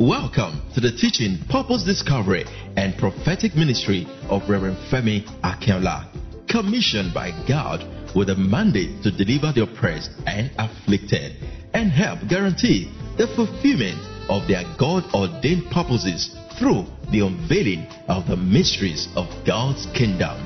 Welcome 0.00 0.62
to 0.72 0.80
the 0.80 0.92
teaching, 0.92 1.36
purpose 1.50 1.84
discovery, 1.84 2.46
and 2.78 2.96
prophetic 2.96 3.54
ministry 3.54 4.08
of 4.30 4.48
Reverend 4.48 4.78
Femi 4.90 5.28
Akinola, 5.42 6.06
commissioned 6.48 7.12
by 7.12 7.32
God 7.46 7.84
with 8.16 8.30
a 8.30 8.34
mandate 8.34 9.02
to 9.02 9.10
deliver 9.10 9.52
the 9.52 9.64
oppressed 9.64 10.12
and 10.26 10.50
afflicted 10.56 11.36
and 11.74 11.90
help 11.90 12.26
guarantee 12.30 12.90
the 13.18 13.26
fulfillment 13.36 14.00
of 14.30 14.48
their 14.48 14.64
God 14.78 15.04
ordained 15.12 15.70
purposes 15.70 16.34
through 16.58 16.86
the 17.12 17.20
unveiling 17.20 17.86
of 18.08 18.26
the 18.26 18.38
mysteries 18.38 19.06
of 19.16 19.26
God's 19.44 19.84
kingdom. 19.92 20.40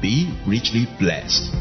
Be 0.00 0.34
richly 0.46 0.88
blessed. 0.98 1.52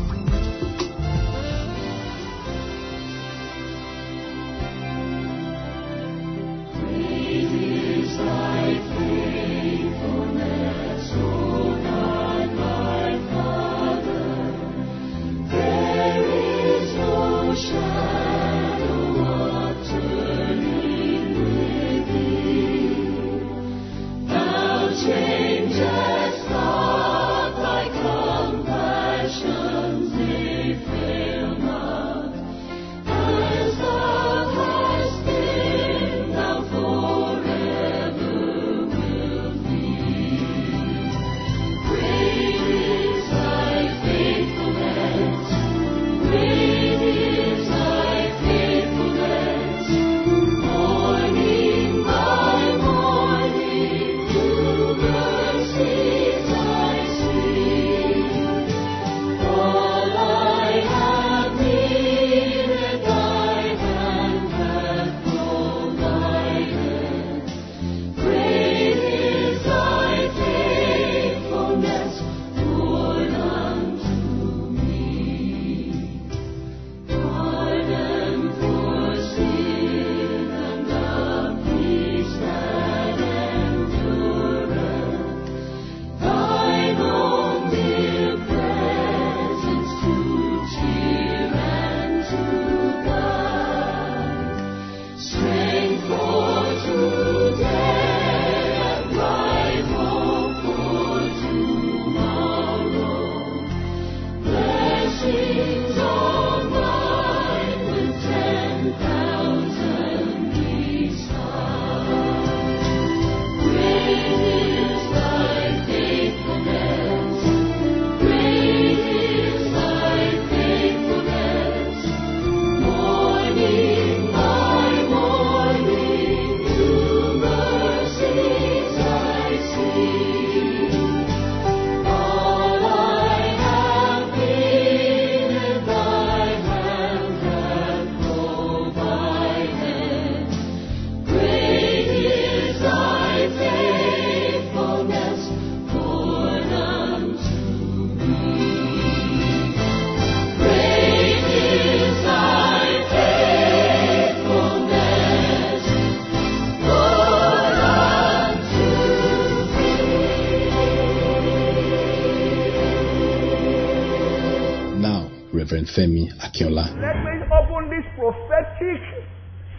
Femi 165.98 166.30
Akinola. 166.46 166.94
Let 167.02 167.18
me 167.26 167.42
open 167.50 167.90
this 167.90 168.06
prophetic 168.14 169.02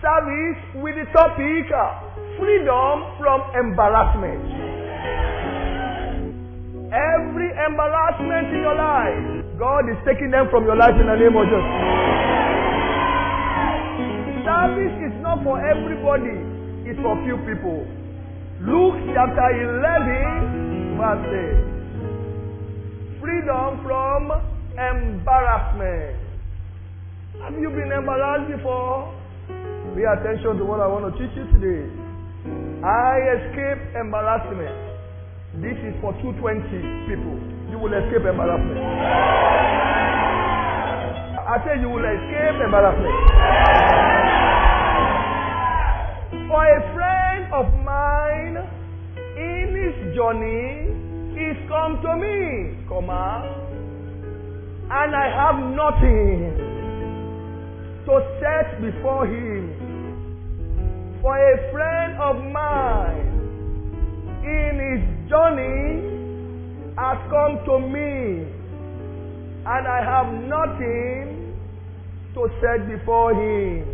service 0.02 0.58
with 0.82 0.98
the 0.98 1.06
topic 1.14 1.70
freedom 2.34 2.94
from 3.22 3.38
embarrassment. 3.54 4.42
Every 6.90 7.54
embarrassment 7.54 8.50
in 8.50 8.66
your 8.66 8.74
life, 8.74 9.46
God 9.62 9.86
is 9.86 9.98
taking 10.02 10.34
them 10.34 10.50
from 10.50 10.66
your 10.66 10.74
life 10.74 10.98
in 10.98 11.06
the 11.06 11.14
name 11.14 11.38
of 11.38 11.46
Jesus. 11.46 11.62
Service 14.42 14.98
is 15.06 15.14
not 15.22 15.46
for 15.46 15.62
everybody, 15.62 16.34
it's 16.82 16.98
for 16.98 17.14
few 17.22 17.38
people. 17.46 17.86
Luke 18.66 18.98
chapter 19.14 19.54
11, 19.54 20.98
verse 20.98 21.30
8. 23.14 23.22
Freedom 23.22 23.78
from 23.86 24.57
embarrassment. 24.78 26.14
Have 27.42 27.58
you 27.58 27.70
been 27.70 27.90
embarrassed 27.90 28.46
before? 28.54 29.10
Pay 29.98 30.06
attention 30.06 30.54
to 30.58 30.64
what 30.64 30.78
I 30.78 30.86
want 30.86 31.10
to 31.10 31.12
teach 31.18 31.34
you 31.34 31.46
today. 31.50 31.82
I 32.86 33.18
escape 33.42 33.82
embarrassment. 33.98 34.70
This 35.58 35.74
is 35.82 35.98
for 35.98 36.14
220 36.22 37.10
people. 37.10 37.34
You 37.74 37.82
will 37.82 37.90
escape 37.90 38.22
embarrassment. 38.22 38.78
I 41.42 41.58
say 41.66 41.80
you 41.82 41.90
will 41.90 42.06
escape 42.06 42.62
embarrassment. 42.62 43.18
For 46.46 46.62
a 46.62 46.80
friend 46.94 47.42
of 47.50 47.66
mine 47.82 48.62
in 49.34 49.74
his 49.74 50.14
journey, 50.14 50.94
he's 51.34 51.58
come 51.66 51.98
to 52.06 52.14
me, 52.14 52.78
comma, 52.86 53.57
and 55.08 55.16
I 55.16 55.28
have 55.32 55.56
nothing 55.72 56.52
to 58.04 58.14
set 58.40 58.76
before 58.82 59.24
him. 59.26 59.72
For 61.22 61.32
a 61.32 61.72
friend 61.72 62.12
of 62.20 62.36
mine 62.52 63.24
in 64.44 64.76
his 64.76 65.00
journey 65.30 66.92
has 67.00 67.16
come 67.32 67.56
to 67.64 67.80
me, 67.88 68.52
and 69.64 69.88
I 69.88 70.04
have 70.04 70.28
nothing 70.44 71.56
to 72.34 72.48
set 72.60 72.84
before 72.92 73.32
him. 73.32 73.88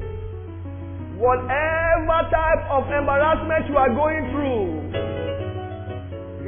Whatever 1.16 2.26
type 2.34 2.66
of 2.74 2.90
embarrassment 2.90 3.68
you 3.70 3.76
are 3.76 3.94
going 3.94 4.30
through 4.34 4.90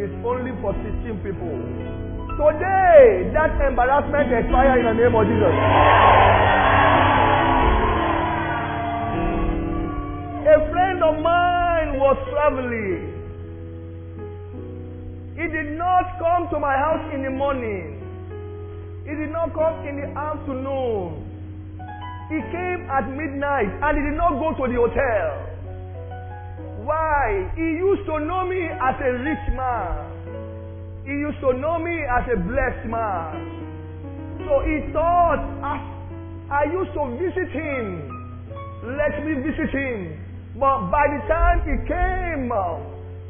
is 0.03 0.11
only 0.27 0.51
for 0.61 0.75
16 0.75 1.23
people. 1.23 1.96
Today, 2.37 3.33
that 3.33 3.57
embarrassment 3.65 4.29
expire 4.29 4.77
in 4.77 4.85
the 4.85 4.93
name 4.93 5.17
of 5.17 5.25
Jesus. 5.25 5.57
A 10.45 10.57
friend 10.69 11.01
of 11.01 11.17
mine 11.25 11.97
was 11.97 12.17
traveling. 12.29 13.09
He 15.33 15.49
did 15.49 15.79
not 15.81 16.05
come 16.21 16.53
to 16.53 16.61
my 16.61 16.77
house 16.77 17.09
in 17.15 17.25
the 17.25 17.31
morning. 17.31 18.05
He 19.09 19.17
did 19.17 19.33
not 19.33 19.55
come 19.55 19.89
in 19.89 19.97
the 19.97 20.13
afternoon. 20.13 21.25
He 22.29 22.37
came 22.53 22.85
at 22.93 23.09
midnight 23.17 23.73
and 23.81 23.97
he 23.97 24.05
did 24.13 24.19
not 24.21 24.37
go 24.37 24.53
to 24.53 24.69
the 24.69 24.77
hotel. 24.77 25.41
Why? 26.85 27.49
He 27.57 27.81
used 27.81 28.05
to 28.05 28.21
know 28.21 28.45
me 28.45 28.69
as 28.69 28.95
a 29.01 29.13
rich 29.25 29.57
man. 29.57 30.16
He 31.07 31.15
used 31.15 31.39
to 31.39 31.55
know 31.55 31.79
me 31.79 31.95
as 32.03 32.27
a 32.35 32.39
blessed 32.43 32.91
man. 32.91 33.31
So 34.43 34.59
he 34.67 34.91
thought, 34.91 35.39
as 35.63 35.83
I 36.51 36.67
used 36.67 36.91
to 36.99 37.03
visit 37.15 37.47
him, 37.55 38.11
let 38.99 39.15
me 39.23 39.39
visit 39.39 39.71
him. 39.71 40.19
But 40.59 40.91
by 40.91 41.07
the 41.15 41.23
time 41.31 41.63
he 41.63 41.79
came, 41.87 42.51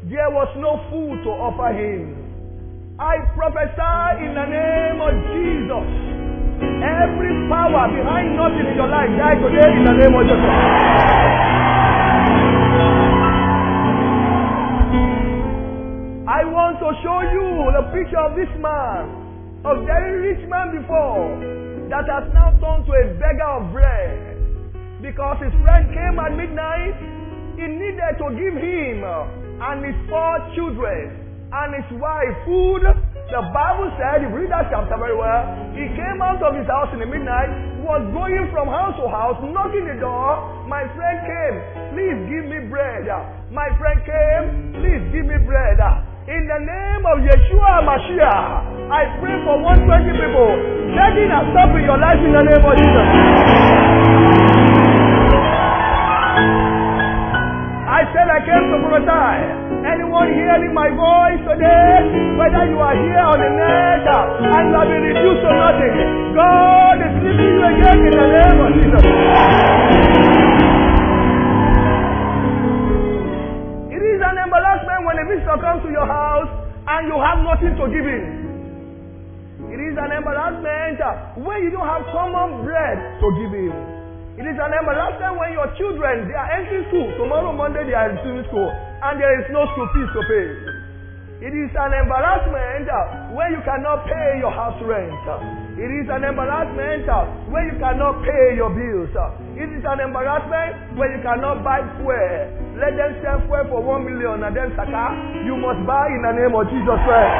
there 0.08 0.32
was 0.32 0.49
no 0.56 0.81
food 0.88 1.20
to 1.25 1.31
offer 1.37 1.69
him. 1.76 2.17
I 2.96 3.20
prophesy 3.37 4.25
in 4.25 4.32
the 4.32 4.46
name 4.49 4.99
of 5.05 5.12
Jesus. 5.37 5.87
Every 6.81 7.32
power 7.52 7.93
behind 7.93 8.40
nothing 8.40 8.72
in 8.72 8.76
your 8.81 8.88
life 8.88 9.12
die 9.20 9.37
today 9.37 9.69
in 9.76 9.84
the 9.84 9.93
name 10.00 10.17
of 10.17 10.25
Jesus. 10.25 11.76
I 16.26 16.43
want 16.43 16.66
to 16.87 16.94
show 17.03 17.19
you 17.35 17.67
the 17.75 17.85
picture 17.91 18.23
of 18.23 18.38
this 18.38 18.53
man, 18.62 19.11
a 19.67 19.75
very 19.83 20.31
rich 20.31 20.43
man 20.47 20.71
before, 20.71 21.35
that 21.91 22.06
has 22.06 22.31
now 22.31 22.55
turned 22.62 22.87
to 22.87 22.94
a 22.94 23.05
beggar 23.19 23.50
of 23.59 23.75
bread. 23.75 24.38
Because 25.03 25.43
his 25.43 25.50
friend 25.67 25.91
came 25.91 26.15
at 26.23 26.31
midnight, 26.38 26.94
he 27.59 27.67
needed 27.67 28.15
to 28.23 28.27
give 28.38 28.55
him 28.55 29.03
and 29.03 29.83
his 29.83 29.99
four 30.06 30.38
children 30.55 31.27
and 31.50 31.75
his 31.75 31.91
wife 31.99 32.35
food. 32.47 32.87
The 32.87 33.43
Bible 33.50 33.91
said, 33.99 34.23
if 34.23 34.31
you 34.31 34.47
read 34.47 34.55
that 34.55 34.71
chapter 34.71 34.94
very 34.94 35.19
well, 35.19 35.43
he 35.75 35.91
came 35.91 36.23
out 36.23 36.39
of 36.39 36.55
his 36.55 36.71
house 36.71 36.94
in 36.94 37.03
the 37.03 37.11
midnight, 37.11 37.50
was 37.82 38.06
going 38.15 38.47
from 38.55 38.71
house 38.71 38.94
to 39.03 39.11
house, 39.11 39.43
knocking 39.43 39.91
the 39.91 39.99
door. 39.99 40.39
My 40.71 40.87
friend 40.94 41.19
came, 41.27 41.56
please 41.91 42.19
give 42.31 42.47
me 42.47 42.71
bread. 42.71 43.11
My 43.50 43.67
friend 43.75 43.99
came, 44.06 44.47
please 44.79 44.95
of 47.06 47.23
Yeshua 47.23 47.87
Mashiach, 47.87 48.91
I 48.91 49.06
pray 49.23 49.38
for 49.47 49.62
120 49.62 50.11
people. 50.19 50.50
Begging 50.94 51.31
and 51.31 51.47
stopping 51.55 51.85
your 51.87 51.99
life 52.03 52.19
in 52.19 52.32
the 52.35 52.43
name 52.43 52.64
of 52.67 52.75
Jesus. 52.75 53.06
I 57.87 58.00
said 58.11 58.26
I 58.26 58.41
came 58.43 58.64
to 58.75 58.76
prophesy. 58.82 59.38
Anyone 59.87 60.35
hearing 60.35 60.75
my 60.75 60.91
voice 60.91 61.43
today, 61.47 62.35
whether 62.35 62.67
you 62.67 62.79
are 62.82 62.97
here 62.99 63.23
on 63.23 63.38
the 63.38 63.50
net 63.55 64.03
and 64.03 64.64
you 64.67 64.75
have 64.75 64.88
been 64.91 65.03
reduced 65.06 65.43
to 65.47 65.50
nothing, 65.55 65.94
God 66.35 66.99
is 67.06 67.14
lifting 67.23 67.55
you 67.55 67.62
again 67.70 67.99
in 68.03 68.14
the 68.19 68.26
name 68.35 68.58
of 68.67 68.70
Jesus. 68.75 69.03
It 73.94 74.03
is 74.03 74.20
an 74.26 74.37
embarrassment 74.43 75.00
when 75.06 75.17
a 75.23 75.25
visitor 75.31 75.58
comes 75.62 75.87
to 75.87 75.91
your 75.94 76.06
house 76.11 76.25
and 76.87 77.03
you 77.11 77.19
have 77.19 77.43
nothing 77.43 77.75
to 77.75 77.85
give 77.91 78.06
him. 78.06 78.25
It 79.67 79.81
is 79.83 79.99
an 79.99 80.12
embarrassment 80.15 81.03
when 81.43 81.59
you 81.67 81.71
don't 81.75 81.88
have 81.88 82.06
common 82.15 82.62
bread 82.62 82.99
to 83.19 83.27
give 83.43 83.50
him. 83.50 83.75
It 84.38 84.47
is 84.47 84.55
an 84.61 84.71
embarrassment 84.71 85.41
when 85.41 85.50
your 85.56 85.67
children 85.81 86.29
they 86.29 86.37
are 86.37 86.50
entering 86.61 86.87
school. 86.93 87.09
Tomorrow 87.19 87.50
Monday 87.56 87.83
they 87.88 87.97
are 87.97 88.12
entering 88.15 88.44
school 88.47 88.69
and 88.71 89.15
there 89.19 89.35
is 89.43 89.47
no 89.50 89.67
school 89.75 89.88
fees 89.97 90.11
to 90.15 90.23
pay. 90.31 90.47
It 91.50 91.53
is 91.53 91.73
an 91.75 91.93
embarrassment 91.93 92.87
when 93.35 93.49
you 93.53 93.62
cannot 93.67 94.06
pay 94.06 94.39
your 94.39 94.53
house 94.55 94.79
rent. 94.85 95.66
It 95.76 95.93
is 95.93 96.08
an 96.08 96.25
embarrassment 96.25 97.05
when 97.52 97.69
you 97.69 97.76
cannot 97.76 98.25
pay 98.25 98.56
your 98.56 98.73
bills. 98.73 99.12
It 99.61 99.69
is 99.69 99.84
an 99.84 100.00
embarrassment 100.08 100.96
when 100.96 101.12
you 101.12 101.20
cannot 101.20 101.61
buy 101.61 101.84
fuel. 102.00 102.81
Let 102.81 102.96
them 102.96 103.12
sell 103.20 103.44
fuel 103.44 103.61
for 103.69 103.84
one 103.84 104.08
million 104.08 104.40
and 104.40 104.56
then 104.56 104.73
saka, 104.73 105.05
you 105.44 105.52
must 105.61 105.84
buy 105.84 106.08
in 106.17 106.25
the 106.25 106.32
name 106.32 106.56
of 106.56 106.64
Jesus 106.73 106.96
Christ. 107.05 107.37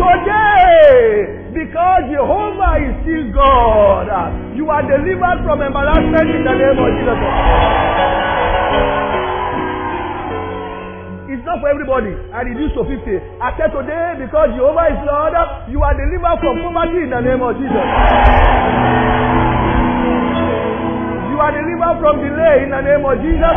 Today, 0.00 1.52
because 1.52 2.08
Jehovah 2.08 2.72
is 2.80 2.96
still 3.04 3.28
God. 3.36 4.08
You 4.56 4.64
are 4.72 4.80
delivered 4.80 5.44
from 5.44 5.60
embarrassment 5.60 6.32
in 6.32 6.48
the 6.48 6.54
name 6.56 6.80
of 6.80 6.88
Jesus. 6.96 7.18
It's 7.20 8.29
not 11.50 11.58
for 11.58 11.66
everybody. 11.66 12.14
I 12.30 12.46
reduce 12.46 12.70
to 12.78 12.86
50. 12.86 13.42
I 13.42 13.50
said 13.58 13.74
today, 13.74 14.22
because 14.22 14.54
Jehovah 14.54 14.86
is 14.94 15.02
Lord, 15.02 15.34
you 15.66 15.82
are 15.82 15.96
delivered 15.98 16.38
from 16.38 16.62
poverty 16.62 17.02
in 17.02 17.10
the 17.10 17.18
name 17.18 17.42
of 17.42 17.58
Jesus. 17.58 17.86
You 21.26 21.36
are 21.42 21.50
delivered 21.50 21.96
from 21.98 22.14
delay 22.22 22.56
in 22.62 22.70
the 22.70 22.82
name 22.86 23.02
of 23.02 23.18
Jesus. 23.18 23.56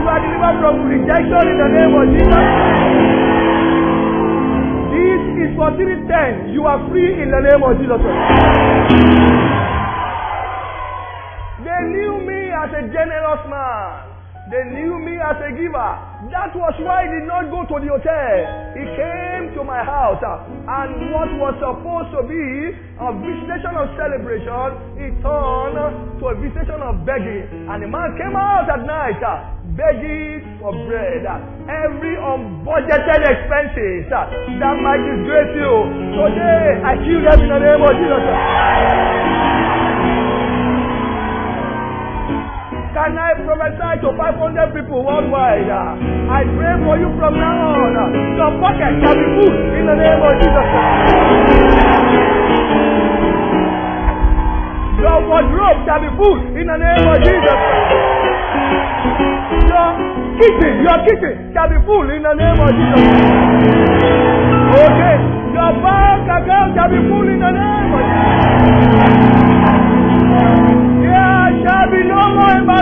You 0.00 0.04
are 0.08 0.20
delivered 0.24 0.56
from 0.64 0.74
rejection 0.88 1.44
in 1.52 1.56
the 1.60 1.68
name 1.68 1.92
of 1.92 2.04
Jesus 2.16 2.48
is 5.40 5.56
for 5.56 5.72
310. 5.72 6.52
You 6.52 6.68
are 6.68 6.76
free 6.92 7.22
in 7.22 7.32
the 7.32 7.40
name 7.40 7.64
of 7.64 7.72
Jesus. 7.80 7.96
They 11.64 11.80
knew 11.96 12.20
me 12.28 12.52
as 12.52 12.68
a 12.76 12.82
generous 12.92 13.40
man. 13.48 14.09
They 14.50 14.66
knew 14.66 14.98
me 14.98 15.14
as 15.14 15.38
a 15.46 15.54
giver. 15.54 15.90
That 16.34 16.50
was 16.58 16.74
why 16.82 17.06
he 17.06 17.22
did 17.22 17.30
not 17.30 17.54
go 17.54 17.62
to 17.70 17.76
the 17.78 17.86
hotel. 17.86 18.34
He 18.74 18.82
came 18.98 19.54
to 19.54 19.62
my 19.62 19.78
house. 19.86 20.18
And 20.18 21.14
what 21.14 21.30
was 21.38 21.54
supposed 21.62 22.10
to 22.18 22.26
be 22.26 22.74
a 22.98 23.08
visitation 23.14 23.78
of 23.78 23.94
celebration, 23.94 24.98
he 24.98 25.06
turned 25.22 25.78
to 26.18 26.24
a 26.26 26.34
visitation 26.42 26.82
of 26.82 27.06
begging. 27.06 27.46
And 27.70 27.78
the 27.78 27.86
man 27.86 28.10
came 28.18 28.34
out 28.34 28.66
at 28.66 28.82
night 28.82 29.22
begging 29.78 30.42
for 30.58 30.74
bread, 30.82 31.22
every 31.70 32.18
unbudgeted 32.18 33.22
expenses 33.22 34.10
that 34.10 34.74
might 34.82 34.98
disgrace 35.14 35.54
you. 35.62 35.74
Today, 36.18 36.82
I 36.82 36.98
kill 36.98 37.22
them 37.22 37.38
in 37.38 37.48
the 37.54 37.60
name 37.62 37.82
of 37.86 37.94
Jesus. 37.94 39.69
Can 42.90 43.14
I 43.16 43.38
prophesy 43.46 44.02
to 44.02 44.10
500 44.18 44.74
people 44.74 45.06
worldwide? 45.06 45.70
I 45.70 46.42
pray 46.58 46.74
for 46.82 46.98
you 46.98 47.06
from 47.14 47.38
now 47.38 47.86
on. 47.86 47.94
Your 48.34 48.50
pocket 48.58 48.98
shall 48.98 49.14
be 49.14 49.26
full 49.38 49.54
in 49.78 49.86
the 49.86 49.94
name 49.94 50.18
of 50.18 50.34
Jesus. 50.42 50.66
Your 54.98 55.18
wardrobe 55.22 55.78
shall 55.86 56.02
be 56.02 56.10
full 56.18 56.38
in 56.58 56.66
the 56.66 56.78
name 56.82 57.06
of 57.06 57.18
Jesus. 57.22 57.58
Your 59.70 59.88
kitchen, 60.42 60.72
your 60.82 60.98
kitchen 61.06 61.34
shall 61.54 61.70
be 61.70 61.78
full 61.86 62.10
in 62.10 62.22
the 62.26 62.34
name 62.34 62.58
of 62.58 62.70
Jesus. 62.74 63.06
Okay. 64.82 65.16
Your 65.54 65.72
bank 65.78 66.26
account 66.26 66.74
shall 66.74 66.90
be 66.90 66.98
full 67.06 67.22
in 67.30 67.38
the 67.38 67.50
name 67.54 67.94
of 67.94 68.02
Jesus. 68.02 69.59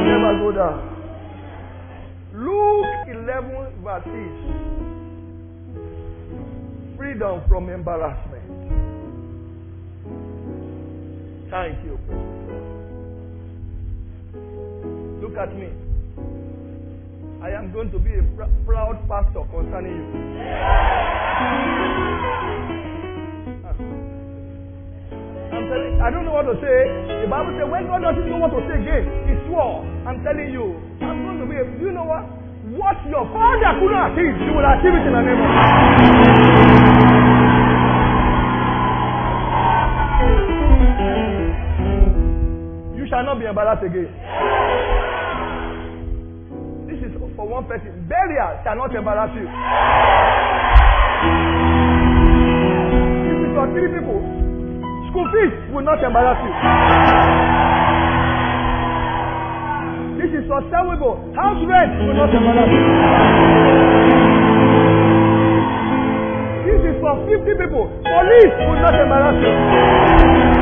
shall 0.00 0.20
never 0.20 0.38
go 0.38 0.52
down. 0.52 0.78
Luke 2.32 3.08
11 3.08 3.82
verse 3.82 4.04
6. 4.04 4.14
Freedom 6.96 7.42
from 7.48 7.68
embarrassment. 7.68 8.44
Thank 11.50 11.84
you, 11.84 11.98
Look 15.20 15.36
at 15.36 15.52
me. 15.56 15.68
I 17.42 17.50
am 17.50 17.72
going 17.72 17.90
to 17.90 17.98
be 17.98 18.14
a 18.14 18.22
pr- 18.36 18.44
proud 18.66 19.08
pastor 19.08 19.42
concerning 19.50 19.96
you. 19.96 20.04
I'm 25.50 25.66
telling 25.68 26.00
I 26.00 26.08
don't 26.10 26.24
know 26.24 26.32
what 26.34 26.46
to 26.46 26.54
say. 26.62 26.78
The 27.22 27.28
Bible 27.28 27.52
says 27.58 27.66
when 27.68 27.86
God 27.90 28.00
doesn't 28.06 28.26
know 28.30 28.38
what 28.38 28.54
to 28.54 28.60
say 28.70 28.78
again, 28.80 29.04
he 29.26 29.34
swore. 29.50 29.82
I'm 30.06 30.22
telling 30.22 30.50
you, 30.54 30.78
I'm 31.02 31.22
going 31.26 31.38
to 31.42 31.46
be 31.46 31.56
a 31.58 31.64
do 31.66 31.90
you 31.90 31.92
know 31.92 32.06
what? 32.06 32.24
What 32.70 32.96
your 33.10 33.26
father 33.34 33.72
could 33.82 33.90
not 33.90 34.14
achieve, 34.14 34.36
you 34.46 34.52
will 34.54 34.62
achieve 34.62 34.94
it 34.94 35.04
in 35.06 35.12
the 35.12 35.22
name 35.26 35.42
of 35.42 36.60
You 42.96 43.06
shall 43.08 43.24
not 43.24 43.38
be 43.38 43.46
embarrassed 43.46 43.82
again. 43.84 44.08
This 46.86 46.98
shall 48.64 48.76
not 48.76 48.94
embarrass 48.94 49.32
you. 49.34 49.46
This 53.26 53.38
is 53.44 53.52
for 53.54 53.66
three 53.72 53.88
people. 53.98 54.39
School 55.10 55.26
fees 55.34 55.52
will 55.74 55.82
not 55.82 55.98
embarrass 56.04 56.38
you. 56.38 56.52
This 60.22 60.30
is 60.38 60.46
people. 60.46 61.18
House 61.34 61.58
rent 61.66 61.90
will 62.06 62.14
not 62.14 62.30
embarrass 62.30 62.70
you. 62.70 62.84
This 66.62 66.80
is 66.94 66.96
for 67.02 67.14
50 67.26 67.58
people. 67.58 67.90
Police 68.06 68.54
will 68.70 68.78
not 68.78 68.94
embarrass 68.94 69.38
you. 69.42 70.59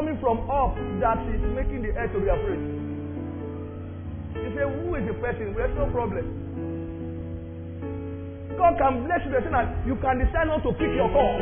Coming 0.00 0.16
from 0.16 0.48
up 0.48 0.72
that 1.04 1.20
is 1.28 1.44
making 1.52 1.84
the 1.84 1.92
earth 1.92 2.08
to 2.16 2.24
be 2.24 2.32
afraid? 2.32 2.56
You 4.32 4.48
say, 4.56 4.64
Who 4.64 4.96
is 4.96 5.04
the 5.04 5.12
person? 5.20 5.52
There's 5.52 5.76
no 5.76 5.92
problem. 5.92 6.24
God 8.56 8.80
can 8.80 9.04
bless 9.04 9.20
you 9.28 9.32
the 9.36 9.44
thing 9.44 9.52
that 9.52 9.68
you 9.84 10.00
can 10.00 10.24
decide 10.24 10.48
not 10.48 10.64
to 10.64 10.72
pick 10.80 10.88
your 10.96 11.12
call. 11.12 11.36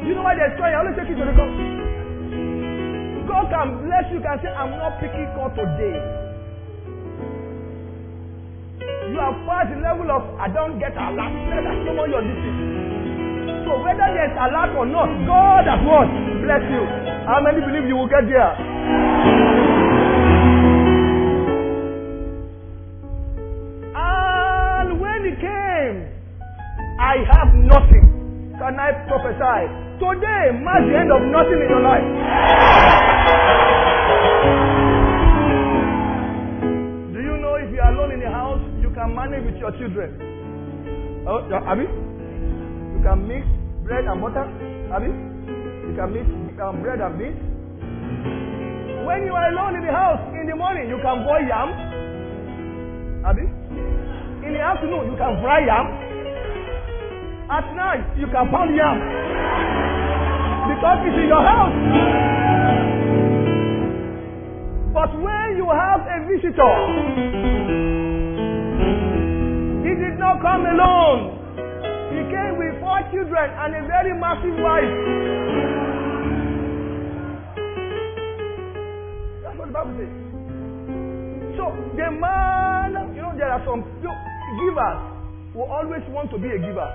You 0.00 0.16
know 0.16 0.24
why 0.24 0.32
there's 0.32 0.56
call? 0.56 0.64
I 0.64 0.80
always 0.80 0.96
take 0.96 1.12
you 1.12 1.18
to 1.20 1.28
the 1.28 1.36
call. 1.36 1.52
God 3.28 3.52
can 3.52 3.68
bless 3.84 4.08
you, 4.08 4.24
can 4.24 4.40
say, 4.40 4.48
I'm 4.48 4.80
not 4.80 4.96
picking 4.96 5.28
call 5.36 5.52
today. 5.52 6.00
You 9.12 9.20
have 9.20 9.36
passed 9.44 9.76
the 9.76 9.80
level 9.84 10.08
of 10.08 10.24
I 10.40 10.48
don't 10.48 10.80
get 10.80 10.96
a 10.96 11.04
alert. 11.12 11.36
That's 11.52 11.84
no 11.84 11.92
more 11.92 12.08
your 12.08 12.24
duty. 12.24 12.75
So 13.66 13.82
whether 13.82 14.06
there's 14.14 14.30
alert 14.38 14.78
or 14.78 14.86
not, 14.86 15.10
God 15.26 15.66
has 15.66 15.82
what? 15.82 16.06
Bless 16.46 16.62
you. 16.70 16.86
How 17.26 17.42
many 17.42 17.58
believe 17.66 17.88
you 17.90 17.96
will 17.98 18.06
get 18.06 18.22
there? 18.30 18.54
And 23.96 25.00
when 25.00 25.20
he 25.24 25.34
came, 25.40 25.96
I 27.00 27.16
have 27.34 27.50
nothing. 27.54 28.54
Can 28.58 28.78
I 28.78 28.92
prophesy? 29.08 29.66
Today 29.98 30.54
marks 30.62 30.86
the 30.86 30.96
end 31.00 31.10
of 31.10 31.22
nothing 31.34 31.58
in 31.58 31.68
your 31.68 31.82
life. 31.82 32.06
Do 37.12 37.18
you 37.20 37.36
know 37.42 37.56
if 37.56 37.72
you 37.72 37.80
are 37.80 37.92
alone 37.92 38.12
in 38.12 38.20
the 38.20 38.30
house, 38.30 38.62
you 38.80 38.90
can 38.94 39.14
manage 39.14 39.44
with 39.44 39.56
your 39.56 39.72
children? 39.72 41.24
Oh, 41.26 41.42
Abi? 41.66 41.82
You 41.82 43.00
can 43.02 43.26
mix 43.26 43.46
bread 43.86 44.04
and 44.04 44.20
butter? 44.20 44.46
Abi? 44.92 45.06
You 45.06 45.94
can 45.94 46.08
mix 46.12 46.26
um, 46.60 46.82
bread 46.82 47.00
and 47.00 47.14
beans? 47.18 47.38
When 49.06 49.22
you 49.24 49.32
are 49.34 49.48
alone 49.54 49.76
in 49.78 49.86
the 49.86 49.92
house, 49.94 50.18
in 50.34 50.46
the 50.50 50.56
morning, 50.56 50.88
you 50.90 50.98
can 50.98 51.22
boil 51.22 51.42
yam. 51.46 51.70
Abi? 53.24 53.46
In 54.46 54.52
the 54.54 54.60
afternoon, 54.60 55.10
you 55.10 55.16
can 55.16 55.38
fry 55.42 55.62
yam. 55.62 55.86
At 57.48 57.66
night, 57.78 58.04
you 58.18 58.26
can 58.26 58.50
pound 58.50 58.74
yam. 58.74 58.98
Because 60.66 60.98
it's 61.06 61.18
in 61.22 61.28
your 61.30 61.42
house. 61.46 61.74
But 64.92 65.14
when 65.14 65.48
you 65.56 65.70
have 65.70 66.02
a 66.02 66.18
visitor, 66.26 66.74
he 69.86 69.92
did 69.94 70.18
not 70.18 70.42
come 70.42 70.66
alone. 70.66 71.45
Children 73.12 73.46
and 73.50 73.74
a 73.76 73.82
very 73.86 74.12
massive 74.18 74.56
wife. 74.58 74.94
That's 79.44 79.56
what 79.58 79.66
the 79.68 79.74
Bible 79.74 79.94
says. 79.98 80.12
So 81.56 81.64
the 81.96 82.08
man, 82.10 83.14
you 83.14 83.22
know, 83.22 83.32
there 83.36 83.50
are 83.50 83.62
some 83.64 83.82
givers 84.02 84.98
who 85.52 85.62
always 85.62 86.02
want 86.10 86.30
to 86.30 86.38
be 86.38 86.48
a 86.48 86.58
giver. 86.58 86.88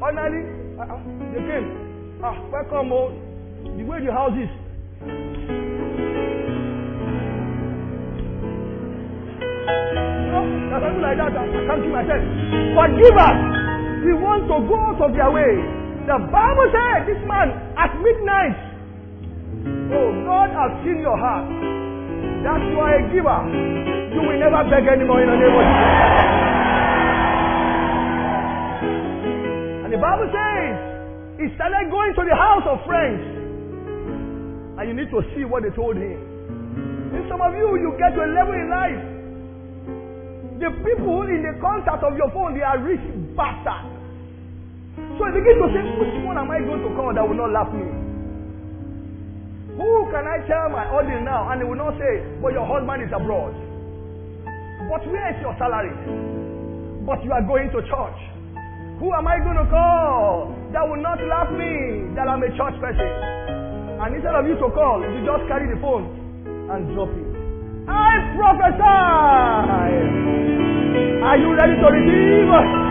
Finally, 0.00 0.42
uh, 0.78 0.86
uh, 0.86 0.98
they 1.34 1.42
came. 1.46 2.18
Ah, 2.22 2.34
welcome, 2.50 2.92
oh, 2.92 3.10
the 3.76 3.84
way 3.84 3.98
the 4.04 4.12
house 4.12 4.34
is. 4.38 4.50
You 9.02 10.30
know, 10.30 10.44
there's 10.70 10.82
something 10.82 11.02
like 11.02 11.18
that. 11.18 11.32
I 11.34 11.46
can't 11.66 11.82
keep 11.82 11.92
myself. 11.92 12.22
But 12.78 12.90
givers, 12.98 13.38
we 14.02 14.12
want 14.18 14.50
to 14.50 14.56
go 14.66 14.74
out 14.74 14.98
of 14.98 15.14
their 15.14 15.30
way. 15.30 15.54
The 16.10 16.18
Bible 16.18 16.66
said 16.74 17.06
this 17.06 17.22
man 17.22 17.54
at 17.78 17.94
midnight. 18.02 18.58
Oh, 19.94 20.10
God 20.26 20.50
has 20.50 20.74
seen 20.82 20.98
your 20.98 21.14
heart. 21.14 21.46
That 22.42 22.58
you 22.66 22.82
are 22.82 22.98
a 22.98 23.02
giver. 23.14 23.40
You 24.10 24.26
will 24.26 24.38
never 24.42 24.66
beg 24.66 24.90
anymore 24.90 25.22
in 25.22 25.30
the 25.30 25.38
name 25.38 25.54
of 25.54 25.62
Jesus. 25.62 26.02
And 29.86 29.90
the 29.94 30.02
Bible 30.02 30.26
says 30.34 30.74
he 31.38 31.46
started 31.54 31.86
going 31.86 32.12
to 32.18 32.22
the 32.26 32.34
house 32.34 32.66
of 32.66 32.82
friends. 32.82 33.22
And 34.82 34.90
you 34.90 34.94
need 34.98 35.14
to 35.14 35.22
see 35.38 35.46
what 35.46 35.62
they 35.62 35.70
told 35.78 35.94
him. 35.94 36.18
In 37.14 37.22
some 37.30 37.38
of 37.38 37.54
you, 37.54 37.78
you 37.78 37.94
get 38.02 38.18
to 38.18 38.26
a 38.26 38.30
level 38.34 38.58
in 38.58 38.66
life. 38.66 39.02
The 40.58 40.70
people 40.82 41.22
in 41.30 41.46
the 41.46 41.54
contact 41.62 42.02
of 42.02 42.18
your 42.18 42.34
phone, 42.34 42.58
they 42.58 42.66
are 42.66 42.82
rich 42.82 43.06
bastards. 43.38 43.91
So 45.22 45.30
you 45.30 45.38
begin 45.38 45.54
to 45.62 45.70
say, 45.70 45.86
which 46.02 46.18
one 46.26 46.34
am 46.34 46.50
I 46.50 46.58
going 46.66 46.82
to 46.82 46.90
call 46.98 47.14
that 47.14 47.22
will 47.22 47.38
not 47.38 47.54
laugh 47.54 47.70
me? 47.70 47.86
Who 49.78 50.10
can 50.10 50.26
I 50.26 50.42
tell 50.50 50.66
my 50.66 50.82
audience 50.90 51.22
now? 51.22 51.46
And 51.46 51.62
they 51.62 51.64
will 51.64 51.78
not 51.78 51.94
say, 51.94 52.26
but 52.42 52.50
your 52.50 52.66
husband 52.66 53.06
is 53.06 53.12
abroad. 53.14 53.54
But 54.90 55.06
where 55.06 55.30
is 55.30 55.38
your 55.38 55.54
salary? 55.62 55.94
But 57.06 57.22
you 57.22 57.30
are 57.30 57.46
going 57.46 57.70
to 57.70 57.86
church. 57.86 58.18
Who 58.98 59.14
am 59.14 59.30
I 59.30 59.38
going 59.38 59.62
to 59.62 59.66
call 59.70 60.58
that 60.74 60.82
will 60.90 60.98
not 60.98 61.22
laugh 61.22 61.54
me 61.54 62.10
that 62.18 62.26
I'm 62.26 62.42
a 62.42 62.50
church 62.58 62.74
person? 62.82 63.06
And 64.02 64.18
instead 64.18 64.34
of 64.34 64.42
you 64.50 64.58
to 64.58 64.68
call, 64.74 65.06
you 65.06 65.22
just 65.22 65.46
carry 65.46 65.70
the 65.70 65.78
phone 65.78 66.10
and 66.66 66.90
drop 66.98 67.14
it. 67.14 67.30
I 67.86 68.10
prophesy. 68.34 68.82
Are 71.22 71.38
you 71.38 71.54
ready 71.54 71.78
to 71.78 71.86
receive? 71.94 72.81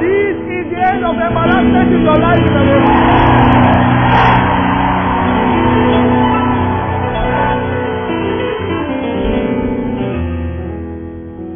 This 0.00 0.36
is 0.56 0.64
the 0.72 0.80
end 0.80 1.04
of 1.04 1.16
embarrassment 1.16 1.88
in 1.94 2.00
your 2.02 2.18
life 2.18 2.44
of 2.44 2.66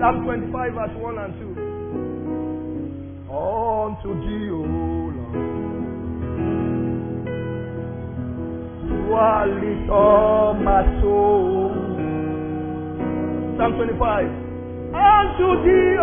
Psalm 0.00 0.25
25, 0.25 0.73
verse 0.75 0.95
1 0.97 1.19
and 1.19 1.35
2. 1.39 1.61
Unto 3.31 4.11
thee, 4.25 4.50
O 4.50 4.53
Lord, 5.15 5.35
you 8.89 9.15
are 9.15 9.47
little 9.47 10.55
my 10.65 10.83
soul. 11.00 11.71
Psalm 13.57 13.73
25. 13.77 14.25
Unto 14.97 15.47
thee, 15.62 15.97
O 16.00 16.03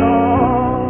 Lord, 0.00 0.83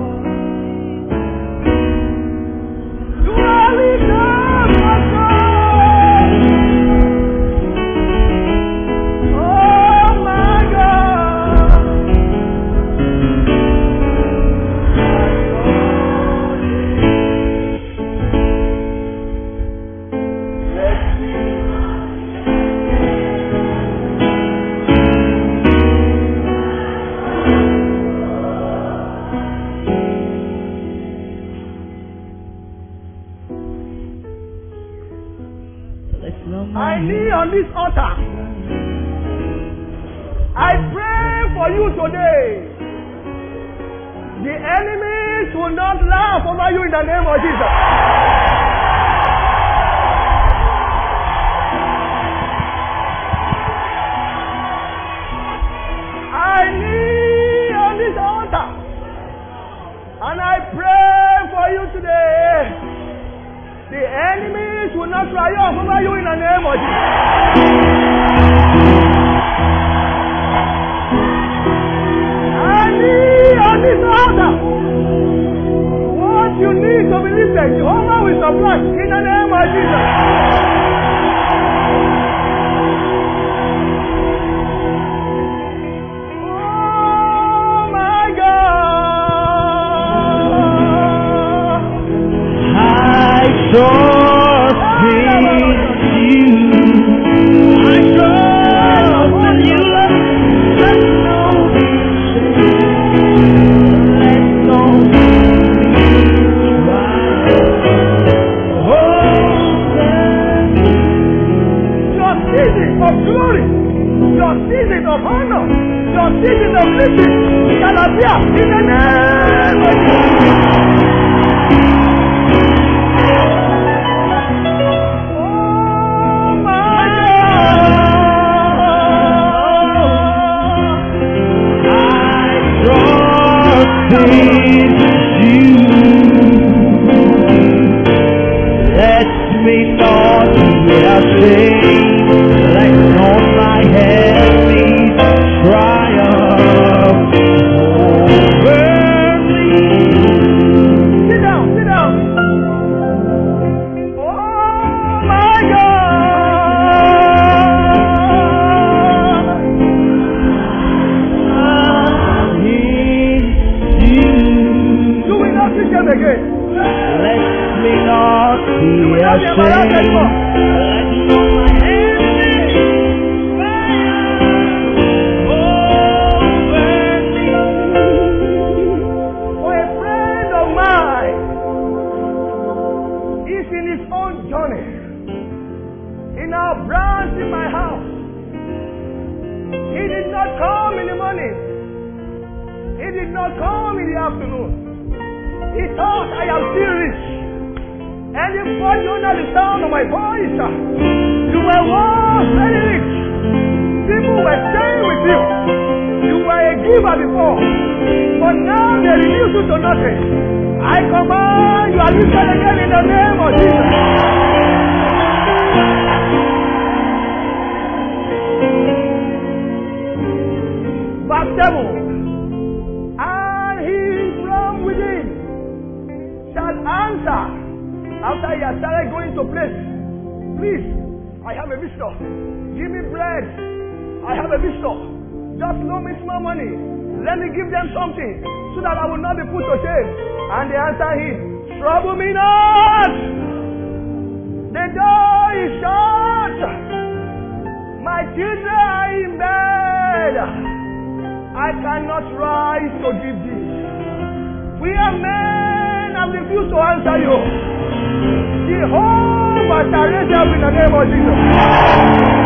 Shall 259.90 260.06
raise 260.10 260.32
up 260.34 260.48
in 260.54 260.60
the 260.60 260.70
name 260.70 260.94
of 260.94 261.04
Jesus. 261.12 262.44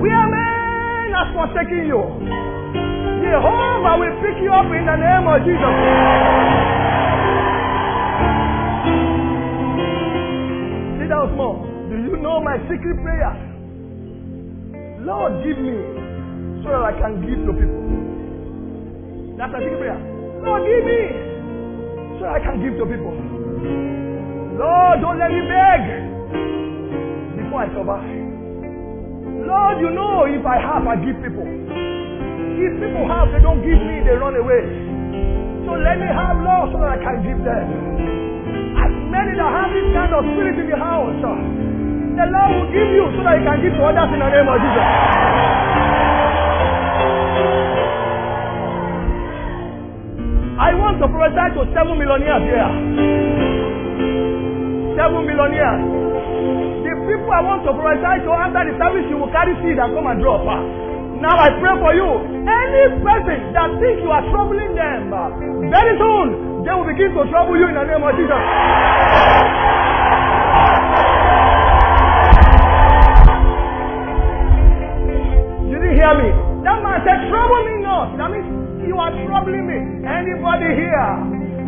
We 0.00 0.08
are 0.10 0.28
men 0.28 1.12
forsaking 1.34 1.86
you. 1.86 2.00
Jehovah 3.22 3.94
will 4.00 4.16
pick 4.22 4.36
you 4.42 4.52
up 4.52 4.66
in 4.66 4.84
the 4.86 4.96
name 4.96 5.26
of 5.28 5.38
Jesus. 5.44 5.74
Sit 10.98 11.08
down 11.08 11.32
small. 11.34 11.64
Do 11.90 11.96
you 11.96 12.16
know 12.16 12.40
my 12.40 12.56
secret 12.70 12.96
prayer? 13.02 13.32
Lord, 15.04 15.44
give 15.44 15.58
me 15.58 15.76
so 16.64 16.70
that 16.70 16.82
I 16.82 16.92
can 16.98 17.20
give 17.22 17.40
to 17.46 17.52
people. 17.52 17.82
That's 19.36 19.52
my 19.52 19.60
secret 19.60 19.78
prayer. 19.78 19.98
Lord, 20.42 20.62
give 20.66 20.84
me 20.84 21.00
so 22.22 22.30
I 22.30 22.38
can 22.38 22.62
give 22.62 22.78
to 22.78 22.86
people. 22.86 23.10
Lord, 24.54 25.02
don't 25.02 25.18
let 25.18 25.34
me 25.34 25.42
beg 25.42 25.82
before 27.34 27.66
I 27.66 27.68
survive. 27.74 28.22
Lord, 29.42 29.76
you 29.82 29.90
know 29.90 30.30
if 30.30 30.46
I 30.46 30.54
have, 30.62 30.86
I 30.86 31.02
give 31.02 31.18
people. 31.18 31.42
If 31.42 32.72
people 32.78 33.10
have, 33.10 33.26
they 33.34 33.42
don't 33.42 33.58
give 33.58 33.74
me, 33.74 34.06
they 34.06 34.14
run 34.14 34.38
away. 34.38 34.62
So 35.66 35.74
let 35.74 35.98
me 35.98 36.06
have 36.06 36.38
Lord 36.38 36.70
so 36.70 36.78
that 36.78 36.94
I 36.94 36.98
can 37.02 37.26
give 37.26 37.42
them. 37.42 37.66
As 38.78 38.92
many 39.10 39.34
that 39.34 39.50
have 39.50 39.74
this 39.74 39.88
kind 39.90 40.14
of 40.14 40.22
spirit 40.30 40.62
in 40.62 40.70
the 40.70 40.78
house, 40.78 41.18
uh, 41.26 41.34
the 42.22 42.26
Lord 42.30 42.50
will 42.54 42.70
give 42.70 42.86
you 42.86 43.04
so 43.18 43.26
that 43.26 43.34
you 43.34 43.44
can 43.50 43.58
give 43.66 43.74
to 43.74 43.82
others 43.82 44.14
in 44.14 44.22
the 44.22 44.30
name 44.30 44.46
of 44.46 44.58
Jesus. 44.62 45.61
To 51.02 51.08
prophesy 51.10 51.46
to 51.58 51.66
seven 51.74 51.98
millionaires 51.98 52.46
here. 52.46 52.70
Seven 54.94 55.26
millionaires. 55.26 55.82
The 56.86 56.94
people 56.94 57.32
I 57.34 57.42
want 57.42 57.66
to 57.66 57.74
prophesy 57.74 58.22
to 58.22 58.30
after 58.30 58.62
the 58.70 58.74
service, 58.78 59.06
you 59.10 59.18
will 59.18 59.32
carry 59.34 59.50
seed 59.66 59.82
and 59.82 59.90
come 59.98 60.06
and 60.06 60.22
drop. 60.22 60.46
Now 61.18 61.34
I 61.42 61.58
pray 61.58 61.74
for 61.82 61.90
you. 61.98 62.06
Any 62.46 63.02
person 63.02 63.50
that 63.50 63.70
thinks 63.82 63.98
you 64.06 64.14
are 64.14 64.22
troubling 64.30 64.78
them, 64.78 65.10
uh, 65.10 65.26
very 65.74 65.94
soon 65.98 66.62
they 66.62 66.70
will 66.70 66.86
begin 66.86 67.10
to 67.18 67.26
trouble 67.34 67.58
you 67.58 67.66
in 67.66 67.74
the 67.74 67.82
name 67.82 68.02
of 68.06 68.14
Jesus. 68.14 68.42
You 75.66 75.76
didn't 75.82 75.98
near 75.98 76.14
me. 76.14 76.28
That 76.62 76.78
man 76.78 77.02
said, 77.02 77.26
Trouble 77.26 77.62
me 77.66 77.74
not. 77.82 78.14
That 78.18 78.30
means 78.30 78.61
you 78.86 78.96
are 78.98 79.12
troubling 79.26 79.66
me. 79.66 79.78
Anybody 80.06 80.68
here, 80.74 81.10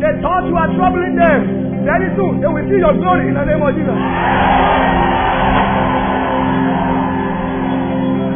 they 0.01 0.13
thought 0.21 0.45
you 0.47 0.55
are 0.57 0.71
troubling 0.75 1.15
them. 1.15 1.39
Very 1.85 2.09
soon, 2.17 2.41
they 2.41 2.49
will 2.49 2.65
see 2.67 2.79
your 2.81 2.95
glory 2.97 3.29
in 3.29 3.35
the 3.37 3.45
name 3.45 3.61
of 3.61 3.71
Jesus. 3.77 3.99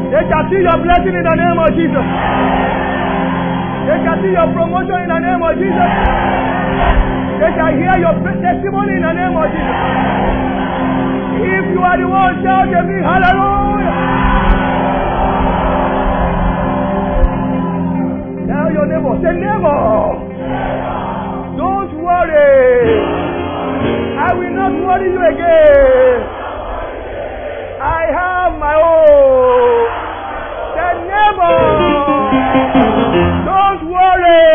They 0.09 0.23
shall 0.25 0.45
see 0.49 0.61
your 0.61 0.77
blessing 0.81 1.15
in 1.17 1.25
the 1.25 1.35
name 1.37 1.59
of 1.61 1.69
Jesus. 1.77 2.07
They 3.85 3.97
shall 4.05 4.17
see 4.21 4.33
your 4.33 4.49
promotion 4.53 4.97
in 5.05 5.09
the 5.09 5.19
name 5.21 5.41
of 5.41 5.53
Jesus. 5.57 5.91
They 7.39 7.51
shall 7.55 7.73
hear 7.73 7.95
your 8.01 8.15
testimony 8.41 8.93
in 8.97 9.03
the 9.05 9.13
name 9.13 9.35
of 9.37 9.47
Jesus. 9.53 9.77
If 11.39 11.65
you 11.73 11.81
are 11.81 11.97
the 11.97 12.07
one, 12.09 12.35
shout 12.43 12.67
hallelujah. 12.69 13.68
Neighbor, 18.89 19.13
say 19.21 19.33
neighbor. 19.37 19.79
Don't 21.57 21.93
worry. 22.01 22.89
I 24.17 24.33
will 24.33 24.53
not 24.53 24.73
worry 24.85 25.09
you 25.13 25.21
again. 25.33 26.17
I 27.81 28.01
have 28.19 28.51
my 28.59 28.75
own. 28.75 29.87
Say 30.75 30.93
neighbor. 31.09 31.59
Don't 33.45 33.81
worry. 33.93 34.45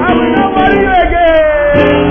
I 0.00 0.10
will 0.16 0.32
not 0.36 0.48
worry 0.56 0.78
you 0.80 0.92
again. 1.06 2.09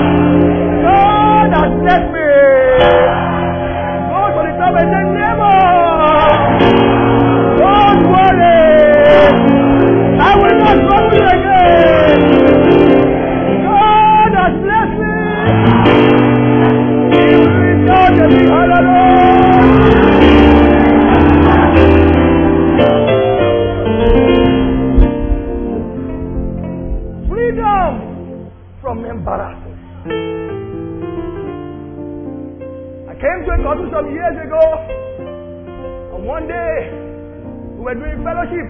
Were 37.90 37.98
doing 38.06 38.22
fellowship, 38.22 38.68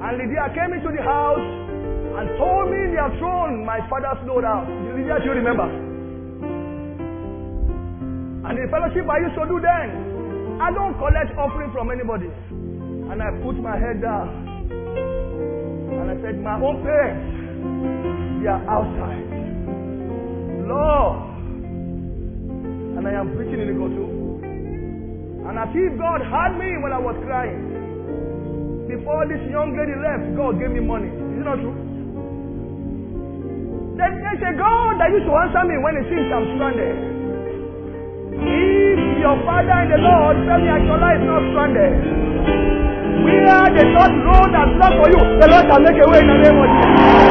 and 0.00 0.12
Lydia 0.16 0.48
came 0.56 0.72
into 0.72 0.88
the 0.88 1.04
house 1.04 1.44
and 1.44 2.24
told 2.40 2.72
me 2.72 2.88
they 2.88 2.96
have 2.96 3.12
thrown 3.20 3.68
my 3.68 3.84
father's 3.92 4.16
load 4.24 4.48
out. 4.48 4.64
Lydia, 4.96 5.20
you 5.20 5.36
remember? 5.36 5.68
And 8.48 8.56
the 8.56 8.64
fellowship 8.72 9.04
I 9.04 9.20
used 9.28 9.36
to 9.36 9.44
do 9.44 9.60
then, 9.60 10.56
I 10.56 10.72
don't 10.72 10.96
collect 10.96 11.36
offering 11.36 11.68
from 11.76 11.92
anybody. 11.92 12.32
And 13.12 13.20
I 13.20 13.28
put 13.44 13.60
my 13.60 13.76
head 13.76 14.00
down. 14.00 14.72
And 16.00 16.08
I 16.08 16.16
said, 16.24 16.40
My 16.40 16.56
own 16.56 16.80
parents, 16.80 18.40
they 18.40 18.48
are 18.48 18.64
outside. 18.64 19.28
Lord. 20.64 21.28
And 22.96 23.04
I 23.04 23.12
am 23.20 23.36
preaching 23.36 23.60
in 23.60 23.68
the 23.68 23.76
Kotu. 23.76 24.08
And 25.44 25.58
I 25.58 25.68
see 25.76 25.92
God 26.00 26.24
heard 26.24 26.56
me 26.56 26.80
when 26.80 26.92
I 26.92 26.98
was 26.98 27.20
crying. 27.26 27.69
Before 28.90 29.22
this 29.30 29.38
young 29.46 29.70
lady 29.78 29.94
left, 30.02 30.34
God 30.34 30.58
gave 30.58 30.74
me 30.74 30.82
money. 30.82 31.06
Is 31.06 31.38
it 31.38 31.46
not 31.46 31.62
true? 31.62 31.78
Then 33.94 34.18
there's 34.18 34.42
a 34.50 34.54
God 34.58 34.98
that 34.98 35.14
used 35.14 35.30
to 35.30 35.34
answer 35.46 35.62
me 35.62 35.78
when 35.78 35.94
it 35.94 36.10
seems 36.10 36.26
I'm 36.26 36.42
stranded. 36.58 36.98
If 38.34 39.22
your 39.22 39.38
father 39.46 39.78
in 39.86 39.94
the 39.94 40.00
Lord, 40.02 40.42
Femi 40.42 40.74
Akinola, 40.74 41.08
is 41.14 41.22
not 41.22 41.42
stranded, 41.54 42.02
where 43.22 43.70
the 43.78 43.84
Lord 43.94 44.14
road 44.26 44.50
has 44.58 44.74
blocked 44.74 44.98
for 44.98 45.06
you, 45.06 45.22
the 45.38 45.46
Lord 45.46 45.64
shall 45.70 45.82
make 45.86 45.94
a 45.94 46.06
way 46.10 46.18
in 46.18 46.26
the 46.26 46.38
name 46.42 46.58
of 46.58 46.66
Jesus. 46.66 47.30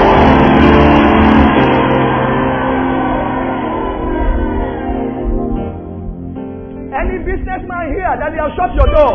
Businessman 7.19 7.93
here 7.93 8.15
that 8.17 8.31
they 8.31 8.41
have 8.41 8.49
shut 8.57 8.73
your 8.73 8.89
door, 8.89 9.13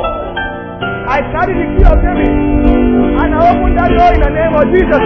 I 1.04 1.20
carry 1.36 1.52
the 1.52 1.66
key 1.76 1.84
of 1.84 2.00
David 2.00 2.32
and 2.32 3.34
I 3.36 3.52
open 3.52 3.76
that 3.76 3.92
door 3.92 4.10
in 4.16 4.24
the 4.24 4.32
name 4.32 4.56
of 4.56 4.64
Jesus. 4.72 5.04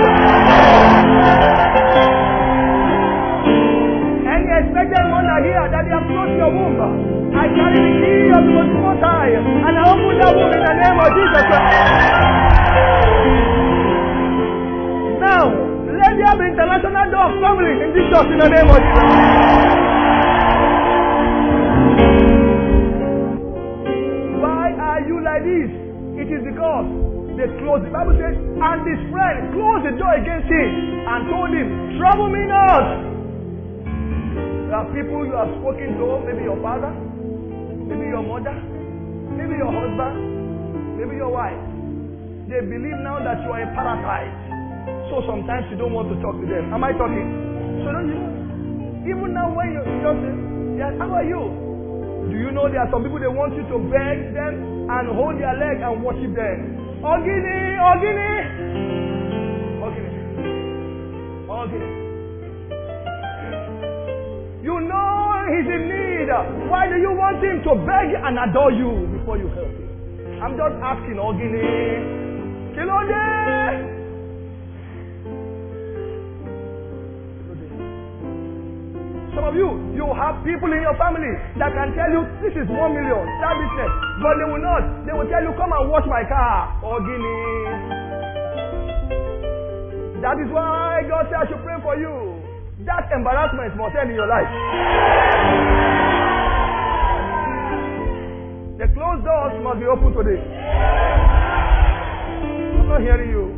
Any 4.23 4.47
expected 4.63 5.05
mother 5.11 5.39
here 5.43 5.59
that 5.59 5.83
they 5.83 5.91
have 5.91 6.07
closed 6.07 6.39
your 6.39 6.55
womb, 6.55 6.79
I 7.35 7.51
carry 7.51 7.83
the 7.83 7.93
key 7.99 8.31
of 8.31 8.47
the 8.47 8.79
most 8.79 9.03
High 9.03 9.43
and 9.43 9.75
I 9.75 9.83
open 9.91 10.23
that 10.23 10.39
womb 10.39 10.55
in 10.55 10.63
the 10.63 10.75
name 10.79 10.99
of 11.03 11.11
Jesus. 11.19 11.47
Now, 15.19 15.51
let 15.99 16.15
there 16.15 16.37
be 16.39 16.45
international 16.55 17.11
door 17.11 17.27
of 17.27 17.43
family 17.43 17.75
in 17.75 17.91
this 17.91 18.07
church 18.07 18.31
in 18.31 18.39
the 18.39 18.47
name 18.47 18.71
of 18.71 18.79
Jesus. 18.79 19.79
Are 24.79 25.23
like 25.23 25.45
this? 25.45 25.88
It 26.29 26.37
is 26.37 26.45
because 26.45 26.85
they 27.41 27.49
closed. 27.65 27.89
The 27.89 27.93
Bible 27.95 28.13
says, 28.21 28.37
and 28.37 28.79
his 28.85 29.01
friend 29.09 29.49
closed 29.57 29.85
the 29.89 29.95
door 29.97 30.13
against 30.13 30.45
him 30.45 30.69
and 31.09 31.21
told 31.33 31.49
him, 31.57 31.97
Trouble 31.97 32.29
me 32.29 32.45
not. 32.45 32.85
There 34.69 34.77
are 34.77 34.89
people 34.93 35.25
you 35.25 35.33
have 35.33 35.49
spoken 35.57 35.97
to, 35.97 36.21
maybe 36.29 36.45
your 36.45 36.61
father, 36.61 36.93
maybe 37.89 38.13
your 38.13 38.21
mother, 38.21 38.53
maybe 39.33 39.57
your 39.57 39.73
husband, 39.73 41.01
maybe 41.01 41.17
your 41.17 41.33
wife. 41.33 41.57
They 42.53 42.61
believe 42.61 43.01
now 43.01 43.25
that 43.25 43.41
you 43.41 43.49
are 43.49 43.65
a 43.65 43.69
parasite. 43.73 44.29
So 45.09 45.25
sometimes 45.25 45.65
you 45.73 45.81
don't 45.81 45.97
want 45.97 46.13
to 46.13 46.17
talk 46.21 46.37
to 46.37 46.45
them. 46.45 46.69
Am 46.77 46.85
I 46.85 46.93
talking? 46.93 47.25
So 47.81 47.89
don't 47.89 48.13
you? 48.13 48.21
Even 49.17 49.33
now 49.33 49.49
when 49.49 49.73
you're 49.73 49.89
just 50.05 50.21
yes, 50.77 50.93
how 51.01 51.09
are 51.09 51.25
you? 51.25 51.68
Do 52.27 52.35
you 52.37 52.51
know 52.51 52.67
there 52.69 52.81
are 52.83 52.91
some 52.91 53.03
people 53.07 53.21
they 53.21 53.31
want 53.31 53.55
you 53.55 53.63
to 53.71 53.79
beg 53.87 54.35
them 54.35 54.89
and 54.91 55.07
hold 55.15 55.39
their 55.39 55.55
leg 55.55 55.79
and 55.81 56.03
worship 56.03 56.35
them? 56.35 56.59
Ogini, 56.99 57.79
Ogini, 57.79 58.31
Ogini, 59.79 60.11
Ogini. 61.47 61.91
You 64.63 64.81
know 64.83 65.47
he's 65.55 65.69
in 65.71 65.83
need. 65.89 66.29
Why 66.69 66.89
do 66.91 66.97
you 66.99 67.13
want 67.15 67.39
him 67.43 67.63
to 67.65 67.73
beg 67.87 68.09
and 68.19 68.37
adore 68.51 68.73
you 68.73 69.07
before 69.19 69.39
you 69.39 69.49
help 69.55 69.71
him? 69.71 70.43
I'm 70.43 70.57
just 70.59 70.75
asking, 70.83 71.17
Ogini. 71.23 72.75
Kilode. 72.75 73.98
Some 79.39 79.47
of 79.47 79.55
you, 79.55 79.71
you 79.95 80.03
have 80.19 80.43
people 80.43 80.67
in 80.67 80.83
your 80.83 80.99
family 80.99 81.31
that 81.63 81.71
can 81.71 81.95
tell 81.95 82.11
you 82.11 82.27
this 82.43 82.59
is 82.59 82.67
one 82.75 82.91
million, 82.91 83.23
that 83.39 83.55
business, 83.55 83.93
but 84.19 84.35
they 84.35 84.51
will 84.51 84.59
not. 84.59 84.83
They 85.07 85.15
will 85.15 85.31
tell 85.31 85.39
you, 85.47 85.55
come 85.55 85.71
and 85.71 85.87
wash 85.87 86.03
my 86.11 86.27
car. 86.27 86.75
Ogini. 86.83 87.39
That 90.27 90.43
is 90.43 90.51
why 90.51 91.07
God 91.07 91.31
said 91.31 91.39
I 91.39 91.47
should 91.47 91.63
pray 91.63 91.79
for 91.87 91.95
you. 91.95 92.11
That 92.83 93.07
embarrassment 93.15 93.79
must 93.79 93.95
end 93.95 94.11
in 94.11 94.19
your 94.19 94.27
life. 94.27 94.51
The 98.83 98.91
closed 98.91 99.23
doors 99.23 99.55
must 99.63 99.79
be 99.79 99.87
open 99.87 100.19
today. 100.19 100.43
I'm 102.75 102.91
not 102.91 103.07
hearing 103.07 103.31
you. 103.31 103.55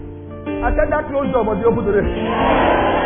I 0.60 0.76
said 0.76 0.92
that 0.92 1.08
closed 1.08 1.32
door 1.32 1.48
must 1.48 1.64
be 1.64 1.72
open 1.72 1.88
today. 1.88 2.99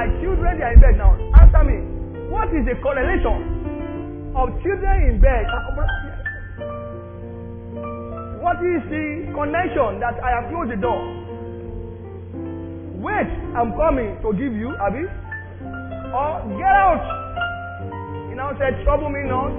My 0.00 0.08
children 0.24 0.56
they 0.56 0.64
are 0.64 0.72
in 0.72 0.80
bed 0.80 0.96
now. 0.96 1.12
Answer 1.44 1.60
me. 1.60 1.76
What 2.32 2.48
is 2.56 2.64
the 2.64 2.72
correlation 2.80 4.32
of 4.32 4.48
children 4.64 4.96
in 5.12 5.20
bed? 5.20 5.44
What 8.40 8.64
is 8.64 8.80
the 8.88 9.28
connection 9.36 10.00
that 10.00 10.16
I 10.24 10.40
have 10.40 10.48
closed 10.48 10.72
the 10.72 10.80
door? 10.80 11.04
Wait, 12.96 13.28
I'm 13.52 13.76
coming 13.76 14.16
to 14.24 14.32
give 14.40 14.56
you, 14.56 14.72
Abi. 14.80 15.04
Or 16.16 16.48
get 16.56 16.76
out. 16.80 17.04
He 18.32 18.40
now 18.40 18.56
said, 18.56 18.80
Trouble 18.88 19.12
me 19.12 19.28
not. 19.28 19.52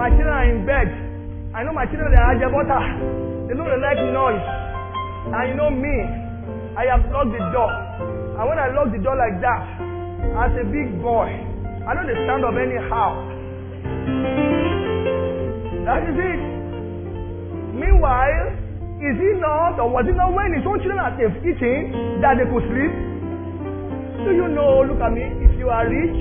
My 0.00 0.08
children 0.08 0.32
are 0.32 0.48
in 0.48 0.64
bed. 0.64 0.88
I 1.52 1.60
know 1.60 1.76
my 1.76 1.84
children 1.92 2.08
they 2.08 2.16
are 2.16 2.40
butter. 2.48 3.52
They 3.52 3.52
know 3.52 3.68
they 3.68 3.76
like 3.84 4.00
noise. 4.00 4.48
And 5.28 5.44
you 5.52 5.56
know 5.60 5.68
me, 5.68 6.72
I 6.72 6.88
have 6.88 7.04
locked 7.12 7.36
the 7.36 7.44
door. 7.52 7.83
And 8.34 8.44
when 8.50 8.58
I 8.58 8.66
lock 8.74 8.90
the 8.90 8.98
door 8.98 9.14
like 9.14 9.38
that, 9.46 9.62
as 10.34 10.50
a 10.58 10.66
big 10.66 10.98
boy, 10.98 11.30
I 11.86 11.94
the 11.94 12.18
sound 12.26 12.42
of 12.42 12.58
any 12.58 12.74
house. 12.90 13.22
That 15.86 16.02
is 16.02 16.18
it. 16.18 16.42
Meanwhile, 17.78 18.58
is 18.98 19.16
it 19.22 19.38
not, 19.38 19.78
or 19.78 19.86
was 19.86 20.02
it 20.10 20.18
not 20.18 20.34
when 20.34 20.50
his 20.50 20.66
own 20.66 20.82
children 20.82 20.98
are 20.98 21.14
eating 21.14 21.94
that 22.26 22.34
they 22.34 22.48
could 22.50 22.66
sleep? 22.66 22.90
Do 24.26 24.34
you 24.34 24.50
know, 24.50 24.82
look 24.82 24.98
at 24.98 25.14
me, 25.14 25.22
if 25.46 25.54
you 25.54 25.70
are 25.70 25.86
rich 25.86 26.18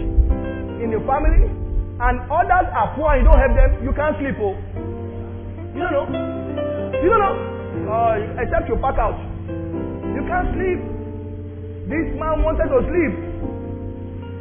in 0.86 0.93
your 0.93 1.02
family 1.10 1.49
and 1.49 2.15
others 2.30 2.67
are 2.78 2.93
poor 2.93 3.10
and 3.17 3.23
you 3.23 3.26
don't 3.26 3.41
help 3.41 3.58
them, 3.58 3.71
you 3.82 3.93
can't 3.97 4.13
sleep. 4.21 4.38
Oh. 4.38 4.54
You 5.73 5.82
don't 5.82 5.95
know. 5.97 6.06
You 7.02 7.10
don't 7.10 7.23
know. 7.26 7.36
Uh, 7.89 8.43
except 8.43 8.69
you 8.69 8.78
pack 8.78 9.02
out. 9.02 9.17
You 10.13 10.21
can't 10.30 10.54
sleep. 10.54 10.92
This 11.84 12.08
man 12.15 12.39
wanted 12.48 12.72
to 12.72 12.80
sleep 12.88 13.13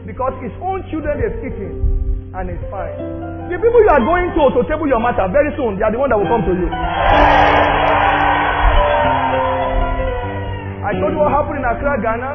because 0.06 0.30
his 0.38 0.54
own 0.62 0.86
children 0.94 1.18
is 1.26 1.34
eating 1.42 1.74
and 2.38 2.46
it's 2.46 2.62
fine. 2.70 2.94
The 3.50 3.58
people 3.58 3.82
you 3.82 3.90
are 3.90 4.04
going 4.06 4.30
to 4.30 4.42
to 4.56 4.60
table 4.70 4.86
your 4.86 5.02
matter 5.02 5.26
very 5.26 5.50
soon, 5.58 5.74
they 5.74 5.82
are 5.82 5.90
the 5.90 5.98
one 5.98 6.08
that 6.14 6.18
will 6.22 6.30
come 6.30 6.46
to 6.46 6.54
you. 6.54 6.70
I 10.86 10.90
told 11.02 11.12
you 11.12 11.18
what 11.18 11.34
happened 11.34 11.58
in 11.58 11.66
Accra, 11.66 11.98
Ghana. 11.98 12.30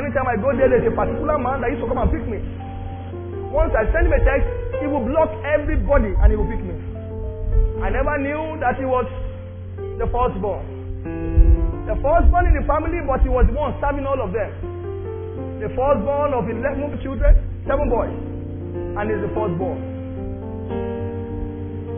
Anytime 0.00 0.26
I 0.32 0.36
go 0.40 0.48
there, 0.56 0.72
there's 0.72 0.88
a 0.88 0.94
particular 0.96 1.36
man 1.36 1.60
that 1.60 1.68
used 1.68 1.84
to 1.84 1.88
come 1.92 2.00
and 2.00 2.08
pick 2.08 2.24
me. 2.24 2.40
Once 3.52 3.74
I 3.76 3.84
send 3.92 4.08
him 4.08 4.16
a 4.16 4.20
text, 4.24 4.48
he 4.80 4.86
will 4.88 5.04
block 5.04 5.28
everybody 5.44 6.16
and 6.16 6.28
he 6.32 6.36
will 6.40 6.48
pick 6.48 6.62
me. 6.64 6.72
I 7.84 7.92
never 7.92 8.16
knew 8.16 8.56
that 8.64 8.80
he 8.80 8.86
was 8.88 9.04
the 9.76 10.08
firstborn. 10.08 11.49
The 11.90 11.98
firstborn 11.98 12.46
in 12.46 12.54
the 12.54 12.62
family, 12.70 13.02
but 13.02 13.18
he 13.18 13.26
was 13.26 13.50
the 13.50 13.54
one 13.58 13.74
serving 13.82 14.06
all 14.06 14.14
of 14.22 14.30
them. 14.30 14.46
The 15.58 15.74
firstborn 15.74 16.30
of 16.38 16.46
11 16.46 17.02
children, 17.02 17.34
seven 17.66 17.90
boys. 17.90 18.14
And 18.94 19.10
he's 19.10 19.18
the 19.18 19.32
firstborn. 19.34 19.78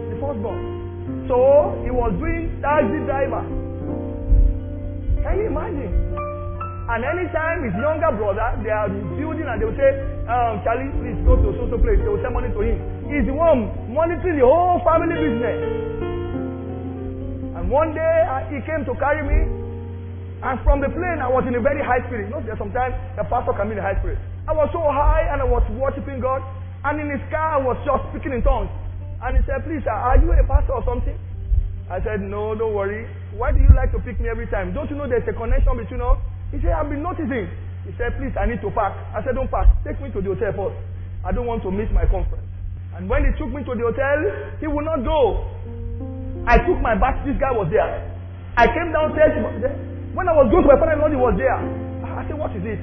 The 0.08 0.16
firstborn. 0.16 0.60
So 1.28 1.76
he 1.84 1.92
was 1.92 2.08
doing 2.16 2.56
taxi 2.64 3.04
driver. 3.04 3.44
Can 5.28 5.34
you 5.36 5.52
imagine? 5.52 5.92
And 6.88 7.04
anytime 7.04 7.60
his 7.68 7.76
younger 7.76 8.16
brother, 8.16 8.48
they 8.64 8.72
are 8.72 8.88
building 8.88 9.44
and 9.44 9.60
they 9.60 9.68
will 9.68 9.76
say, 9.76 9.92
um, 10.24 10.64
Charlie, 10.64 10.88
please 11.04 11.20
go 11.28 11.36
to 11.36 11.52
so 11.60 11.68
so 11.68 11.76
place. 11.76 12.00
They 12.00 12.08
will 12.08 12.24
send 12.24 12.32
money 12.32 12.48
to 12.48 12.60
him. 12.64 12.80
He's 13.12 13.28
the 13.28 13.36
one 13.36 13.68
monitoring 13.92 14.40
the 14.40 14.48
whole 14.48 14.80
family 14.88 15.20
business. 15.20 15.60
And 17.60 17.68
one 17.68 17.92
day 17.92 18.14
uh, 18.24 18.48
he 18.48 18.56
came 18.64 18.88
to 18.88 18.96
carry 18.96 19.20
me. 19.20 19.61
And 20.42 20.58
from 20.66 20.82
the 20.82 20.90
plane, 20.90 21.22
I 21.22 21.30
was 21.30 21.46
in 21.46 21.54
a 21.54 21.62
very 21.62 21.78
high 21.78 22.02
spirit. 22.10 22.26
You 22.26 22.34
know, 22.34 22.42
sometimes 22.58 22.98
the 23.14 23.22
pastor 23.30 23.54
can 23.54 23.70
be 23.70 23.78
in 23.78 23.82
a 23.82 23.86
high 23.86 23.94
spirit. 24.02 24.18
I 24.50 24.52
was 24.52 24.66
so 24.74 24.82
high 24.82 25.30
and 25.30 25.38
I 25.38 25.46
was 25.46 25.62
worshiping 25.78 26.18
God. 26.18 26.42
And 26.82 26.98
in 26.98 27.06
his 27.14 27.22
car, 27.30 27.58
I 27.58 27.60
was 27.62 27.78
just 27.86 28.02
speaking 28.10 28.34
in 28.34 28.42
tongues. 28.42 28.66
And 29.22 29.38
he 29.38 29.42
said, 29.46 29.62
Please, 29.62 29.86
sir, 29.86 29.94
are 29.94 30.18
you 30.18 30.34
a 30.34 30.42
pastor 30.42 30.74
or 30.74 30.82
something? 30.82 31.14
I 31.86 32.02
said, 32.02 32.18
No, 32.26 32.58
don't 32.58 32.74
worry. 32.74 33.06
Why 33.38 33.54
do 33.54 33.62
you 33.62 33.70
like 33.70 33.94
to 33.94 34.02
pick 34.02 34.18
me 34.18 34.26
every 34.26 34.50
time? 34.50 34.74
Don't 34.74 34.90
you 34.90 34.98
know 34.98 35.06
there's 35.06 35.22
a 35.30 35.34
connection 35.38 35.78
between 35.78 36.02
us? 36.02 36.18
He 36.50 36.58
said, 36.58 36.74
I've 36.74 36.90
been 36.90 37.06
noticing. 37.06 37.46
He 37.86 37.94
said, 37.94 38.18
Please, 38.18 38.34
I 38.34 38.50
need 38.50 38.58
to 38.66 38.70
pack. 38.74 38.98
I 39.14 39.22
said, 39.22 39.38
Don't 39.38 39.46
pack. 39.46 39.70
Take 39.86 40.02
me 40.02 40.10
to 40.10 40.18
the 40.18 40.34
hotel 40.34 40.50
first. 40.58 40.78
I 41.22 41.30
don't 41.30 41.46
want 41.46 41.62
to 41.62 41.70
miss 41.70 41.86
my 41.94 42.02
conference. 42.10 42.42
And 42.98 43.06
when 43.06 43.22
he 43.22 43.30
took 43.38 43.54
me 43.54 43.62
to 43.62 43.72
the 43.78 43.86
hotel, 43.94 44.18
he 44.58 44.66
would 44.66 44.82
not 44.90 45.06
go. 45.06 45.46
I 46.50 46.58
took 46.66 46.82
my 46.82 46.98
bag. 46.98 47.22
This 47.22 47.38
guy 47.38 47.54
was 47.54 47.70
there. 47.70 48.10
I 48.58 48.66
came 48.66 48.90
downstairs. 48.90 49.38
When 50.12 50.28
I 50.28 50.34
was 50.36 50.52
going 50.52 50.64
to 50.64 50.68
my 50.68 50.76
father 50.76 50.92
in 50.92 51.00
law, 51.00 51.08
he 51.08 51.16
was 51.16 51.34
there. 51.40 51.56
I 52.04 52.20
said, 52.28 52.36
What 52.36 52.52
is 52.52 52.60
it? 52.64 52.76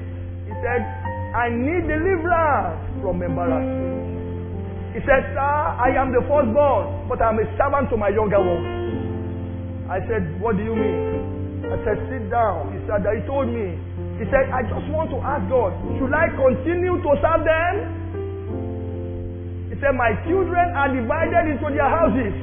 He 0.50 0.54
said, 0.66 0.82
I 1.30 1.46
need 1.46 1.86
deliverance 1.86 2.82
from 2.98 3.22
embarrassment. 3.22 4.98
He 4.98 5.00
said, 5.06 5.22
Sir, 5.30 5.38
I 5.78 5.94
am 5.94 6.10
the 6.10 6.26
firstborn, 6.26 7.06
but 7.06 7.22
I'm 7.22 7.38
a 7.38 7.46
servant 7.54 7.86
to 7.94 7.96
my 7.96 8.10
younger 8.10 8.42
one. 8.42 9.86
I 9.86 10.02
said, 10.10 10.26
What 10.42 10.58
do 10.58 10.66
you 10.66 10.74
mean? 10.74 11.70
I 11.70 11.78
said, 11.86 12.02
Sit 12.10 12.26
down. 12.34 12.74
He 12.74 12.82
said, 12.90 13.06
He 13.06 13.22
told 13.30 13.46
me. 13.46 13.78
He 14.18 14.26
said, 14.34 14.50
I 14.50 14.66
just 14.66 14.90
want 14.90 15.14
to 15.14 15.18
ask 15.22 15.46
God, 15.46 15.70
should 15.96 16.10
I 16.12 16.28
continue 16.34 16.98
to 16.98 17.10
serve 17.22 17.46
them? 17.46 17.74
He 19.70 19.78
said, 19.78 19.94
My 19.94 20.18
children 20.26 20.66
are 20.74 20.90
divided 20.90 21.54
into 21.54 21.70
their 21.70 21.86
houses. 21.86 22.34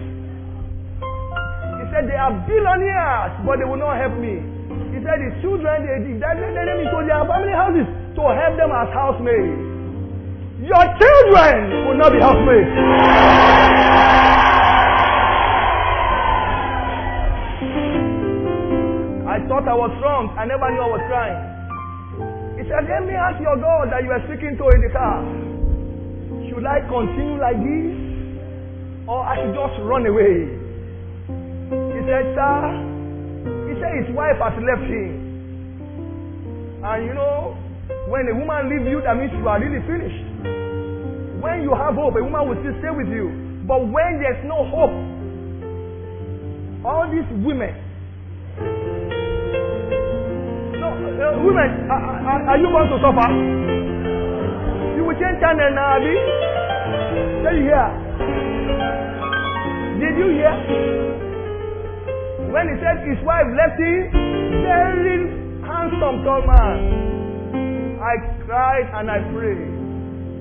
He 1.76 1.86
said, 1.92 2.08
They 2.08 2.16
are 2.16 2.32
billionaires, 2.48 3.36
but 3.44 3.60
they 3.60 3.68
will 3.68 3.78
not 3.84 4.00
help 4.00 4.16
me. 4.16 4.56
He 4.94 5.00
said, 5.04 5.18
The 5.22 5.30
children, 5.42 5.78
they 5.86 5.98
divided 6.14 6.52
them 6.56 6.78
into 6.82 6.98
their 7.06 7.24
family 7.26 7.54
houses 7.54 7.88
to 8.18 8.22
help 8.34 8.54
them 8.58 8.72
as 8.74 8.90
housemaids. 8.94 9.58
Your 10.58 10.86
children 10.98 11.86
will 11.86 11.98
not 12.02 12.12
be 12.12 12.20
housemaids. 12.20 13.78
I 19.28 19.38
thought 19.46 19.68
I 19.70 19.76
was 19.78 19.94
wrong. 20.02 20.34
I 20.34 20.46
never 20.50 20.66
knew 20.74 20.82
I 20.82 20.90
was 20.90 21.04
crying. 21.06 21.40
He 22.58 22.64
said, 22.66 22.90
Let 22.90 23.06
me 23.06 23.14
ask 23.14 23.38
your 23.38 23.54
God 23.62 23.94
that 23.94 24.02
you 24.02 24.10
were 24.10 24.24
speaking 24.26 24.58
to 24.58 24.66
in 24.74 24.82
the 24.82 24.90
car. 24.90 25.22
Should 26.50 26.66
I 26.66 26.82
continue 26.90 27.38
like 27.38 27.62
this? 27.62 27.94
Or 29.06 29.22
I 29.22 29.38
should 29.38 29.54
just 29.54 29.78
run 29.86 30.10
away? 30.10 30.58
He 31.70 32.00
said, 32.10 32.34
Sir, 32.34 32.97
said 33.80 33.94
his 34.06 34.10
wife 34.16 34.38
has 34.42 34.54
left 34.62 34.86
him. 34.86 35.12
And 36.84 37.00
you 37.06 37.14
know, 37.14 37.58
when 38.08 38.28
a 38.30 38.36
woman 38.36 38.70
leaves 38.70 38.88
you, 38.90 39.02
that 39.04 39.18
means 39.18 39.32
you 39.34 39.48
are 39.48 39.60
really 39.60 39.82
finished. 39.88 40.24
When 41.42 41.62
you 41.64 41.74
have 41.76 41.96
hope, 41.96 42.16
a 42.16 42.24
woman 42.24 42.48
will 42.50 42.60
still 42.62 42.76
stay 42.80 42.92
with 42.94 43.08
you. 43.10 43.30
But 43.68 43.84
when 43.88 44.20
there's 44.24 44.42
no 44.48 44.64
hope, 44.68 44.96
all 46.88 47.06
these 47.12 47.28
women, 47.44 47.74
no, 50.80 50.88
uh, 50.88 51.44
women, 51.44 51.70
are, 51.92 52.04
are, 52.26 52.42
are 52.54 52.58
you 52.58 52.70
going 52.72 52.90
to 52.90 52.98
suffer? 53.04 53.28
You 54.96 55.04
will 55.04 55.18
change 55.20 55.38
channel 55.44 55.70
now, 55.76 56.00
Abi. 56.00 56.16
Did 57.44 57.54
you 57.60 57.64
hear? 57.68 57.88
Did 60.00 60.14
you 60.18 60.28
hear? 60.32 61.27
When 62.58 62.74
he 62.74 62.76
said 62.82 63.06
his 63.06 63.22
wife 63.22 63.46
left 63.54 63.78
him, 63.78 64.10
very 64.66 65.30
handsome 65.62 66.26
tall 66.26 66.42
man. 66.42 68.02
I 68.02 68.18
cried 68.50 68.88
and 68.98 69.14
I 69.14 69.22
prayed. 69.30 69.62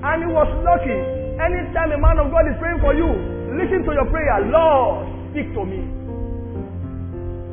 And 0.01 0.25
he 0.25 0.29
was 0.33 0.49
lucky. 0.65 0.97
Anytime 1.37 1.93
a 1.93 1.99
man 2.01 2.17
of 2.17 2.33
God 2.33 2.49
is 2.49 2.57
praying 2.57 2.81
for 2.81 2.97
you, 2.97 3.05
listen 3.53 3.85
to 3.85 3.93
your 3.93 4.09
prayer. 4.09 4.49
Lord, 4.49 5.05
speak 5.29 5.53
to 5.53 5.61
me. 5.61 5.85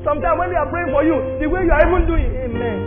Sometimes 0.00 0.40
when 0.40 0.48
they 0.48 0.57
are 0.57 0.72
praying 0.72 0.96
for 0.96 1.05
you, 1.05 1.20
the 1.44 1.48
way 1.53 1.68
you 1.68 1.72
are 1.77 1.85
even 1.85 2.09
doing, 2.09 2.24
Amen. 2.48 2.79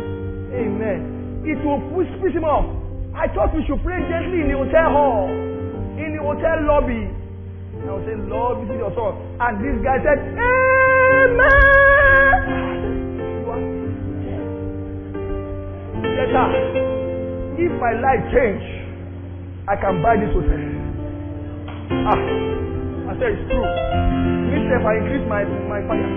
Amen. 0.57 0.99
It 1.45 1.61
will 1.61 1.77
push, 1.93 2.09
push 2.25 2.33
him 2.33 2.41
off. 2.41 2.65
I 3.13 3.29
thought 3.37 3.53
we 3.53 3.61
should 3.69 3.85
pray 3.85 4.01
gently 4.09 4.41
in 4.41 4.49
the 4.49 4.57
hotel 4.57 4.97
hall, 4.97 5.29
in 5.29 6.09
the 6.17 6.25
hotel 6.25 6.57
lobby. 6.65 7.05
And 7.05 7.85
I 7.85 7.93
will 7.93 8.01
say, 8.01 8.17
Lord, 8.25 8.65
visit 8.65 8.81
your 8.81 8.89
son. 8.97 9.13
And 9.45 9.61
this 9.61 9.77
guy 9.85 10.01
said, 10.01 10.17
Amen. 10.33 10.76
Later, 16.17 16.47
if 17.57 17.71
my 17.79 17.93
life 18.01 18.23
change, 18.33 18.63
I 19.67 19.75
can 19.75 20.01
buy 20.01 20.15
this 20.17 20.31
hotel. 20.33 20.61
Ah, 22.09 22.21
I 23.09 23.13
said 23.19 23.31
it's 23.33 23.45
true. 23.49 23.67
If 24.67 24.85
I 24.85 24.93
increase 24.99 25.25
my 25.29 25.43
my 25.71 25.81
fire. 25.87 26.11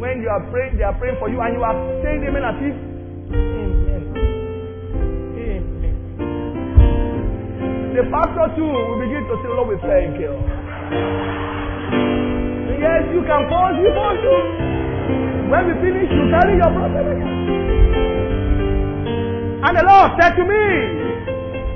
When 0.00 0.20
you 0.22 0.28
are 0.28 0.42
praying, 0.50 0.76
they 0.76 0.82
are 0.84 0.92
praying 0.98 1.16
for 1.20 1.28
you, 1.30 1.40
and 1.40 1.54
you 1.54 1.62
are 1.62 1.76
saying 2.02 2.24
amen 2.26 2.44
as 2.44 2.56
if. 2.60 2.76
Amen. 3.32 4.02
Amen. 5.38 5.94
The 7.94 8.02
pastor 8.10 8.46
too 8.56 8.66
will 8.66 8.98
begin 9.00 9.24
to 9.28 9.34
say, 9.42 9.48
Lord, 9.48 9.68
we 9.68 9.76
thank 9.86 10.18
you. 10.18 10.32
Yes, 12.80 13.04
you 13.12 13.20
can 13.28 13.44
pause, 13.52 13.76
you 13.76 13.92
pause. 13.92 14.24
When 15.52 15.62
we 15.68 15.74
finish, 15.84 16.08
you 16.08 16.24
carry 16.32 16.56
your 16.56 16.72
problem 16.72 17.04
again. 17.12 17.36
And 19.60 19.76
the 19.76 19.84
Lord 19.84 20.16
said 20.16 20.32
to 20.40 20.44
me, 20.48 20.64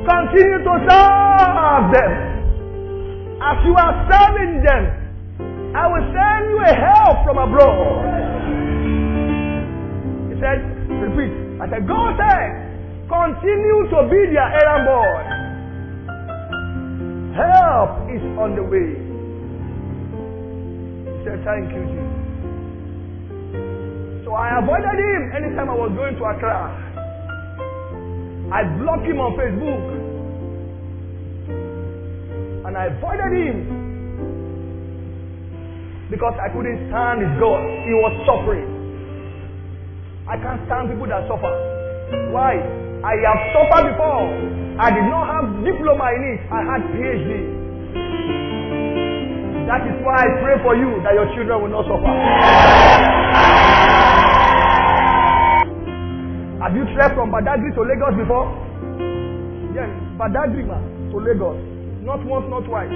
continue 0.08 0.64
to 0.64 0.74
serve 0.88 1.84
them. 1.92 2.12
As 3.44 3.60
you 3.68 3.76
are 3.76 3.94
serving 4.08 4.64
them, 4.64 5.76
I 5.76 5.84
will 5.92 6.06
send 6.08 6.42
you 6.48 6.58
a 6.64 6.72
help 6.72 7.28
from 7.28 7.36
abroad. 7.36 8.08
He 10.32 10.40
said, 10.40 10.64
repeat. 10.88 11.36
I 11.60 11.68
said, 11.68 11.84
God 11.86 12.16
said, 12.16 12.48
continue 13.12 13.84
to 13.92 14.08
be 14.08 14.32
their 14.32 14.48
errand 14.48 14.88
boy. 14.88 15.20
Help 17.36 18.08
is 18.08 18.24
on 18.40 18.56
the 18.56 18.62
way. 18.64 19.03
Said, 21.24 21.40
thank 21.44 21.72
you, 21.72 21.82
Jesus. 21.88 22.24
So 24.24 24.34
I 24.34 24.58
avoided 24.60 24.96
him 25.00 25.32
anytime 25.34 25.70
I 25.70 25.74
was 25.74 25.92
going 25.96 26.16
to 26.16 26.24
Accra. 26.24 26.68
I 28.52 28.62
blocked 28.78 29.06
him 29.08 29.20
on 29.20 29.32
Facebook. 29.40 29.84
And 32.68 32.76
I 32.76 32.86
avoided 32.86 33.32
him. 33.32 33.84
because 36.10 36.34
I 36.38 36.48
couldn't 36.52 36.78
stand 36.92 37.26
his 37.26 37.34
God. 37.40 37.58
He 37.88 37.94
was 37.98 38.12
suffering. 38.22 38.70
I 40.28 40.36
can't 40.38 40.62
stand 40.70 40.90
people 40.94 41.08
that 41.10 41.26
suffer. 41.26 41.50
Why? 42.32 42.54
I 43.02 43.12
have 43.26 43.40
suffered 43.50 43.90
before. 43.92 44.30
I 44.78 44.94
did 44.94 45.06
not 45.10 45.26
have 45.26 45.46
diploma 45.64 46.06
in 46.14 46.22
it. 46.36 46.40
I 46.54 46.60
had 46.64 46.80
PhD. 46.94 47.53
That 49.64 49.80
is 49.88 49.96
why 50.04 50.20
I 50.20 50.28
pray 50.44 50.56
for 50.60 50.76
you 50.76 51.00
that 51.08 51.16
your 51.16 51.24
children 51.32 51.56
will 51.64 51.72
not 51.72 51.88
suffer. 51.88 52.12
Have 56.60 56.76
you 56.76 56.84
trekked 56.92 57.16
from 57.16 57.32
Badagry 57.32 57.72
to 57.72 57.80
Lagos 57.80 58.12
before? 58.12 58.44
Yes, 59.72 59.88
Badagry 60.20 60.68
man 60.68 60.84
to 61.12 61.16
Lagos. 61.16 61.56
Not 62.04 62.20
once, 62.28 62.44
not 62.52 62.68
twice. 62.68 62.92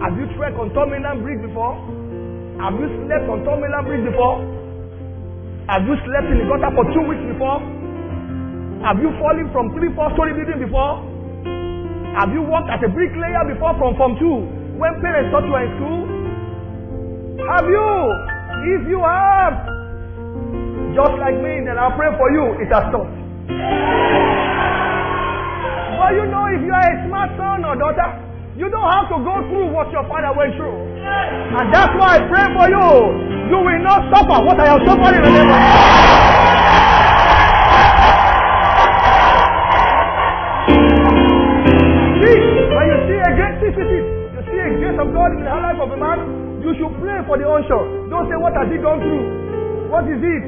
Have 0.00 0.16
you 0.16 0.24
trekked 0.40 0.56
on 0.56 0.72
Terminal 0.72 1.20
Bridge 1.20 1.44
before? 1.44 1.76
Have 2.64 2.80
you 2.80 2.88
slept 3.04 3.28
on 3.28 3.44
Terminal 3.44 3.84
Bridge 3.84 4.04
before? 4.08 4.40
Have 5.68 5.84
you 5.84 5.96
slept 6.08 6.28
in 6.32 6.40
the 6.40 6.46
gutter 6.48 6.72
for 6.72 6.84
two 6.96 7.04
weeks 7.04 7.24
before? 7.28 7.60
Have 8.88 9.00
you 9.04 9.12
fallen 9.20 9.52
from 9.52 9.72
three, 9.76 9.92
four 9.92 10.08
story 10.16 10.32
building 10.32 10.64
before? 10.64 11.04
Have 12.16 12.32
you 12.32 12.40
worked 12.40 12.72
as 12.72 12.80
a 12.80 12.88
bricklayer 12.88 13.44
before 13.52 13.76
from 13.76 13.96
Form 14.00 14.16
2 14.16 14.63
when 14.78 15.00
parents 15.00 15.30
thought 15.30 15.46
you 15.46 15.54
in 15.54 15.70
school? 15.78 16.02
Have 17.46 17.66
you? 17.68 17.88
If 18.64 18.82
you 18.88 19.00
have, 19.04 19.54
just 20.96 21.14
like 21.20 21.36
me, 21.36 21.60
then 21.66 21.76
I'll 21.76 21.92
pray 21.94 22.10
for 22.16 22.30
you. 22.32 22.56
It 22.64 22.72
has 22.72 22.88
stopped. 22.88 23.12
But 25.94 26.10
you 26.16 26.26
know, 26.26 26.44
if 26.50 26.60
you 26.64 26.72
are 26.72 26.88
a 26.90 26.96
smart 27.06 27.30
son 27.36 27.64
or 27.64 27.76
daughter, 27.76 28.08
you 28.56 28.70
don't 28.70 28.90
have 28.90 29.08
to 29.10 29.18
go 29.22 29.34
through 29.50 29.68
what 29.74 29.90
your 29.92 30.06
father 30.08 30.32
went 30.36 30.54
through. 30.56 30.78
And 31.04 31.74
that's 31.74 31.92
why 31.98 32.18
I 32.18 32.28
pray 32.30 32.46
for 32.56 32.66
you. 32.70 32.86
You 33.50 33.58
will 33.60 33.82
not 33.82 34.08
suffer 34.10 34.38
what 34.42 34.58
I 34.58 34.66
have 34.74 34.82
suffered 34.86 35.14
in 35.16 35.22
the 35.22 35.30
name 35.30 35.93
God 45.12 45.30
in 45.36 45.42
the 45.44 45.50
life 45.52 45.80
of 45.82 45.90
a 45.92 45.98
man, 45.98 46.18
you 46.64 46.72
should 46.80 46.94
pray 47.02 47.20
for 47.28 47.36
the 47.36 47.44
unsure. 47.44 48.08
Don't 48.08 48.24
say, 48.30 48.36
What 48.40 48.56
has 48.56 48.68
he 48.72 48.78
gone 48.80 49.00
through? 49.04 49.24
What 49.92 50.08
is 50.08 50.20
it? 50.22 50.44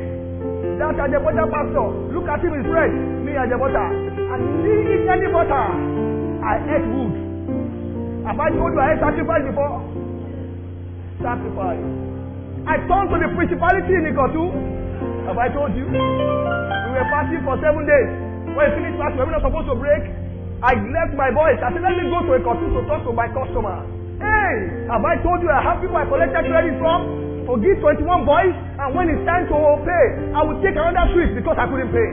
That 0.81 0.97
Ajabota 0.97 1.45
pastor, 1.49 1.89
look 2.13 2.29
at 2.29 2.41
him, 2.45 2.53
his 2.57 2.67
friend, 2.69 3.25
me 3.25 3.33
Ajabota. 3.33 3.85
And 4.33 4.41
he 4.61 4.73
eat 4.97 5.05
any 5.09 5.29
butter. 5.33 5.67
I 6.45 6.55
ate 6.77 6.87
wood. 6.93 7.15
Have 8.29 8.37
I 8.41 8.49
told 8.53 8.73
you 8.77 8.81
I 8.81 8.93
ate 8.93 9.01
sacrifice 9.01 9.45
before? 9.49 9.81
Sacrifice. 11.25 11.81
I 12.69 12.77
turned 12.91 13.09
to 13.15 13.17
the 13.23 13.29
principality 13.39 13.93
in 13.95 14.05
Ikotun. 14.13 14.53
Have 15.33 15.39
I 15.39 15.49
told 15.49 15.73
you? 15.79 15.87
We 15.89 16.91
were 16.93 17.09
fasting 17.09 17.41
for 17.47 17.57
seven 17.63 17.87
days. 17.89 18.09
When 18.53 18.63
we 18.69 18.73
finished 18.85 18.99
fasting, 19.01 19.23
we 19.25 19.33
were 19.33 19.37
not 19.39 19.45
supposed 19.49 19.69
to 19.73 19.77
break. 19.81 20.03
I 20.61 20.77
left 20.77 21.15
my 21.17 21.31
voice. 21.33 21.57
I 21.63 21.73
said, 21.73 21.81
let 21.85 21.95
me 21.97 22.11
go 22.13 22.21
to 22.27 22.37
a 22.37 22.41
Ikotun 22.43 22.69
to 22.77 22.81
talk 22.85 23.01
to 23.09 23.13
my 23.17 23.29
customer. 23.33 23.96
Hey, 24.17 24.89
have 24.89 25.05
I 25.05 25.21
told 25.21 25.45
you 25.45 25.51
I 25.53 25.61
have 25.61 25.81
people 25.85 25.97
I 25.97 26.09
collected 26.09 26.49
credit 26.49 26.79
from? 26.81 27.45
To 27.47 27.55
give 27.63 27.79
21 27.79 28.27
boys, 28.27 28.51
and 28.51 28.91
when 28.97 29.07
it's 29.13 29.23
time 29.23 29.47
to 29.47 29.57
pay, 29.87 30.05
I 30.35 30.43
will 30.43 30.59
take 30.65 30.75
another 30.75 31.07
trip 31.15 31.37
because 31.37 31.55
I 31.55 31.69
couldn't 31.71 31.95
pay. 31.95 32.11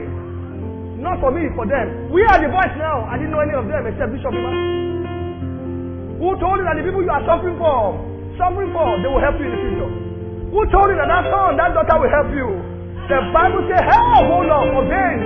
Not 1.02 1.18
for 1.18 1.34
me, 1.34 1.50
for 1.58 1.66
them. 1.66 2.12
We 2.14 2.22
are 2.22 2.38
the 2.38 2.48
boys 2.52 2.70
now. 2.78 3.02
I 3.10 3.18
didn't 3.18 3.34
know 3.34 3.42
any 3.42 3.56
of 3.56 3.66
them 3.66 3.82
except 3.88 4.14
Bishop. 4.14 4.30
Who 4.30 6.28
told 6.38 6.62
you 6.62 6.66
that 6.68 6.78
the 6.78 6.84
people 6.86 7.02
you 7.02 7.10
are 7.10 7.24
suffering 7.26 7.58
for, 7.58 7.98
suffering 8.38 8.70
for, 8.70 8.86
they 9.02 9.10
will 9.10 9.18
help 9.24 9.36
you 9.42 9.48
in 9.48 9.52
the 9.52 9.60
future? 9.64 9.90
Who 10.54 10.60
told 10.70 10.88
you 10.92 10.96
that 11.02 11.10
that 11.10 11.24
son, 11.32 11.56
that 11.58 11.74
daughter 11.74 11.98
will 11.98 12.12
help 12.14 12.30
you? 12.30 12.48
The 13.10 13.18
Bible 13.34 13.64
says, 13.68 13.84
help, 13.84 14.24
hold 14.30 14.48
on, 14.54 14.64
for 14.70 14.84
them. 14.86 15.16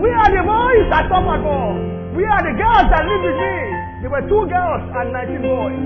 We 0.00 0.08
are 0.08 0.30
the 0.32 0.42
boys 0.46 0.86
that 0.88 1.04
suffer 1.12 1.36
for. 1.42 1.97
We 2.18 2.26
are 2.26 2.42
the 2.42 2.50
girls 2.50 2.90
that 2.90 3.06
live 3.06 3.22
with 3.22 3.38
me. 3.38 3.54
There 4.02 4.10
were 4.10 4.26
two 4.26 4.42
girls 4.50 4.82
and 4.90 5.14
19 5.14 5.38
boys. 5.38 5.78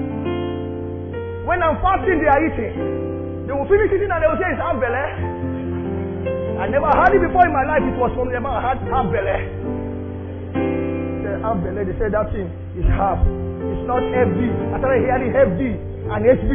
When 1.45 1.61
I'm 1.61 1.77
fasting, 1.85 2.25
they 2.25 2.31
are 2.33 2.40
eating. 2.40 3.45
They 3.45 3.53
will 3.53 3.68
finish 3.68 3.92
eating 3.92 4.09
and 4.09 4.16
they 4.16 4.25
will 4.33 4.40
say, 4.40 4.49
it's 4.49 4.64
belly. 4.64 5.05
I 6.57 6.73
never 6.73 6.88
heard 6.88 7.12
it 7.12 7.21
before 7.21 7.45
in 7.45 7.53
my 7.53 7.68
life. 7.68 7.85
It 7.85 8.01
was 8.01 8.16
from 8.16 8.33
the 8.33 8.40
man 8.40 8.64
had 8.64 8.81
belly. 8.81 9.45
They 11.21 11.37
belly. 11.37 11.85
They 11.85 11.97
said 12.01 12.16
that 12.16 12.33
thing 12.33 12.49
is 12.81 12.88
half. 12.97 13.21
It's 13.21 13.85
not 13.85 14.01
FD. 14.01 14.40
I 14.73 14.81
started 14.81 15.05
hearing 15.05 15.37
FD 15.37 15.61
and 16.16 16.21
HB. 16.33 16.53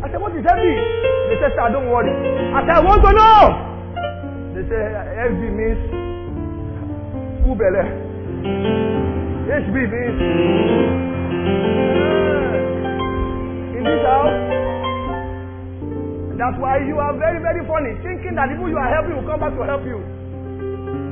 I 0.00 0.08
said, 0.08 0.16
what 0.16 0.32
is 0.32 0.48
FD? 0.48 0.64
They 1.28 1.36
said, 1.44 1.52
sir, 1.60 1.68
don't 1.68 1.92
worry. 1.92 2.08
I 2.56 2.64
said, 2.64 2.72
I 2.72 2.80
want 2.80 3.04
to 3.04 3.12
know. 3.12 3.52
They 4.56 4.64
say 4.64 4.80
FD 5.28 5.44
means 5.52 5.76
full 7.44 7.60
belly. 7.60 9.09
HB 9.50 9.74
means 9.74 10.18
in 13.74 13.82
this 13.82 14.02
house. 14.06 14.38
That's 16.38 16.54
why 16.62 16.78
you 16.86 16.96
are 17.02 17.12
very, 17.18 17.42
very 17.42 17.66
funny, 17.66 17.98
thinking 18.06 18.38
that 18.38 18.46
people 18.46 18.70
you 18.70 18.78
are 18.78 18.86
helping 18.94 19.18
will 19.18 19.26
come 19.26 19.42
back 19.42 19.50
to 19.58 19.66
help 19.66 19.82
you. 19.82 19.98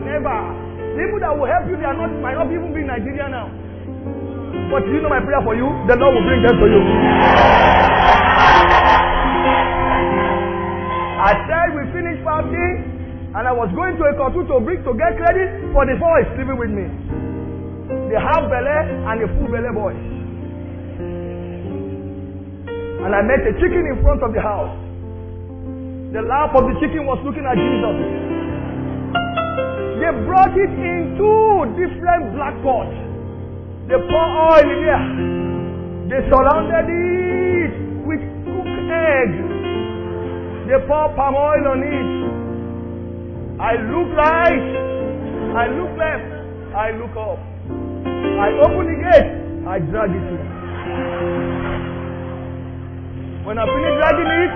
Never. 0.07 0.38
People 0.94 1.18
that 1.18 1.35
will 1.35 1.51
help 1.51 1.66
you, 1.66 1.77
they 1.83 1.85
are 1.90 1.98
not 1.98 2.14
might 2.22 2.38
not 2.38 2.46
even 2.46 2.70
be 2.70 2.87
in 2.87 2.87
Nigeria 2.87 3.27
now. 3.27 3.51
But 4.70 4.87
you 4.87 5.03
know 5.03 5.11
my 5.11 5.18
prayer 5.18 5.42
for 5.42 5.59
you, 5.59 5.66
the 5.90 5.98
Lord 5.98 6.14
will 6.14 6.22
bring 6.22 6.40
them 6.46 6.55
to 6.62 6.66
you. 6.70 6.83
I 11.18 11.35
said 11.51 11.74
we 11.74 11.83
finished 11.90 12.22
fasting, 12.22 13.35
and 13.35 13.42
I 13.51 13.53
was 13.53 13.66
going 13.74 13.98
to 13.98 14.05
a 14.07 14.14
country 14.14 14.46
to 14.46 14.62
bring 14.62 14.79
to 14.87 14.94
get 14.94 15.18
credit 15.18 15.74
for 15.74 15.83
the 15.90 15.98
boys 15.98 16.29
living 16.38 16.55
with 16.57 16.70
me. 16.70 16.87
The 18.09 18.18
half 18.18 18.49
belly 18.49 18.81
and 19.05 19.16
the 19.21 19.29
full 19.37 19.49
belly 19.53 19.73
boys. 19.77 20.01
And 23.05 23.14
I 23.14 23.23
met 23.23 23.44
a 23.44 23.53
chicken 23.61 23.85
in 23.85 24.01
front 24.03 24.23
of 24.25 24.33
the 24.33 24.40
house. 24.40 24.75
The 26.12 26.25
lap 26.25 26.57
of 26.57 26.64
the 26.64 26.75
chicken 26.81 27.05
was 27.05 27.21
looking 27.25 27.44
at 27.44 27.57
Jesus. 27.57 27.97
They 30.01 30.12
brought 30.25 30.57
it 30.57 30.73
in 30.73 31.21
two 31.21 31.68
different 31.77 32.33
black 32.33 32.57
pots. 32.64 32.97
They 33.88 33.97
pour 33.97 34.29
oil 34.53 34.68
in 34.68 34.81
there. 34.85 35.05
They 36.09 36.21
surrounded 36.33 36.88
it 36.88 37.73
with 38.09 38.25
cooked 38.44 38.88
egg. 38.88 39.31
They 40.68 40.81
pour 40.88 41.12
palm 41.16 41.37
oil 41.37 41.64
on 41.73 41.81
it. 41.85 42.09
I 43.61 43.73
look 43.88 44.09
right. 44.16 44.68
I 45.57 45.64
look 45.77 45.92
left. 45.97 46.29
I 46.77 46.92
look 46.92 47.16
up. 47.16 47.40
I 48.38 48.55
open 48.62 48.87
the 48.87 48.96
gate. 49.03 49.29
I 49.66 49.77
drag 49.83 50.11
it 50.14 50.22
in. 50.31 50.38
When 53.42 53.59
I 53.59 53.64
finish 53.66 53.94
dragging 53.98 54.31
it, 54.31 54.53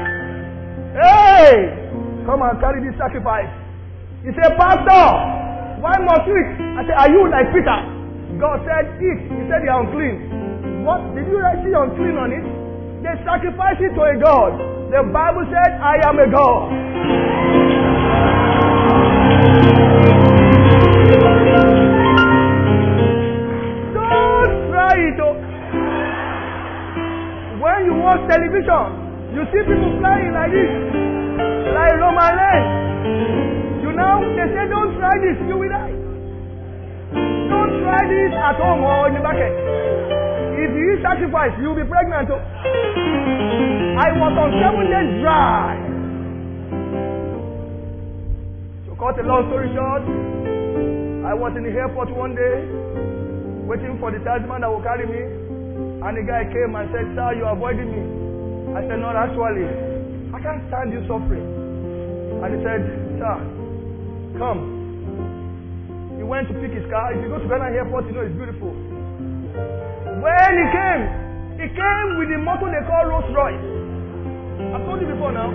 hey, 0.94 1.50
come 2.24 2.42
and 2.46 2.60
carry 2.62 2.78
this 2.86 2.94
sacrifice. 2.94 3.50
He 4.22 4.30
said, 4.38 4.54
Pastor, 4.54 5.82
why 5.82 5.98
must 5.98 6.30
we? 6.30 6.38
I 6.78 6.86
said, 6.86 6.94
Are 6.94 7.10
you 7.10 7.26
like 7.26 7.50
Peter? 7.50 7.78
God 8.38 8.62
said, 8.62 9.02
Eat. 9.02 9.26
He 9.26 9.42
said, 9.50 9.66
You 9.66 9.74
are 9.74 9.82
unclean. 9.82 10.86
What? 10.86 11.02
Did 11.18 11.26
you 11.26 11.42
see 11.66 11.74
unclean 11.74 12.14
on 12.22 12.30
it? 12.30 12.46
They 13.02 13.18
sacrifice 13.26 13.82
it 13.82 13.98
to 13.98 14.02
a 14.06 14.14
God. 14.14 14.54
The 14.94 15.02
Bible 15.10 15.42
said, 15.50 15.74
I 15.82 15.98
am 16.06 16.22
a 16.22 16.30
God. 16.30 16.70
Watch 28.12 28.28
television, 28.28 28.84
you 29.32 29.42
see 29.48 29.62
people 29.64 29.88
flying 29.96 30.36
like 30.36 30.52
this, 30.52 30.68
like 31.72 31.96
Roman 31.96 32.32
Reigns. 32.36 32.68
You 33.80 33.90
know, 33.96 34.20
they 34.36 34.48
say, 34.52 34.64
Don't 34.68 34.92
try 35.00 35.16
this, 35.24 35.36
you 35.48 35.56
will 35.56 35.72
die. 35.72 35.96
Don't 37.48 37.72
try 37.80 38.04
this 38.04 38.32
at 38.36 38.60
home 38.60 38.84
or 38.84 39.08
in 39.08 39.16
the 39.16 39.22
market. 39.24 39.52
If 40.60 40.70
you 40.76 41.00
sacrifice, 41.00 41.56
you'll 41.56 41.74
be 41.74 41.88
pregnant. 41.88 42.28
Oh. 42.28 42.36
I 42.36 44.12
was 44.12 44.32
on 44.36 44.50
seven 44.60 44.84
days 44.92 45.10
dry. 45.24 45.72
To 48.88 48.90
cut 49.00 49.16
a 49.16 49.24
long 49.24 49.48
story 49.48 49.72
short, 49.72 50.04
I 51.24 51.32
was 51.32 51.56
in 51.56 51.64
the 51.64 51.72
airport 51.72 52.12
one 52.12 52.36
day, 52.36 52.60
waiting 53.64 53.96
for 53.96 54.12
the 54.12 54.20
taxman 54.20 54.60
that 54.60 54.68
will 54.68 54.84
carry 54.84 55.08
me. 55.08 55.41
And 56.02 56.18
the 56.18 56.24
guy 56.26 56.42
came 56.50 56.74
and 56.74 56.90
said, 56.90 57.06
Sir, 57.14 57.38
you're 57.38 57.54
avoiding 57.54 57.88
me. 57.90 58.02
I 58.74 58.82
said, 58.90 58.98
No, 58.98 59.14
actually, 59.14 59.66
I 60.34 60.38
can't 60.42 60.62
stand 60.66 60.90
you 60.90 61.02
suffering. 61.06 61.46
And 62.42 62.48
he 62.50 62.58
said, 62.66 62.82
Sir, 63.22 63.36
come. 64.38 64.60
He 66.18 66.24
went 66.26 66.48
to 66.50 66.54
pick 66.58 66.74
his 66.74 66.86
car. 66.90 67.14
If 67.14 67.22
you 67.22 67.30
go 67.30 67.38
to 67.38 67.46
Ghana 67.46 67.70
airport, 67.78 68.06
you 68.10 68.14
know 68.18 68.26
it's 68.26 68.34
beautiful. 68.34 68.74
When 68.74 70.52
he 70.58 70.66
came, 70.74 71.02
He 71.62 71.66
came 71.70 72.08
with 72.18 72.28
the 72.34 72.38
motor 72.42 72.66
they 72.74 72.82
call 72.88 73.06
Rolls 73.06 73.30
Royce. 73.30 73.62
I've 74.74 74.82
told 74.86 74.98
you 74.98 75.06
before 75.06 75.30
now. 75.30 75.50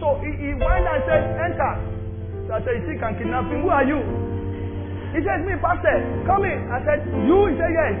So 0.00 0.16
he, 0.24 0.32
he 0.40 0.50
went 0.56 0.88
and 0.88 1.02
said, 1.04 1.22
enter. 1.36 1.72
So 2.48 2.50
I 2.56 2.60
said, 2.64 2.80
you 2.80 2.84
think 2.88 3.02
I'm 3.02 3.16
kidnapping? 3.20 3.60
Who 3.60 3.68
are 3.68 3.84
you? 3.84 4.00
He 5.16 5.24
said, 5.24 5.48
me, 5.48 5.56
pastor. 5.64 5.96
Come 6.28 6.44
in. 6.44 6.68
I 6.68 6.84
said, 6.84 7.00
you? 7.24 7.48
He 7.48 7.56
said, 7.56 7.72
yes. 7.72 7.96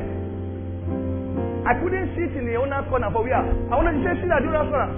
I 1.64 1.72
couldn't 1.80 2.12
sit 2.12 2.36
in 2.36 2.44
the 2.44 2.60
owner's 2.60 2.84
corner 2.92 3.08
for 3.08 3.24
where? 3.24 3.40
I 3.40 3.72
wanted 3.72 3.96
to 3.98 4.04
say, 4.04 4.20
sit 4.20 4.28
at 4.28 4.44
the 4.44 4.52
owner's 4.52 4.68
corner. 4.68 4.92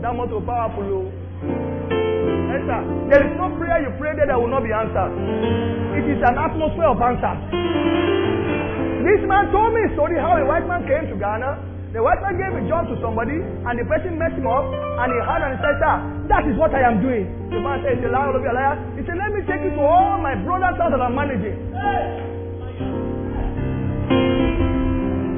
That 0.00 0.16
motor 0.16 0.40
powerful. 0.40 0.88
Oh. 0.88 1.12
Enter. 2.56 2.80
There 3.12 3.20
is 3.28 3.36
no 3.36 3.52
prayer 3.60 3.84
you 3.84 3.92
pray 4.00 4.16
there 4.16 4.32
that 4.32 4.38
will 4.40 4.48
not 4.48 4.64
be 4.64 4.72
answered. 4.72 5.12
It 6.00 6.08
is 6.08 6.24
an 6.24 6.40
atmosphere 6.40 6.88
of 6.88 7.04
answers. 7.04 7.52
This 9.04 9.20
man 9.28 9.52
told 9.52 9.76
me 9.76 9.92
story 9.92 10.16
how 10.16 10.40
a 10.40 10.44
white 10.48 10.64
man 10.64 10.88
came 10.88 11.12
to 11.12 11.16
Ghana. 11.20 11.75
The 11.96 12.04
white 12.04 12.20
man 12.20 12.36
gave 12.36 12.52
a 12.52 12.60
job 12.68 12.92
to 12.92 12.96
somebody, 13.00 13.40
and 13.40 13.72
the 13.72 13.84
person 13.88 14.20
messed 14.20 14.36
him 14.36 14.44
up, 14.44 14.68
and 14.68 15.08
he 15.08 15.16
had 15.24 15.40
and 15.40 15.56
he 15.56 15.58
said, 15.64 15.80
Sir, 15.80 15.94
that 16.28 16.44
is 16.44 16.52
what 16.60 16.68
I 16.76 16.84
am 16.84 17.00
doing. 17.00 17.24
The 17.48 17.56
man 17.56 17.80
said, 17.80 17.96
It's 17.96 18.04
a 18.04 18.12
of 18.36 18.44
you 18.44 18.52
are 18.52 18.58
liar. 18.60 18.76
He 19.00 19.02
said, 19.08 19.16
Let 19.16 19.32
me 19.32 19.40
take 19.48 19.64
you 19.64 19.72
to 19.72 19.80
all 19.80 20.20
my 20.20 20.36
brother's 20.36 20.76
that 20.92 21.00
I'm 21.00 21.16
managing. 21.16 21.56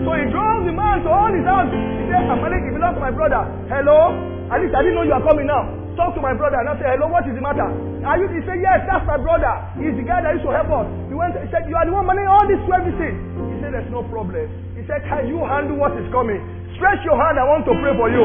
So 0.03 0.11
he 0.19 0.25
drove 0.35 0.67
the 0.67 0.75
man 0.75 1.07
to 1.07 1.11
all 1.15 1.31
his 1.31 1.47
house. 1.47 1.71
He 1.71 2.05
said, 2.11 2.27
I'm 2.27 2.43
managing, 2.43 2.75
it 2.75 2.75
belongs 2.75 2.99
to 2.99 3.07
my 3.07 3.15
brother. 3.15 3.47
Hello? 3.71 4.19
At 4.51 4.59
least 4.59 4.75
I 4.75 4.83
didn't 4.83 4.99
know 4.99 5.07
you 5.07 5.15
are 5.15 5.23
coming 5.23 5.47
now. 5.47 5.63
Talk 5.95 6.19
to 6.19 6.23
my 6.23 6.35
brother 6.35 6.59
and 6.59 6.67
I 6.67 6.75
said, 6.83 6.99
Hello, 6.99 7.07
what 7.07 7.23
is 7.31 7.39
the 7.39 7.43
matter? 7.43 7.71
Are 8.03 8.19
you 8.19 8.27
he 8.35 8.43
said, 8.43 8.59
Yes, 8.59 8.83
that's 8.83 9.07
my 9.07 9.15
brother. 9.15 9.47
He's 9.79 9.95
the 9.95 10.03
guy 10.03 10.27
that 10.27 10.35
used 10.35 10.43
to 10.43 10.51
help 10.51 10.75
us. 10.75 10.91
He 11.07 11.15
went 11.15 11.39
he 11.39 11.47
said, 11.55 11.71
You 11.71 11.79
are 11.79 11.87
the 11.87 11.95
one 11.95 12.03
managing 12.03 12.27
all 12.35 12.51
these 12.51 12.63
12 12.67 12.99
things. 12.99 13.15
He 13.47 13.48
said, 13.69 13.85
There's 13.85 13.93
no 13.93 14.03
problem. 14.09 14.49
He 14.77 14.83
said, 14.89 15.05
Can 15.05 15.29
you 15.29 15.45
handle 15.45 15.77
what 15.77 15.93
is 16.01 16.09
coming? 16.13 16.41
Stretch 16.77 17.05
your 17.05 17.17
hand, 17.21 17.37
I 17.37 17.45
want 17.45 17.69
to 17.69 17.75
pray 17.77 17.93
for 17.93 18.09
you. 18.09 18.25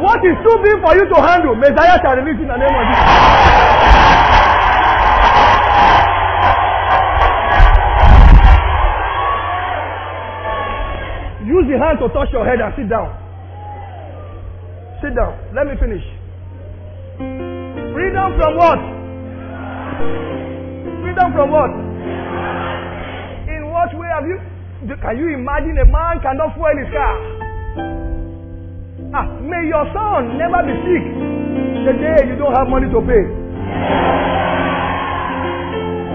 What 0.00 0.24
is 0.24 0.36
too 0.40 0.56
big 0.64 0.80
for 0.80 0.96
you 0.96 1.04
to 1.04 1.18
handle? 1.20 1.54
Messiah 1.56 2.00
shall 2.00 2.16
release 2.16 2.40
in 2.40 2.48
the 2.48 2.56
name 2.56 2.72
of 2.72 2.84
Jesus. 2.88 4.22
Use 11.44 11.66
the 11.68 11.76
hand 11.76 11.98
to 12.00 12.08
touch 12.16 12.32
your 12.32 12.46
head 12.46 12.60
and 12.64 12.72
sit 12.78 12.88
down. 12.88 13.12
Sit 15.02 15.12
down. 15.12 15.36
Let 15.52 15.66
me 15.66 15.74
finish. 15.76 16.04
Freedom 17.18 18.28
from 18.40 18.56
what? 18.56 18.80
Freedom 21.02 21.28
from 21.34 21.50
what? 21.50 21.72
In 23.50 23.68
what 23.68 23.90
way 23.98 24.08
have 24.08 24.24
you? 24.24 24.38
Can 24.82 25.14
you 25.18 25.30
imagine 25.38 25.78
a 25.78 25.86
man 25.86 26.18
cannot 26.22 26.54
fuel 26.58 26.74
his 26.74 26.90
car? 26.90 27.14
Ah, 29.14 29.26
may 29.38 29.62
your 29.70 29.86
son 29.94 30.34
never 30.34 30.58
be 30.66 30.74
sick 30.82 31.04
the 31.86 31.94
day 32.02 32.18
you 32.26 32.34
don't 32.34 32.50
have 32.50 32.66
money 32.66 32.90
to 32.90 32.98
pay. 33.06 33.22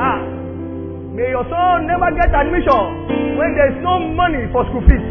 Ah, 0.04 0.20
may 1.16 1.32
your 1.32 1.48
son 1.48 1.88
never 1.88 2.12
get 2.12 2.28
admission 2.28 3.40
when 3.40 3.56
there 3.56 3.72
is 3.72 3.80
no 3.80 4.04
money 4.04 4.44
for 4.52 4.68
school 4.68 4.84
fees. 4.84 5.06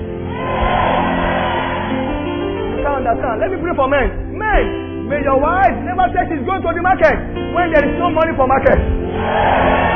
You 2.76 2.84
can't 2.84 3.08
understand. 3.08 3.40
Let 3.40 3.48
me 3.54 3.58
pray 3.64 3.72
for 3.72 3.88
men. 3.88 4.36
Men, 4.36 5.08
may 5.08 5.24
your 5.24 5.40
wife 5.40 5.72
never 5.80 6.04
say 6.12 6.28
she's 6.28 6.44
going 6.44 6.60
to 6.60 6.70
the 6.76 6.84
market 6.84 7.16
when 7.56 7.72
there 7.72 7.88
is 7.88 7.96
no 7.96 8.12
money 8.12 8.36
for 8.36 8.44
market. 8.44 9.95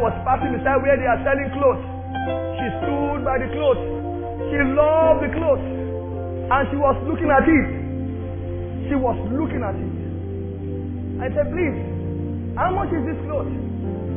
Was 0.00 0.16
passing 0.24 0.56
beside 0.56 0.80
where 0.80 0.96
they 0.96 1.04
are 1.04 1.20
selling 1.20 1.52
clothes. 1.52 1.84
She 2.56 2.66
stood 2.80 3.20
by 3.20 3.36
the 3.36 3.48
clothes. 3.52 3.84
She 4.48 4.58
loved 4.72 5.20
the 5.22 5.30
clothes. 5.36 5.64
And 6.50 6.62
she 6.72 6.76
was 6.80 6.96
looking 7.04 7.30
at 7.30 7.44
it. 7.44 7.66
She 8.88 8.96
was 8.96 9.14
looking 9.30 9.62
at 9.62 9.76
it. 9.76 9.92
I 11.20 11.28
said, 11.36 11.52
please, 11.52 11.76
how 12.56 12.72
much 12.72 12.90
is 12.96 13.04
this 13.04 13.20
clothes? 13.28 13.52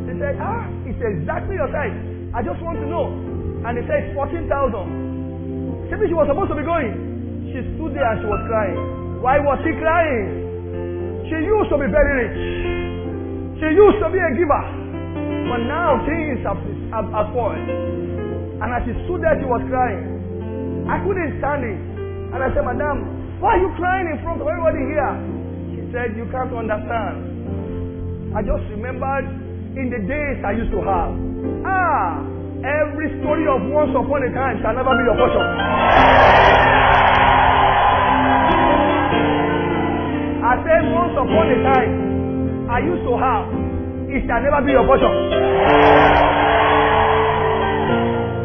She 0.08 0.16
said, 0.18 0.40
ah, 0.40 0.66
it's 0.88 0.98
exactly 1.04 1.60
your 1.60 1.70
size. 1.70 1.94
I 2.32 2.42
just 2.42 2.64
want 2.64 2.80
to 2.80 2.88
know. 2.88 3.12
And 3.68 3.78
he 3.78 3.84
said, 3.86 4.08
it's 4.08 4.16
14,000. 4.18 5.92
Maybe 5.92 6.10
she 6.10 6.18
was 6.18 6.26
supposed 6.26 6.50
to 6.50 6.58
be 6.58 6.66
going. 6.66 7.52
She 7.54 7.62
stood 7.78 7.94
there 7.94 8.08
and 8.08 8.18
she 8.24 8.28
was 8.28 8.42
crying. 8.50 9.22
Why 9.22 9.38
was 9.38 9.62
she 9.62 9.76
crying? 9.78 10.42
She 11.30 11.38
used 11.38 11.70
to 11.70 11.78
be 11.78 11.86
very 11.86 12.14
rich. 12.24 12.40
She 13.62 13.68
used 13.78 14.00
to 14.02 14.10
be 14.10 14.18
a 14.18 14.32
giver. 14.34 14.83
But 15.50 15.62
now 15.68 16.00
things 16.08 16.39
have, 16.48 16.60
have, 16.96 17.08
have 17.12 17.28
spoiled. 17.36 17.68
And 18.64 18.70
as 18.72 18.82
she 18.88 18.94
stood 19.06 19.22
there, 19.22 19.36
she 19.38 19.46
was 19.48 19.62
crying. 19.68 20.88
I 20.88 21.00
couldn't 21.04 21.39
stand 21.44 21.62
it. 21.68 21.80
And 22.34 22.39
I 22.41 22.50
said, 22.56 22.64
Madam, 22.66 23.39
why 23.44 23.56
are 23.56 23.62
you 23.62 23.70
crying 23.76 24.08
in 24.08 24.18
front 24.24 24.39
of 24.39 24.48
everybody 24.48 24.82
here? 24.88 25.14
She 25.76 25.82
said, 25.91 26.16
You 26.16 26.26
can't 26.32 26.50
understand. 26.56 28.34
I 28.34 28.41
just 28.41 28.66
remembered 28.74 29.28
in 29.78 29.94
the 29.94 30.02
days 30.10 30.38
I 30.41 30.58
used 30.58 30.72
to 30.74 30.82
have. 30.82 31.12
Ah, 31.68 32.24
every 32.66 33.14
story 33.22 33.46
of 33.46 33.62
once 33.70 33.91
upon 33.94 34.24
a 34.26 34.32
time 34.34 34.58
shall 34.64 34.74
never 34.74 34.96
be 34.96 35.04
your 35.06 35.18
portion. 35.20 35.46
I 40.44 40.54
said, 40.66 40.82
once 40.91 41.14
upon 41.14 41.46
a 41.52 41.60
time 41.64 41.91
I 42.70 42.80
used 42.84 43.04
to 43.06 43.14
have, 43.18 43.46
it 44.14 44.22
shall 44.30 44.41
never 44.45 44.61
be 44.61 44.72
your 44.78 44.86
portion. 44.86 45.09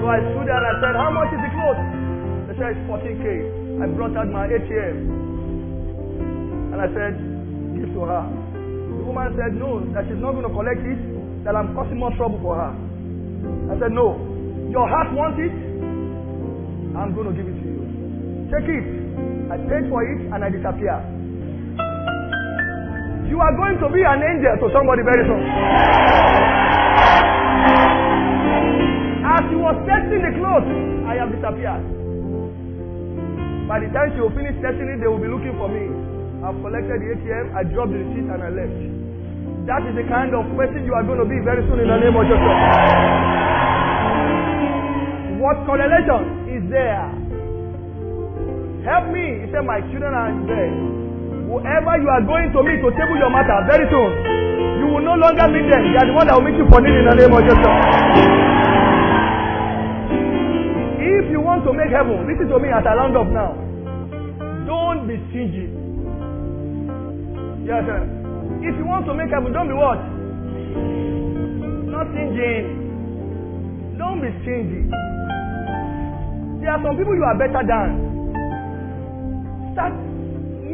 So 0.01 0.07
I 0.09 0.19
stood 0.25 0.47
there 0.49 0.57
and 0.57 0.69
I 0.73 0.75
said, 0.81 0.95
How 0.97 1.11
much 1.13 1.29
is 1.37 1.41
the 1.45 1.51
clothes? 1.53 1.83
They 2.49 2.55
said, 2.57 2.73
It's 2.73 2.85
14K. 2.89 3.27
I 3.79 3.87
brought 3.93 4.17
out 4.17 4.29
my 4.33 4.49
ATM. 4.49 4.97
And 6.73 6.79
I 6.81 6.89
said, 6.97 7.15
Give 7.77 7.91
to 7.93 8.01
her. 8.09 8.25
The 8.25 9.05
woman 9.05 9.29
said, 9.37 9.53
No, 9.61 9.85
that 9.93 10.09
she's 10.09 10.17
not 10.17 10.33
going 10.33 10.49
to 10.49 10.55
collect 10.57 10.81
it, 10.81 11.01
that 11.45 11.53
I'm 11.53 11.77
causing 11.77 12.01
more 12.01 12.13
trouble 12.17 12.41
for 12.41 12.57
her. 12.57 12.73
I 13.69 13.77
said, 13.77 13.93
No. 13.93 14.17
Your 14.73 14.89
heart 14.89 15.13
wants 15.17 15.41
it, 15.41 15.53
I'm 16.97 17.13
going 17.17 17.29
to 17.29 17.35
give 17.37 17.49
it 17.49 17.57
to 17.57 17.67
you. 17.69 17.85
Take 18.53 18.69
it. 18.69 18.85
I 19.49 19.57
paid 19.65 19.89
for 19.89 20.05
it 20.05 20.21
and 20.33 20.45
I 20.45 20.49
disappear. 20.53 21.18
You 23.29 23.39
are 23.45 23.55
going 23.55 23.77
to 23.79 23.89
be 23.93 24.01
an 24.03 24.21
angel 24.25 24.57
to 24.57 24.67
somebody 24.73 25.05
very 25.05 25.23
soon. 25.29 25.43
As 29.29 29.41
she 29.53 29.57
was 29.61 29.77
testing 29.85 30.25
the 30.25 30.33
clothes, 30.41 30.69
I 31.05 31.21
have 31.21 31.29
disappeared. 31.29 31.85
By 33.69 33.85
the 33.85 33.93
time 33.93 34.17
she 34.17 34.21
will 34.25 34.33
finish 34.33 34.57
testing 34.65 34.89
it, 34.89 35.05
they 35.05 35.09
will 35.13 35.21
be 35.21 35.29
looking 35.29 35.53
for 35.61 35.69
me. 35.69 35.93
I've 36.41 36.57
collected 36.65 36.97
the 37.05 37.09
ATM, 37.21 37.53
I 37.53 37.69
dropped 37.69 37.93
the 37.93 38.01
receipt, 38.01 38.27
and 38.33 38.41
I 38.41 38.49
left. 38.49 38.81
That 39.69 39.85
is 39.85 39.93
the 39.93 40.09
kind 40.09 40.33
of 40.33 40.49
person 40.57 40.89
you 40.89 40.97
are 40.97 41.05
going 41.05 41.21
to 41.21 41.29
be 41.29 41.37
very 41.45 41.61
soon 41.69 41.85
in 41.85 41.89
the 41.93 41.99
name 42.01 42.17
of 42.17 42.25
Jesus. 42.25 42.49
What 45.37 45.61
correlation 45.69 46.49
is 46.49 46.65
there? 46.73 47.05
Help 48.89 49.13
me. 49.13 49.45
He 49.45 49.53
said, 49.53 49.69
My 49.69 49.85
children 49.93 50.17
are 50.17 50.33
there. 50.49 51.08
Whoever 51.49 51.97
you 51.97 52.09
are 52.13 52.21
going 52.29 52.53
to 52.53 52.61
meet 52.61 52.85
to 52.85 52.93
table 52.93 53.17
your 53.17 53.33
matter 53.33 53.57
very 53.65 53.89
soon, 53.89 54.11
you 54.85 54.87
will 54.93 55.01
no 55.01 55.17
longer 55.17 55.49
meet 55.49 55.65
them. 55.65 55.81
They 55.81 55.97
are 55.97 56.05
the 56.05 56.13
one 56.13 56.27
that 56.29 56.37
will 56.37 56.45
meet 56.45 56.61
you 56.61 56.69
for 56.69 56.81
need 56.85 56.93
in 56.93 57.09
the 57.09 57.17
name 57.17 57.33
of 57.33 57.41
Jesus. 57.41 57.73
If 61.01 61.25
you 61.33 61.41
want 61.41 61.65
to 61.65 61.73
make 61.73 61.89
heaven, 61.89 62.29
listen 62.29 62.53
to 62.53 62.59
me 62.61 62.69
as 62.69 62.85
I 62.85 62.93
round 63.01 63.17
up 63.17 63.33
now. 63.33 63.57
Don't 64.69 65.09
be 65.09 65.17
stingy. 65.33 65.73
Yes, 67.65 67.81
sir. 67.89 68.01
If 68.61 68.77
you 68.77 68.85
want 68.85 69.09
to 69.09 69.15
make 69.17 69.33
heaven, 69.33 69.49
don't 69.57 69.73
be 69.73 69.77
what? 69.77 69.97
Not 71.89 72.13
stingy. 72.13 72.77
Don't 73.97 74.21
be 74.21 74.29
stingy. 74.45 74.85
There 76.61 76.77
are 76.77 76.81
some 76.85 76.93
people 77.01 77.17
you 77.17 77.25
are 77.25 77.39
better 77.41 77.65
than. 77.65 77.89
Start 79.73 80.08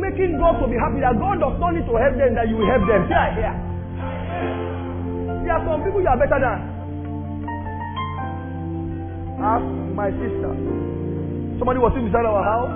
making 0.01 0.39
God 0.39 0.59
to 0.61 0.67
be 0.67 0.77
happy 0.79 1.01
that 1.01 1.15
God 1.19 1.39
does 1.41 1.57
not 1.59 1.75
need 1.75 1.87
to 1.87 1.95
help 1.95 2.15
them, 2.19 2.35
that 2.35 2.47
you 2.49 2.57
will 2.59 2.69
help 2.71 2.85
them. 2.87 3.07
Here, 3.07 3.31
here. 3.39 3.57
There 5.45 5.53
are 5.55 5.65
some 5.69 5.85
people 5.85 6.01
you 6.01 6.09
are 6.09 6.17
better 6.19 6.41
than. 6.41 6.59
Ask 9.45 9.67
my 9.93 10.09
sister. 10.17 10.51
Somebody 11.61 11.79
was 11.79 11.93
sitting 11.93 12.09
beside 12.09 12.25
our 12.25 12.43
house. 12.43 12.73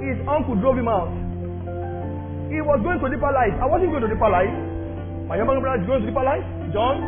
His 0.00 0.16
uncle 0.24 0.56
drove 0.56 0.80
him 0.80 0.88
out. 0.88 1.12
He 2.48 2.64
was 2.64 2.80
going 2.80 2.96
to 2.96 3.08
deeper 3.12 3.28
life. 3.28 3.52
I 3.60 3.68
wasn't 3.68 3.92
going 3.92 4.02
to 4.02 4.10
deeper 4.10 4.32
life. 4.32 4.48
My 5.28 5.36
younger 5.36 5.60
brother 5.60 5.84
is 5.84 5.86
going 5.86 6.00
to 6.00 6.08
deeper 6.08 6.24
life, 6.24 6.40
John. 6.72 7.04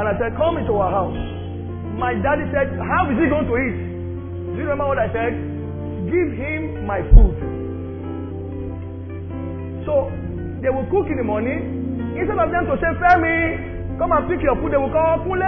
And 0.00 0.08
I 0.08 0.16
said, 0.16 0.32
Come 0.40 0.56
into 0.56 0.72
our 0.80 0.88
house. 0.88 1.12
My 2.00 2.16
daddy 2.16 2.48
said, 2.48 2.72
How 2.80 3.04
is 3.12 3.16
he 3.20 3.28
going 3.28 3.44
to 3.44 3.54
eat? 3.60 3.76
Do 4.56 4.56
you 4.56 4.64
remember 4.72 4.88
what 4.88 4.96
I 4.96 5.12
said? 5.12 5.36
Give 6.08 6.28
him 6.32 6.88
my 6.88 7.04
food. 7.12 7.36
So 9.88 10.12
they 10.60 10.68
will 10.68 10.84
cook 10.92 11.08
in 11.08 11.16
the 11.16 11.24
morning. 11.24 12.12
Instead 12.12 12.36
of 12.36 12.52
them 12.52 12.68
to 12.68 12.76
say, 12.76 12.92
Femi, 13.00 13.96
come 13.96 14.12
and 14.12 14.28
pick 14.28 14.44
your 14.44 14.52
food, 14.60 14.68
they 14.68 14.76
will 14.76 14.92
call 14.92 15.24
Kule. 15.24 15.40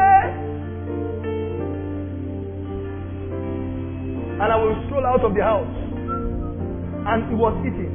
And 4.41 4.49
I 4.49 4.57
will 4.57 4.81
stroll 4.89 5.05
out 5.05 5.21
of 5.21 5.37
the 5.37 5.45
house. 5.45 5.69
And 7.05 7.29
he 7.29 7.37
was 7.37 7.53
eating. 7.69 7.93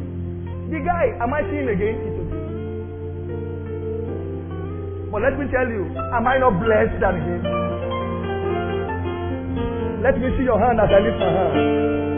The 0.70 0.86
guy, 0.86 1.18
am 1.18 1.34
I 1.34 1.42
seeing 1.50 1.66
again? 1.66 1.98
He 1.98 2.10
me. 2.14 2.30
But 5.10 5.26
let 5.26 5.34
me 5.42 5.50
tell 5.50 5.66
you, 5.66 5.98
am 6.14 6.28
I 6.30 6.38
not 6.38 6.62
blessed 6.62 7.02
than 7.02 7.16
him? 7.26 7.42
Let 10.06 10.22
me 10.22 10.30
see 10.38 10.46
your 10.46 10.62
hand 10.62 10.78
as 10.78 10.94
I 10.94 11.00
lift 11.02 11.18
my 11.18 11.26
hand. 11.34 12.15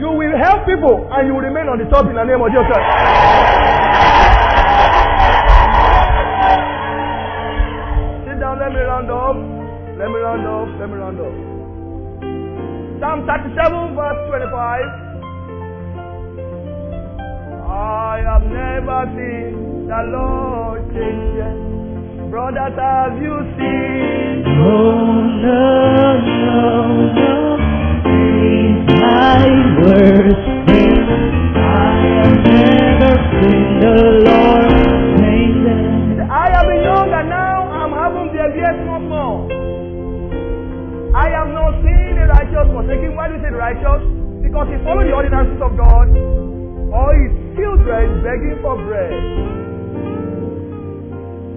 You 0.00 0.10
will 0.16 0.32
help 0.40 0.64
people 0.64 0.96
and 1.12 1.28
you 1.28 1.34
will 1.34 1.44
remain 1.44 1.68
on 1.68 1.76
the 1.78 1.84
top 1.92 2.08
in 2.08 2.16
the 2.16 2.24
name 2.24 2.40
of 2.40 2.48
Jesus. 2.48 2.80
Sit 8.24 8.40
down, 8.40 8.56
let 8.60 8.72
me 8.72 8.80
round 8.80 9.10
up. 9.10 9.36
Let 10.00 10.08
me 10.08 10.18
round 10.24 10.46
up. 10.48 10.68
Let 10.80 10.88
me 10.88 10.96
round 10.96 11.20
up. 11.20 11.34
Psalm 13.00 13.26
37, 13.28 13.96
verse 13.96 14.20
25. 14.28 15.10
I 17.68 18.24
have 18.24 18.44
never 18.48 19.04
seen 19.16 19.86
the 19.88 20.00
Lord 20.16 20.80
change 20.96 21.36
yet. 21.36 21.56
Brothers, 22.30 22.76
have 22.78 23.20
you 23.20 23.36
seen? 23.56 24.44
Oh, 24.48 25.20
no, 25.44 25.60
no, 26.24 27.12
no. 27.14 27.59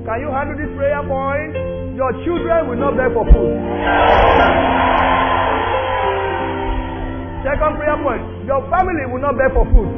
Can 0.03 0.19
you 0.19 0.29
handle 0.35 0.57
this 0.59 0.67
prayer 0.75 0.99
point? 1.07 1.55
Your 1.95 2.11
children 2.27 2.67
will 2.67 2.75
not 2.75 2.97
beg 2.99 3.13
for 3.15 3.23
food. 3.31 5.02
Second 7.43 7.75
prayer 7.75 7.99
point. 7.99 8.23
Your 8.47 8.63
family 8.71 9.03
will 9.11 9.19
not 9.19 9.35
beg 9.35 9.51
for 9.51 9.67
food. 9.67 9.91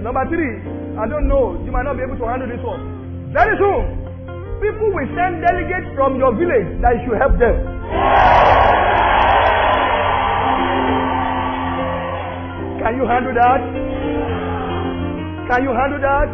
Number 0.00 0.24
three, 0.32 0.52
I 0.96 1.04
don't 1.04 1.28
know. 1.28 1.60
You 1.64 1.70
might 1.70 1.84
not 1.84 1.96
be 2.00 2.02
able 2.08 2.16
to 2.16 2.24
handle 2.24 2.48
this 2.48 2.64
one. 2.64 2.80
Very 3.36 3.52
soon, 3.60 3.84
people 4.64 4.88
will 4.96 5.08
send 5.12 5.44
delegates 5.44 5.92
from 5.92 6.16
your 6.16 6.32
village 6.32 6.80
that 6.80 6.96
you 6.96 7.04
should 7.04 7.20
help 7.20 7.36
them. 7.36 7.56
Can 12.80 12.96
you 12.96 13.04
handle 13.04 13.34
that? 13.34 13.60
Can 15.50 15.60
you 15.68 15.72
handle 15.74 16.00
that? 16.00 16.28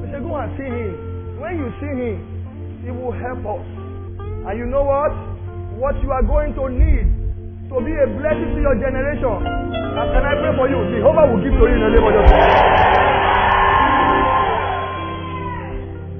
We 0.00 0.06
say, 0.10 0.20
go 0.26 0.34
and 0.42 0.50
see 0.56 0.64
him. 0.64 1.38
When 1.38 1.54
you 1.60 1.68
see 1.78 1.92
him, 1.92 2.18
he 2.82 2.90
will 2.90 3.12
help 3.12 3.46
us. 3.46 3.66
And 4.48 4.58
you 4.58 4.66
know 4.66 4.82
what? 4.82 5.12
What 5.78 5.94
you 6.02 6.10
are 6.10 6.26
going 6.26 6.58
to 6.58 6.66
need 6.74 7.06
to 7.70 7.76
be 7.78 7.94
a 7.94 8.06
blessing 8.18 8.50
to 8.50 8.58
your 8.58 8.74
generation. 8.82 9.46
And 9.46 10.06
can 10.10 10.26
I 10.26 10.34
pray 10.42 10.50
for 10.58 10.66
you? 10.66 10.74
Jehovah 10.90 11.30
will 11.30 11.38
give 11.38 11.54
to 11.54 11.64
you 11.70 11.74
in 11.78 11.78
the 11.86 11.90
name 11.94 12.02
of 12.02 12.18
Jesus. 12.18 12.34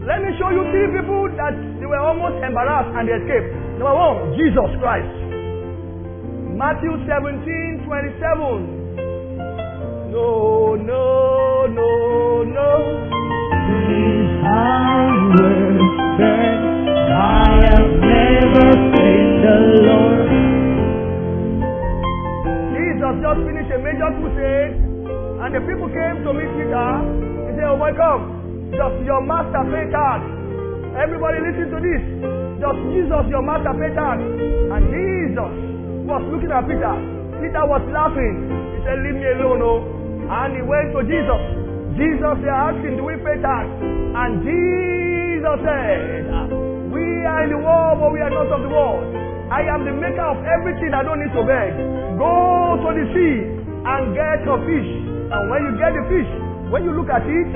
Let 0.06 0.22
me 0.22 0.30
show 0.38 0.54
you 0.54 0.62
three 0.70 0.94
people 0.94 1.26
that 1.42 1.58
they 1.82 1.90
were 1.90 1.98
almost 1.98 2.38
embarrassed 2.38 2.94
and 2.94 3.02
they 3.10 3.18
escaped. 3.18 3.50
Number 3.82 3.98
one, 3.98 4.38
Jesus 4.38 4.70
Christ. 4.78 5.10
Matthew 6.54 6.94
17, 7.02 7.82
27. 7.82 10.14
No, 10.14 10.78
no, 10.78 11.66
no, 11.66 11.90
no. 12.46 12.70
These 13.90 14.38
my 14.38 15.34
words 15.34 16.57
major 24.08 24.20
crusade 24.20 24.72
and 25.38 25.50
the 25.54 25.60
people 25.68 25.88
came 25.92 26.24
to 26.24 26.30
meet 26.32 26.50
Peter. 26.56 26.88
He 27.48 27.50
said, 27.56 27.68
Oh, 27.68 27.76
welcome. 27.76 28.72
Does 28.72 28.94
your 29.04 29.22
master 29.24 29.62
pay 29.68 29.88
tax? 29.92 30.20
Everybody 30.98 31.40
listen 31.44 31.68
to 31.72 31.78
this. 31.80 32.02
Does 32.60 32.76
Jesus, 32.90 33.24
your 33.30 33.44
master, 33.44 33.72
pay 33.76 33.92
tax? 33.94 34.18
And 34.18 34.82
Jesus 34.90 35.52
was 36.08 36.22
looking 36.32 36.52
at 36.52 36.64
Peter. 36.66 36.94
Peter 37.38 37.64
was 37.64 37.84
laughing. 37.92 38.34
He 38.76 38.78
said, 38.82 38.98
Leave 39.04 39.18
me 39.20 39.28
alone, 39.38 39.62
oh. 39.62 39.78
And 40.28 40.58
he 40.58 40.62
went 40.64 40.92
to 40.96 41.00
Jesus. 41.06 41.42
Jesus 41.96 42.34
they 42.44 42.52
asked 42.52 42.82
him, 42.82 42.98
Do 42.98 43.04
we 43.08 43.16
pay 43.22 43.38
tax? 43.40 43.64
And 43.78 44.42
Jesus 44.42 45.56
said, 45.64 45.98
We 46.92 47.04
are 47.24 47.40
in 47.46 47.50
the 47.54 47.60
world, 47.62 47.96
but 48.02 48.10
we 48.12 48.20
are 48.20 48.32
not 48.32 48.50
of 48.52 48.60
the 48.64 48.72
world. 48.72 49.06
I 49.48 49.64
am 49.64 49.86
the 49.86 49.94
maker 49.96 50.28
of 50.28 50.44
everything 50.44 50.92
I 50.92 51.00
don't 51.00 51.24
need 51.24 51.32
to 51.32 51.42
beg. 51.46 51.72
Go 52.20 52.76
to 52.84 52.90
the 52.92 53.06
sea 53.16 53.58
and 53.88 54.12
get 54.12 54.44
your 54.44 54.60
fish. 54.68 54.88
And 55.32 55.42
when 55.48 55.60
you 55.64 55.72
get 55.80 55.92
the 55.96 56.04
fish, 56.12 56.30
when 56.68 56.84
you 56.84 56.92
look 56.92 57.08
at 57.08 57.24
it, 57.24 57.48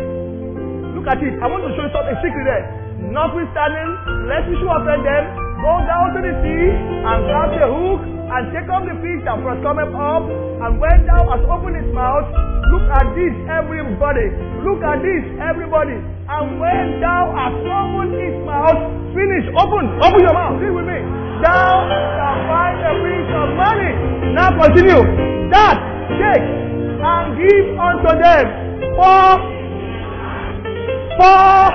look 0.96 1.04
at 1.08 1.20
it. 1.20 1.34
I 1.40 1.46
want 1.48 1.64
to 1.68 1.70
show 1.76 1.84
you 1.84 1.92
something 1.92 2.16
secret 2.24 2.44
there. 2.48 2.64
Notwithstanding, 3.12 3.90
lest 4.30 4.48
you 4.48 4.56
should 4.56 4.72
offend 4.72 5.04
them, 5.04 5.24
go 5.60 5.72
down 5.84 6.16
to 6.16 6.20
the 6.24 6.32
sea 6.40 6.66
and 6.72 7.18
grab 7.28 7.50
the 7.52 7.68
hook 7.68 8.00
and 8.32 8.42
take 8.56 8.68
up 8.72 8.88
the 8.88 8.96
fish 9.04 9.20
that 9.28 9.36
was 9.36 9.60
coming 9.60 9.92
up. 9.92 10.24
And 10.64 10.80
when 10.80 11.04
thou 11.04 11.20
hast 11.28 11.44
opened 11.44 11.76
his 11.76 11.90
mouth, 11.92 12.24
look 12.72 12.86
at 12.88 13.12
this, 13.12 13.34
everybody. 13.52 14.32
Look 14.64 14.80
at 14.80 15.04
this, 15.04 15.24
everybody. 15.36 16.00
And 16.00 16.56
when 16.56 17.02
thou 17.04 17.28
hast 17.36 17.60
opened 17.60 18.16
his 18.16 18.36
mouth, 18.48 18.80
finish, 19.12 19.44
open, 19.52 19.84
open 20.00 20.20
your 20.24 20.32
mouth. 20.32 20.56
Read 20.56 20.72
with 20.72 20.88
me. 20.88 20.98
Thou 21.44 21.72
shalt 22.16 22.40
find 22.48 22.76
a 22.80 22.92
fish 23.04 23.28
of 23.36 23.48
money. 23.58 23.92
Now 24.32 24.48
continue. 24.56 25.02
That 25.52 25.91
take 26.20 26.46
and 27.02 27.26
give 27.38 27.66
unto 27.78 28.12
them 28.22 28.44
for 28.96 29.28
for 31.18 31.72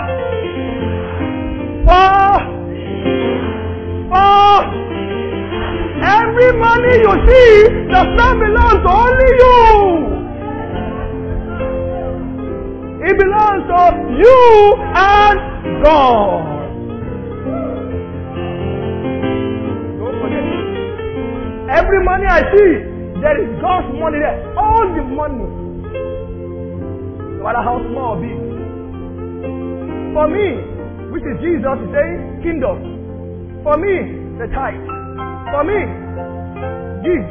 for 1.87 2.27
for 4.09 4.51
every 6.03 6.51
money 6.59 6.93
you 7.05 7.13
see 7.27 7.51
does 7.91 8.09
not 8.15 8.33
belong 8.39 8.75
to 8.83 8.89
only 8.89 9.31
you. 9.43 9.57
It 13.09 13.15
belongs 13.17 13.63
to 13.71 13.81
you 14.21 14.75
and 14.95 15.83
God. 15.83 16.57
Every 21.69 22.03
money 22.03 22.25
I 22.25 22.41
see, 22.55 22.86
there 23.21 23.37
is 23.41 23.49
God's 23.61 23.89
money 23.97 24.19
there. 24.21 24.37
All 24.57 24.85
the 24.93 25.03
money. 25.03 25.47
No 27.37 27.43
matter 27.43 27.63
how 27.63 27.81
small 27.89 28.13
or 28.13 28.21
big. 28.21 28.37
For 30.13 30.27
me, 30.29 30.47
which 31.13 31.25
is 31.25 31.37
Jesus 31.41 31.77
is 31.81 31.89
saying, 31.93 32.41
kingdom. 32.43 32.77
For 33.63 33.77
me, 33.77 33.95
the 34.37 34.47
tithe. 34.53 34.85
For 35.49 35.63
me, 35.65 35.79
give. 37.01 37.25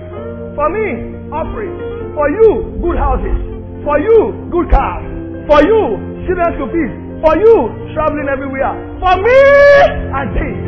For 0.58 0.68
me, 0.74 0.86
offering. 1.30 1.74
For 2.14 2.26
you, 2.30 2.80
good 2.82 2.98
houses. 2.98 3.38
For 3.84 3.98
you, 4.00 4.48
good 4.50 4.70
cars. 4.70 5.04
For 5.46 5.62
you, 5.62 5.82
children 6.26 6.50
to 6.58 6.66
feed. 6.72 6.92
For 7.22 7.34
you, 7.38 7.56
traveling 7.94 8.26
everywhere. 8.26 8.74
For 8.98 9.14
me, 9.22 9.38
and 10.10 10.28
things. 10.34 10.62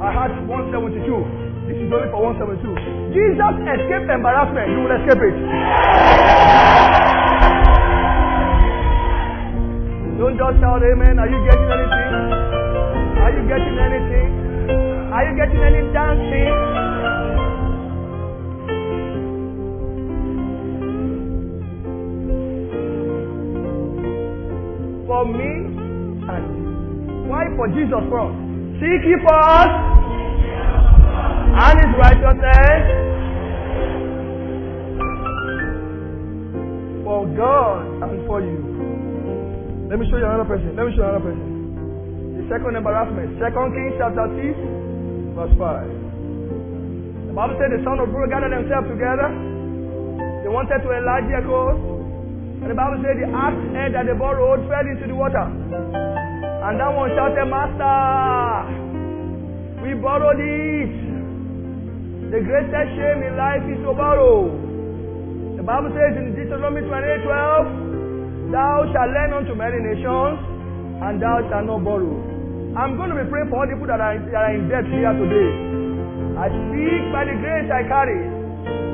I 0.00 0.10
had 0.10 0.32
172. 0.48 1.51
This 1.72 1.88
is 1.88 1.88
only 1.88 2.12
for 2.12 2.20
172. 2.36 3.16
Jesus 3.16 3.54
escaped 3.64 4.04
embarrassment. 4.12 4.68
You 4.76 4.84
will 4.84 4.92
escape 4.92 5.24
it. 5.24 5.36
Don't 10.20 10.36
just 10.36 10.60
shout 10.60 10.84
amen. 10.84 11.16
Are 11.16 11.32
you 11.32 11.40
getting 11.48 11.72
anything? 11.72 12.12
Are 13.24 13.32
you 13.32 13.48
getting 13.48 13.76
anything? 13.80 14.28
Are 15.16 15.24
you 15.24 15.32
getting 15.32 15.64
any 15.64 15.80
dancing? 15.96 16.52
For 25.08 25.24
me 25.24 25.72
and. 26.36 26.44
Why 27.32 27.48
for 27.56 27.64
Jesus 27.72 28.04
first? 28.12 28.36
Seek 28.76 29.08
ye 29.08 29.16
first 29.24 30.01
and 31.52 31.76
his 31.76 31.92
righteousness. 32.00 32.82
For 37.04 37.28
God 37.36 38.08
and 38.08 38.26
for 38.26 38.40
you. 38.40 38.60
Let 39.92 40.00
me 40.00 40.08
show 40.08 40.16
you 40.16 40.24
another 40.24 40.48
person. 40.48 40.72
Let 40.72 40.88
me 40.88 40.96
show 40.96 41.04
you 41.04 41.12
another 41.12 41.28
person. 41.28 41.48
The 42.40 42.48
second 42.48 42.72
embarrassment. 42.76 43.36
Second 43.36 43.76
Kings 43.76 43.94
chapter 44.00 44.24
6, 44.32 45.36
verse 45.36 45.52
5. 45.60 47.28
The 47.28 47.34
Bible 47.36 47.56
said 47.60 47.68
the 47.76 47.84
son 47.84 48.00
of 48.00 48.08
Brewer 48.08 48.28
gathered 48.32 48.56
themselves 48.56 48.88
together. 48.88 49.28
They 50.44 50.48
wanted 50.48 50.80
to 50.80 50.88
enlarge 50.88 51.28
their 51.28 51.44
cause. 51.44 51.76
And 52.64 52.70
the 52.70 52.78
Bible 52.78 53.04
said 53.04 53.20
the 53.20 53.28
axe 53.28 53.64
head 53.76 53.92
that 53.92 54.08
they 54.08 54.16
borrowed 54.16 54.64
fell 54.72 54.86
into 54.88 55.04
the 55.04 55.16
water. 55.16 55.44
And 55.44 56.80
that 56.80 56.88
one 56.94 57.12
shouted, 57.12 57.44
Master, 57.44 57.92
we 59.84 59.92
borrowed 60.00 60.40
it. 60.40 61.11
The 62.32 62.40
greatest 62.40 62.96
shame 62.96 63.20
in 63.28 63.36
life 63.36 63.60
is 63.68 63.76
to 63.84 63.92
borrow. 63.92 64.48
The 64.48 65.60
Bible 65.60 65.92
says 65.92 66.16
in 66.16 66.32
Deuteronomy 66.32 66.80
28 66.80 67.28
12, 67.28 68.56
Thou 68.56 68.88
shalt 68.88 69.12
lend 69.12 69.36
unto 69.36 69.52
many 69.52 69.76
nations, 69.84 70.40
and 71.04 71.20
thou 71.20 71.44
shalt 71.52 71.68
not 71.68 71.84
borrow. 71.84 72.08
I'm 72.72 72.96
going 72.96 73.12
to 73.12 73.20
be 73.20 73.28
praying 73.28 73.52
for 73.52 73.60
all 73.60 73.68
the 73.68 73.76
people 73.76 73.84
that 73.92 74.00
are, 74.00 74.16
that 74.16 74.42
are 74.48 74.54
in 74.56 74.64
debt 74.64 74.88
here 74.88 75.12
today. 75.12 75.50
I 76.40 76.48
speak 76.48 77.04
by 77.12 77.28
the 77.28 77.36
grace 77.36 77.68
I 77.68 77.84
carry. 77.84 78.16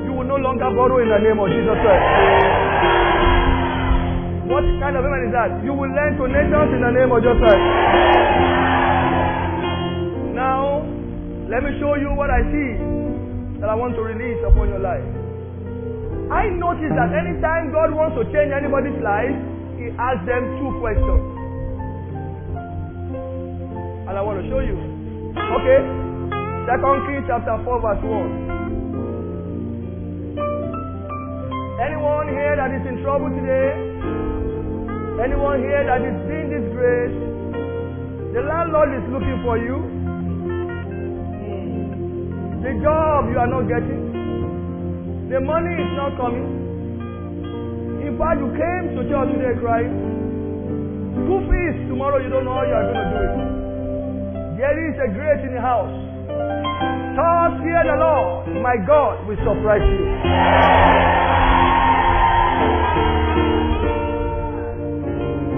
You 0.02 0.18
will 0.18 0.26
no 0.26 0.42
longer 0.42 0.74
borrow 0.74 0.98
in 0.98 1.06
the 1.06 1.22
name 1.22 1.38
of 1.38 1.46
Jesus 1.46 1.78
Christ. 1.78 2.06
What 4.50 4.66
kind 4.82 4.98
of 4.98 5.06
woman 5.06 5.30
is 5.30 5.32
that? 5.38 5.62
You 5.62 5.78
will 5.78 5.94
lend 5.94 6.18
to 6.18 6.26
nations 6.26 6.74
in 6.74 6.82
the 6.82 6.90
name 6.90 7.10
of 7.14 7.22
Jesus. 7.22 7.58
Now, 10.34 10.82
let 11.46 11.62
me 11.62 11.78
show 11.78 11.94
you 11.94 12.10
what 12.18 12.34
I 12.34 12.42
see 12.50 12.97
that 13.58 13.66
I 13.66 13.74
want 13.74 13.98
to 13.98 14.02
release 14.06 14.38
upon 14.46 14.70
your 14.70 14.78
life. 14.78 15.02
I 16.30 16.46
notice 16.54 16.94
that 16.94 17.10
anytime 17.10 17.74
God 17.74 17.90
wants 17.90 18.14
to 18.14 18.24
change 18.30 18.54
anybody's 18.54 18.94
life, 19.02 19.34
He 19.74 19.90
asks 19.98 20.22
them 20.30 20.46
two 20.62 20.70
questions. 20.78 21.24
And 24.06 24.14
I 24.14 24.22
want 24.22 24.38
to 24.38 24.46
show 24.46 24.62
you. 24.62 24.78
Okay? 25.34 25.80
Second 26.70 26.98
Kings 27.10 27.26
chapter 27.26 27.58
4, 27.66 27.82
verse 27.82 28.02
1. 28.06 28.48
Anyone 31.82 32.28
here 32.30 32.54
that 32.54 32.70
is 32.78 32.84
in 32.86 33.02
trouble 33.02 33.32
today? 33.34 33.74
Anyone 35.18 35.66
here 35.66 35.82
that 35.82 35.98
is 36.06 36.14
being 36.30 36.46
disgraced? 36.54 37.18
The 38.38 38.42
landlord 38.46 38.94
is 38.94 39.02
looking 39.10 39.42
for 39.42 39.58
you. 39.58 39.97
The 42.68 42.76
job 42.84 43.32
you 43.32 43.40
are 43.40 43.48
not 43.48 43.64
getting. 43.64 44.12
The 45.32 45.40
money 45.40 45.72
is 45.72 45.92
not 45.96 46.20
coming. 46.20 46.44
In 48.04 48.12
fact, 48.20 48.44
you 48.44 48.48
came 48.52 48.92
to 48.92 49.08
church 49.08 49.32
today 49.32 49.56
crying. 49.56 49.88
School 51.16 51.48
fees 51.48 51.88
tomorrow, 51.88 52.20
you 52.20 52.28
don't 52.28 52.44
know 52.44 52.52
how 52.52 52.68
you 52.68 52.76
are 52.76 52.84
going 52.92 53.00
to 53.00 53.08
do 53.08 53.20
it. 53.24 54.60
There 54.60 54.76
is 54.84 54.94
a 55.00 55.08
grace 55.16 55.42
in 55.48 55.56
the 55.56 55.64
house. 55.64 55.88
Thus 57.16 57.56
fear 57.64 57.88
the 57.88 57.96
Lord, 58.04 58.60
my 58.60 58.76
God 58.84 59.24
will 59.24 59.40
surprise 59.40 59.88
you. 59.88 60.04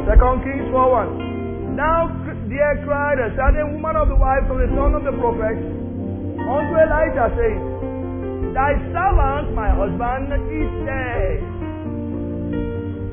Second 0.07 0.47
Kings 0.47 0.71
4 0.71 1.75
1. 1.75 1.75
Now 1.75 2.07
there 2.47 2.79
cried 2.87 3.19
a 3.19 3.35
certain 3.35 3.75
woman 3.75 3.99
of 3.99 4.07
the 4.07 4.15
wife 4.15 4.47
of 4.47 4.63
the 4.63 4.71
son 4.79 4.95
of 4.95 5.03
the 5.03 5.11
prophet 5.19 5.80
unto 6.51 6.75
Elijah, 6.75 7.31
saying, 7.39 7.63
Thy 8.51 8.75
servant, 8.91 9.55
my 9.55 9.71
husband, 9.71 10.35
is 10.51 10.71
dead. 10.83 11.39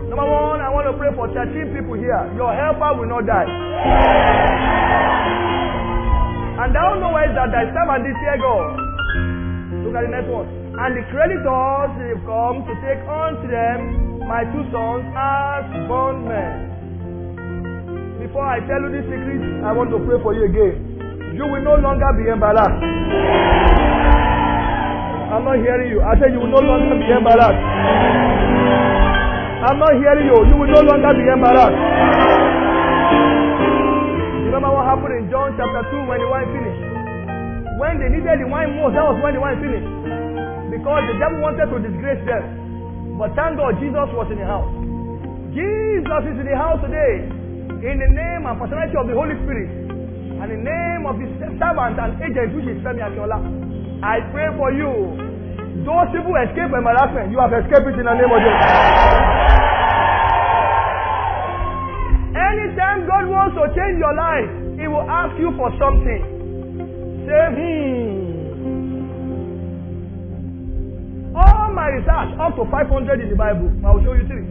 Number 0.09 0.25
one, 0.25 0.57
I 0.65 0.69
want 0.73 0.89
to 0.89 0.97
pray 0.97 1.13
for 1.13 1.29
13 1.29 1.77
people 1.77 1.93
here. 1.93 2.17
Your 2.33 2.49
helper 2.49 2.97
will 2.97 3.05
not 3.05 3.29
die. 3.29 3.45
And 6.57 6.73
thou 6.73 6.97
knowest 6.97 7.37
that 7.37 7.53
thy 7.53 7.69
servant 7.69 8.01
is 8.09 8.17
here, 8.17 8.37
God. 8.41 8.81
Look 9.85 9.93
at 9.93 10.09
the 10.09 10.13
next 10.17 10.25
one. 10.33 10.49
And 10.73 10.97
the 10.97 11.05
creditors 11.13 11.91
have 12.01 12.21
come 12.25 12.65
to 12.65 12.73
take 12.81 13.05
unto 13.05 13.45
them 13.45 14.25
my 14.25 14.41
two 14.49 14.65
sons 14.73 15.05
as 15.13 15.69
bondmen. 15.85 16.65
Before 18.25 18.41
I 18.41 18.57
tell 18.65 18.81
you 18.89 18.89
this 18.89 19.05
secret, 19.05 19.61
I 19.61 19.71
want 19.71 19.93
to 19.93 20.01
pray 20.01 20.17
for 20.25 20.33
you 20.33 20.49
again. 20.49 20.86
You 21.37 21.45
will 21.45 21.61
no 21.61 21.77
longer 21.77 22.09
be 22.17 22.25
embarrassed. 22.33 22.81
I'm 25.29 25.45
not 25.45 25.61
hearing 25.61 25.93
you. 25.93 26.01
I 26.01 26.17
said 26.17 26.33
you 26.33 26.41
will 26.41 26.49
no 26.49 26.65
longer 26.65 26.97
be 26.97 27.05
embarrassed. 27.13 27.61
I'm 29.69 29.77
not 29.77 29.93
hearing 30.01 30.25
you. 30.25 30.37
You 30.49 30.57
will 30.57 30.73
no 30.73 30.81
longer 30.81 31.13
be 31.13 31.29
embarrassed. 31.29 31.77
Remember 34.49 34.73
what 34.73 34.89
happened 34.89 35.13
in 35.13 35.29
John 35.29 35.53
chapter 35.53 35.85
2 35.93 36.09
when 36.09 36.17
the 36.17 36.25
wine 36.25 36.49
finished? 36.49 36.81
When 37.77 38.01
they 38.01 38.09
needed 38.17 38.41
the 38.41 38.49
wine 38.49 38.73
most, 38.73 38.97
that 38.97 39.05
was 39.05 39.21
when 39.21 39.37
the 39.37 39.41
wine 39.45 39.61
finished. 39.61 39.85
Because 40.73 41.05
the 41.05 41.21
devil 41.21 41.37
wanted 41.45 41.69
to 41.69 41.77
disgrace 41.85 42.21
them. 42.25 43.21
But 43.21 43.37
thank 43.37 43.61
God 43.61 43.77
Jesus 43.77 44.09
was 44.17 44.25
in 44.33 44.41
the 44.41 44.47
house. 44.49 44.73
Jesus 45.53 46.21
is 46.33 46.37
in 46.41 46.49
the 46.49 46.57
house 46.57 46.81
today. 46.81 47.29
In 47.85 48.01
the 48.01 48.09
name 48.09 48.49
and 48.49 48.57
personality 48.57 48.97
of 48.97 49.05
the 49.05 49.13
Holy 49.13 49.37
Spirit. 49.45 49.86
And 50.37 50.51
the 50.53 50.59
name 50.61 51.01
of 51.09 51.17
the 51.17 51.25
servant 51.57 51.97
and 51.97 52.13
agent 52.21 52.53
which 52.53 52.69
is 52.69 52.77
Femi 52.85 53.01
Akiola. 53.01 53.41
I 54.05 54.21
pray 54.29 54.53
for 54.53 54.69
you. 54.71 55.17
Those 55.81 56.09
people 56.13 56.35
escape 56.37 56.69
embarrassment. 56.69 57.31
You 57.33 57.39
have 57.41 57.53
escaped 57.57 57.87
it 57.89 57.97
in 57.97 58.05
the 58.05 58.13
name 58.13 58.29
of 58.29 58.37
Jesus. 58.37 58.61
Anytime 62.37 63.09
God 63.09 63.25
wants 63.33 63.55
to 63.57 63.65
change 63.73 63.97
your 63.97 64.13
life, 64.13 64.49
He 64.77 64.85
will 64.85 65.09
ask 65.09 65.33
you 65.41 65.49
for 65.57 65.73
something. 65.81 66.21
Say, 67.25 67.43
hmm. 67.57 68.37
All 71.33 71.73
my 71.73 71.87
research, 71.97 72.29
up 72.37 72.53
to 72.61 72.65
500 72.69 73.21
in 73.21 73.29
the 73.29 73.35
Bible, 73.35 73.73
I 73.81 73.89
will 73.93 74.03
show 74.05 74.13
you 74.13 74.25
three. 74.29 74.45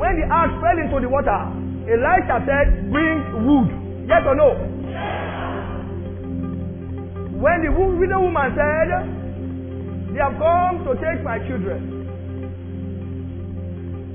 When 0.00 0.12
the 0.20 0.26
ark 0.32 0.52
fell 0.64 0.76
into 0.80 1.00
the 1.00 1.08
water, 1.08 1.65
Elijah 1.88 2.42
said, 2.46 2.90
Bring 2.90 3.46
wood. 3.46 3.70
Yes 4.08 4.22
or 4.26 4.34
no? 4.34 4.50
When 7.38 7.62
the 7.62 7.70
widow 7.70 8.20
woman 8.22 8.50
said, 8.56 8.88
They 10.12 10.18
have 10.20 10.34
come 10.38 10.84
to 10.84 10.94
take 10.98 11.22
my 11.22 11.38
children. 11.46 11.92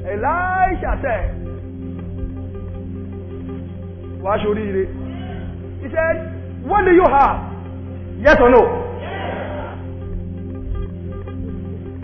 Elisha 0.04 1.00
said, 1.02 1.38
Why 4.22 4.38
should 4.44 4.58
he 4.58 4.64
read? 4.64 4.90
He 5.82 5.88
said, 5.96 6.66
What 6.66 6.84
do 6.86 6.92
you 6.92 7.06
have? 7.08 7.40
Yes 8.20 8.38
or 8.40 8.50
no? 8.50 8.78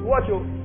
Watch 0.06 0.24
you. 0.30 0.57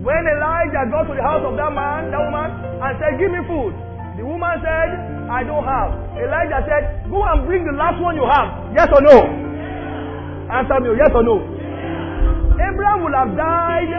When 0.00 0.22
Elijah 0.24 0.88
got 0.88 1.04
to 1.08 1.14
the 1.14 1.20
house 1.22 1.44
of 1.44 1.54
that 1.60 1.72
man, 1.76 2.08
that 2.08 2.20
woman, 2.24 2.48
and 2.80 2.92
said, 2.96 3.20
Give 3.20 3.28
me 3.28 3.40
food. 3.44 3.76
The 4.16 4.24
woman 4.24 4.56
said, 4.64 4.88
I 5.28 5.44
don't 5.44 5.64
have. 5.64 5.92
Elijah 6.16 6.60
said, 6.64 7.04
Go 7.12 7.20
and 7.20 7.44
bring 7.44 7.68
the 7.68 7.76
last 7.76 8.00
one 8.00 8.16
you 8.16 8.24
have. 8.24 8.48
Yes 8.72 8.88
or 8.90 9.04
no? 9.04 9.16
Answer 10.50 10.80
me, 10.82 10.96
yes 10.98 11.12
or 11.14 11.22
no? 11.22 11.36
Abraham 12.58 13.04
would 13.04 13.14
have 13.14 13.32
died 13.36 13.92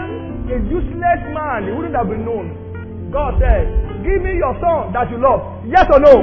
a 0.51 0.57
useless 0.67 1.21
man. 1.31 1.69
He 1.69 1.71
wouldn't 1.71 1.95
have 1.95 2.09
been 2.09 2.25
known. 2.25 3.09
God 3.13 3.37
said, 3.39 3.69
Give 4.03 4.19
me 4.25 4.35
your 4.41 4.57
son 4.59 4.91
that 4.97 5.05
you 5.13 5.21
love. 5.21 5.39
Yes 5.69 5.85
or 5.93 6.01
no? 6.01 6.15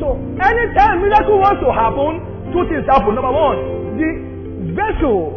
So, 0.00 0.06
anytime 0.40 1.02
miracle 1.02 1.38
wants 1.42 1.60
to 1.62 1.70
happen, 1.74 2.22
two 2.54 2.64
things 2.70 2.86
happen. 2.86 3.14
Number 3.14 3.30
one, 3.34 3.58
the 3.98 4.10
vessel 4.72 5.36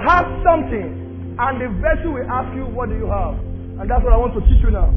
has 0.00 0.24
something, 0.42 0.88
and 1.40 1.56
the 1.56 1.68
vessel 1.80 2.12
will 2.12 2.28
ask 2.28 2.52
you, 2.52 2.68
What 2.68 2.92
do 2.92 3.00
you 3.00 3.08
have? 3.08 3.32
And 3.80 3.88
that's 3.88 4.04
what 4.04 4.12
I 4.12 4.20
want 4.20 4.36
to 4.36 4.44
teach 4.44 4.60
you 4.60 4.68
now. 4.76 4.92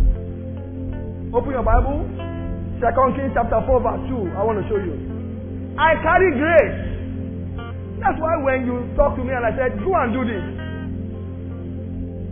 Open 1.31 1.55
your 1.55 1.63
Bible. 1.63 2.03
Second 2.83 3.15
Kings 3.15 3.31
chapter 3.31 3.63
4, 3.63 3.79
verse 3.79 4.03
2. 4.11 4.35
I 4.35 4.43
want 4.43 4.59
to 4.59 4.65
show 4.67 4.75
you. 4.75 4.99
I 5.79 5.95
carry 6.03 6.35
grace. 6.35 6.79
That's 8.03 8.19
why 8.19 8.35
when 8.43 8.67
you 8.67 8.91
talk 8.99 9.15
to 9.15 9.23
me 9.23 9.31
and 9.31 9.47
I 9.47 9.55
said, 9.55 9.79
Go 9.79 9.95
and 9.95 10.11
do 10.11 10.21
this. 10.27 10.43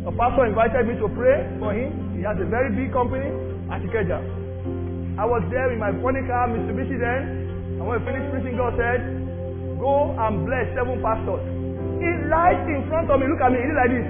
A 0.03 0.11
pastor 0.11 0.43
invited 0.43 0.91
me 0.91 0.99
to 0.99 1.07
pray 1.15 1.47
for 1.61 1.71
him. 1.71 2.19
He 2.19 2.27
has 2.27 2.35
a 2.35 2.47
very 2.51 2.75
big 2.75 2.91
company 2.91 3.31
at. 3.71 3.79
I 3.79 5.23
was 5.23 5.43
there 5.47 5.71
in 5.71 5.79
my 5.79 5.95
funny 6.03 6.19
car, 6.27 6.51
Mitsubishi 6.51 6.99
then. 6.99 7.79
And 7.79 7.87
when 7.87 8.01
I 8.01 8.03
finished 8.03 8.27
preaching, 8.27 8.59
God 8.59 8.75
said, 8.75 8.99
Go 9.79 10.11
and 10.19 10.43
bless 10.43 10.67
seven 10.75 10.99
pastors 10.99 11.60
light 12.31 12.63
in 12.63 12.87
front 12.87 13.11
of 13.11 13.19
me. 13.19 13.27
Look 13.27 13.43
at 13.43 13.51
me. 13.51 13.59
Is 13.59 13.67
it 13.67 13.75
like 13.75 13.91
this? 13.91 14.07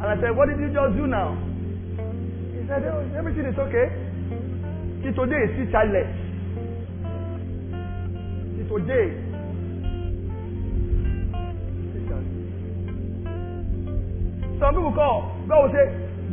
And 0.00 0.08
I 0.08 0.16
said, 0.18 0.32
What 0.34 0.48
did 0.48 0.58
you 0.58 0.72
just 0.72 0.96
do 0.96 1.06
now? 1.06 1.36
He 2.56 2.64
said, 2.66 2.82
oh, 2.88 3.04
Everything 3.12 3.44
is 3.44 3.58
okay. 3.60 3.86
See, 5.04 5.12
today 5.12 5.44
is 5.44 5.68
a 5.68 5.70
childless. 5.70 6.08
See, 8.56 8.66
today. 8.66 9.06
Some 14.58 14.74
people 14.74 14.94
call. 14.96 15.36
God 15.46 15.58
will 15.60 15.74
say, 15.76 15.86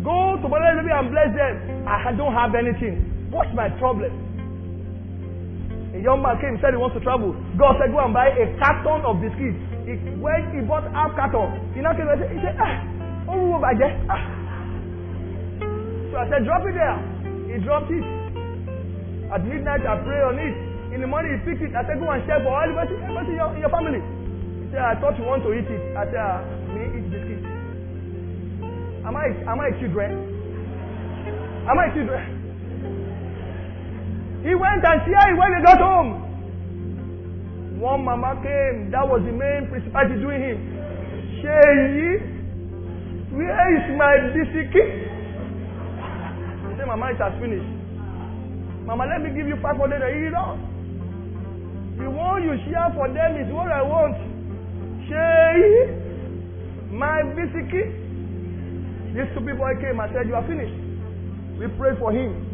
Go 0.08 0.40
to 0.40 0.48
Bangladesh 0.48 0.88
and 0.88 1.12
bless 1.12 1.30
them. 1.36 1.84
I 1.86 2.16
don't 2.16 2.34
have 2.34 2.56
anything. 2.56 3.28
What's 3.30 3.52
my 3.54 3.68
problem? 3.78 4.29
A 6.00 6.02
young 6.02 6.24
man 6.24 6.40
came, 6.40 6.56
said 6.64 6.72
he 6.72 6.80
wants 6.80 6.96
to 6.96 7.04
travel. 7.04 7.36
God 7.60 7.76
said, 7.76 7.92
Go 7.92 8.00
and 8.00 8.16
buy 8.16 8.32
a 8.32 8.48
carton 8.56 9.04
of 9.04 9.20
biscuits. 9.20 9.60
He, 9.84 10.00
when 10.16 10.48
he 10.56 10.64
bought 10.64 10.88
half 10.96 11.12
carton, 11.20 11.60
he 11.76 11.84
now 11.84 11.92
came 11.92 12.08
and 12.08 12.16
said, 12.24 12.32
he 12.32 12.40
said 12.40 12.56
Ah, 12.56 12.88
oh, 13.28 13.60
my 13.60 13.76
ah. 14.08 14.24
So 16.08 16.16
I 16.16 16.26
said, 16.32 16.48
Drop 16.48 16.64
it 16.64 16.80
there. 16.80 16.96
He 17.52 17.60
dropped 17.68 17.92
it. 17.92 18.00
At 19.28 19.44
midnight, 19.44 19.84
I 19.84 20.00
pray 20.00 20.24
on 20.24 20.40
it. 20.40 20.56
In 20.96 21.04
the 21.04 21.10
morning, 21.12 21.36
he 21.36 21.44
picked 21.44 21.68
it. 21.68 21.76
I 21.76 21.84
said, 21.84 22.00
Go 22.00 22.08
and 22.08 22.24
share 22.24 22.40
for 22.48 22.56
all 22.56 22.64
in 22.64 23.36
your, 23.36 23.52
in 23.52 23.60
your 23.60 23.74
family. 23.76 24.00
He 24.00 24.72
said, 24.72 24.80
I 24.80 24.96
thought 25.04 25.20
you 25.20 25.28
want 25.28 25.44
to 25.44 25.52
eat 25.52 25.68
it. 25.68 25.84
I 26.00 26.08
said, 26.08 26.24
ah, 26.24 26.40
Me 26.72 26.96
eat 26.96 27.12
biscuits. 27.12 27.44
Am 29.04 29.20
I, 29.20 29.36
am 29.52 29.60
I 29.60 29.68
children? 29.84 30.16
Am 31.68 31.76
I 31.76 31.92
children? 31.92 32.39
He 34.44 34.56
went 34.56 34.84
and 34.88 35.00
shared 35.04 35.36
when 35.36 35.52
he 35.58 35.60
got 35.64 35.80
home. 35.80 36.30
One 37.80 38.04
mama 38.04 38.36
came. 38.44 38.92
That 38.92 39.08
was 39.08 39.24
the 39.24 39.32
main 39.32 39.68
principality 39.72 40.20
doing 40.20 40.40
him. 40.44 40.58
Sheyi, 41.40 42.12
where 43.32 43.68
is 43.76 43.86
my 43.96 44.16
biscuit? 44.36 44.90
He 46.68 46.72
said, 46.76 46.88
Mama, 46.88 47.12
it 47.16 47.20
has 47.24 47.36
finished. 47.40 47.68
Mama, 48.84 49.08
let 49.08 49.24
me 49.24 49.32
give 49.32 49.48
you 49.48 49.56
500 49.64 49.80
a 49.80 50.12
know. 50.32 50.60
The 52.00 52.08
one 52.10 52.44
you 52.44 52.56
share 52.68 52.92
for 52.96 53.08
them 53.08 53.40
is 53.40 53.48
what 53.52 53.72
I 53.72 53.84
want. 53.84 54.16
Sheyi, 55.08 56.92
my 56.92 57.24
biscuit. 57.32 57.96
These 59.16 59.30
two 59.36 59.44
people 59.44 59.68
came 59.80 60.00
and 60.00 60.10
said, 60.12 60.28
You 60.28 60.36
are 60.36 60.48
finished. 60.48 60.76
We 61.60 61.68
prayed 61.80 62.00
for 62.00 62.12
him. 62.12 62.49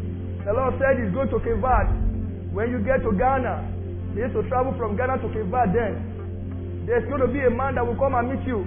The 0.46 0.54
Lord 0.54 0.78
said 0.78 1.02
he's 1.02 1.10
going 1.10 1.26
to 1.34 1.42
Kevad. 1.42 2.54
When 2.54 2.70
you 2.70 2.78
get 2.86 3.02
to 3.02 3.10
Ghana, 3.10 4.14
he 4.14 4.22
has 4.22 4.30
to 4.30 4.46
travel 4.46 4.70
from 4.78 4.94
Ghana 4.94 5.18
to 5.18 5.28
Kevad 5.34 5.74
then. 5.74 6.86
There's 6.86 7.02
going 7.10 7.18
to 7.18 7.26
be 7.26 7.42
a 7.42 7.50
man 7.50 7.74
that 7.74 7.82
will 7.82 7.98
come 7.98 8.14
and 8.14 8.30
meet 8.30 8.46
you. 8.46 8.62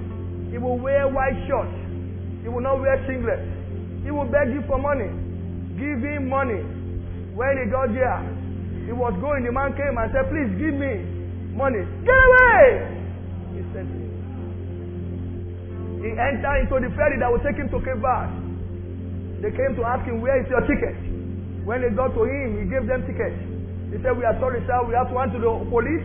He 0.51 0.59
will 0.59 0.75
wear 0.75 1.07
white 1.07 1.39
shirt. 1.47 1.71
He 2.43 2.51
will 2.51 2.59
not 2.59 2.83
wear 2.83 2.99
singlet. 3.07 3.39
He 4.03 4.11
will 4.11 4.27
beg 4.27 4.51
you 4.51 4.59
for 4.67 4.75
money. 4.75 5.07
Give 5.79 6.03
him 6.03 6.27
money. 6.27 6.59
When 7.31 7.53
he 7.63 7.71
got 7.71 7.95
there, 7.95 8.27
he 8.83 8.91
was 8.91 9.15
going. 9.23 9.47
The 9.47 9.55
man 9.55 9.71
came 9.79 9.95
and 9.95 10.11
said, 10.11 10.27
Please 10.27 10.51
give 10.59 10.75
me 10.75 10.99
money. 11.55 11.79
Get 12.03 12.19
away! 12.27 12.63
He 13.55 13.63
said, 13.71 13.87
he 16.03 16.11
entered 16.11 16.59
into 16.63 16.75
the 16.79 16.91
ferry 16.95 17.19
that 17.23 17.31
will 17.31 17.43
take 17.43 17.55
him 17.55 17.71
to 17.71 17.79
Cape 17.79 18.03
They 19.43 19.51
came 19.55 19.79
to 19.79 19.83
ask 19.87 20.03
him, 20.03 20.19
Where 20.19 20.43
is 20.43 20.47
your 20.51 20.59
ticket? 20.67 21.08
When 21.69 21.85
they 21.85 21.93
got 21.93 22.17
to 22.17 22.25
him, 22.25 22.57
he 22.57 22.65
gave 22.65 22.89
them 22.89 23.05
tickets. 23.05 23.37
He 23.93 24.01
said, 24.01 24.17
We 24.17 24.25
are 24.25 24.33
sorry, 24.41 24.65
sir, 24.65 24.81
we 24.89 24.97
have 24.97 25.13
to 25.13 25.17
answer 25.21 25.37
the 25.37 25.53
police 25.69 26.01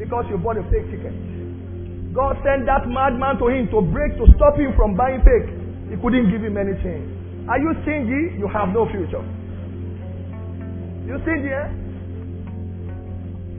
because 0.00 0.24
you 0.32 0.40
bought 0.40 0.56
a 0.56 0.64
fake 0.72 0.88
ticket. 0.88 1.12
God 2.16 2.40
sent 2.40 2.64
that 2.64 2.88
madman 2.88 3.36
to 3.44 3.52
him 3.52 3.68
to 3.76 3.84
break, 3.92 4.16
to 4.16 4.24
stop 4.40 4.56
him 4.56 4.72
from 4.72 4.96
buying 4.96 5.20
fake. 5.20 5.52
He 5.92 6.00
couldn't 6.00 6.32
give 6.32 6.40
him 6.40 6.56
anything. 6.56 7.44
Are 7.44 7.60
you 7.60 7.76
stingy? 7.84 8.40
You 8.40 8.48
have 8.48 8.72
no 8.72 8.88
future. 8.88 9.20
You 11.04 11.20
stingy, 11.28 11.52
eh? 11.52 11.68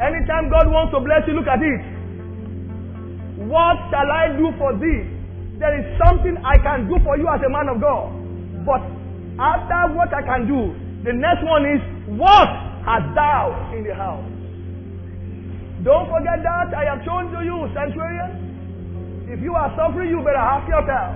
Anytime 0.01 0.49
God 0.49 0.73
wants 0.73 0.89
to 0.97 1.05
bless 1.05 1.21
you, 1.29 1.37
look 1.37 1.45
at 1.45 1.61
it. 1.61 1.81
What 3.45 3.77
shall 3.93 4.09
I 4.09 4.33
do 4.41 4.49
for 4.57 4.73
thee? 4.81 5.13
there 5.63 5.79
is 5.79 5.85
something 6.01 6.35
I 6.43 6.57
can 6.59 6.89
do 6.89 6.97
for 7.07 7.15
you 7.17 7.23
as 7.29 7.39
a 7.39 7.49
man 7.49 7.69
of 7.69 7.79
God. 7.79 8.11
But 8.65 8.81
after 9.39 9.95
what 9.95 10.11
I 10.13 10.21
can 10.25 10.43
do, 10.43 10.75
the 11.03 11.11
next 11.11 11.43
one 11.43 11.67
is, 11.67 11.81
what 12.15 12.47
hast 12.87 13.11
thou 13.15 13.71
in 13.75 13.83
the 13.83 13.91
house? 13.91 14.23
Don't 15.83 16.07
forget 16.07 16.39
that 16.47 16.71
I 16.71 16.87
have 16.87 17.03
shown 17.03 17.27
to 17.35 17.43
you, 17.43 17.67
centurion. 17.75 19.27
If 19.27 19.43
you 19.43 19.51
are 19.51 19.67
suffering, 19.75 20.07
you 20.07 20.23
better 20.23 20.39
ask 20.39 20.63
yourself. 20.63 21.11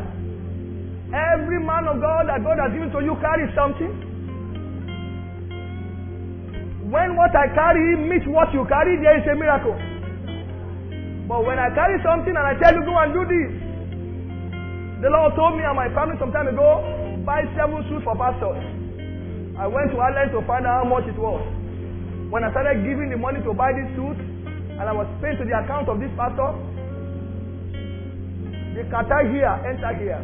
Every 1.15 1.63
man 1.63 1.87
of 1.87 2.03
God 2.03 2.27
that 2.27 2.43
God 2.43 2.59
has 2.59 2.75
given 2.75 2.91
to 2.91 2.99
you 2.99 3.15
carries 3.23 3.47
something. 3.55 3.95
When 6.91 7.15
what 7.15 7.31
I 7.31 7.47
carry 7.55 7.95
meets 7.95 8.27
what 8.27 8.51
you 8.51 8.67
carry, 8.67 8.99
there 8.99 9.15
is 9.15 9.27
a 9.27 9.35
miracle. 9.39 9.75
But 11.31 11.47
when 11.47 11.59
I 11.59 11.71
carry 11.71 11.95
something 12.03 12.35
and 12.35 12.43
I 12.43 12.59
tell 12.59 12.75
you, 12.75 12.83
go 12.83 12.95
and 12.99 13.11
do 13.15 13.23
this, 13.23 13.51
the 15.03 15.11
Lord 15.11 15.31
told 15.35 15.55
me 15.55 15.63
and 15.63 15.75
my 15.79 15.87
family 15.95 16.19
some 16.19 16.31
time 16.35 16.47
ago, 16.51 16.83
buy 17.23 17.47
seven 17.55 17.87
suits 17.87 18.03
for 18.03 18.15
pastors. 18.19 18.86
I 19.57 19.65
went 19.65 19.89
to 19.89 19.97
Ireland 19.97 20.29
to 20.37 20.45
find 20.45 20.69
out 20.69 20.85
how 20.85 20.89
much 20.89 21.09
it 21.09 21.17
was. 21.17 21.41
When 22.29 22.45
I 22.45 22.53
started 22.53 22.85
giving 22.85 23.09
the 23.09 23.17
money 23.17 23.41
to 23.41 23.53
buy 23.57 23.73
this 23.73 23.89
suit, 23.97 24.21
and 24.77 24.85
I 24.85 24.93
was 24.93 25.09
paying 25.17 25.33
to 25.41 25.45
the 25.49 25.57
account 25.57 25.89
of 25.89 25.97
this 25.97 26.13
pastor, 26.13 26.53
the 28.77 28.85
kata 28.93 29.25
here 29.33 29.49
enter 29.65 29.89
here. 29.97 30.21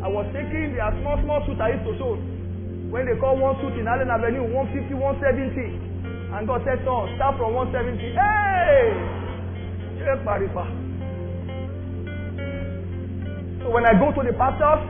I 0.00 0.08
was 0.08 0.24
taking 0.32 0.72
the 0.72 0.80
small, 1.04 1.20
small 1.20 1.44
suit 1.44 1.60
I 1.60 1.76
used 1.76 1.84
to 1.84 1.92
sew. 2.00 2.16
When 2.88 3.04
they 3.04 3.20
call 3.20 3.36
one 3.36 3.60
suit 3.60 3.76
in 3.76 3.84
Allen 3.84 4.08
Avenue, 4.08 4.48
150, 4.48 4.96
170. 4.96 6.32
And 6.32 6.48
God 6.48 6.64
said, 6.64 6.80
son, 6.88 7.12
start 7.20 7.36
from 7.36 7.52
170. 7.52 8.16
Hey! 8.16 8.96
So 13.60 13.68
when 13.68 13.84
I 13.84 13.92
go 14.00 14.08
to 14.16 14.22
the 14.24 14.32
pastors, 14.32 14.80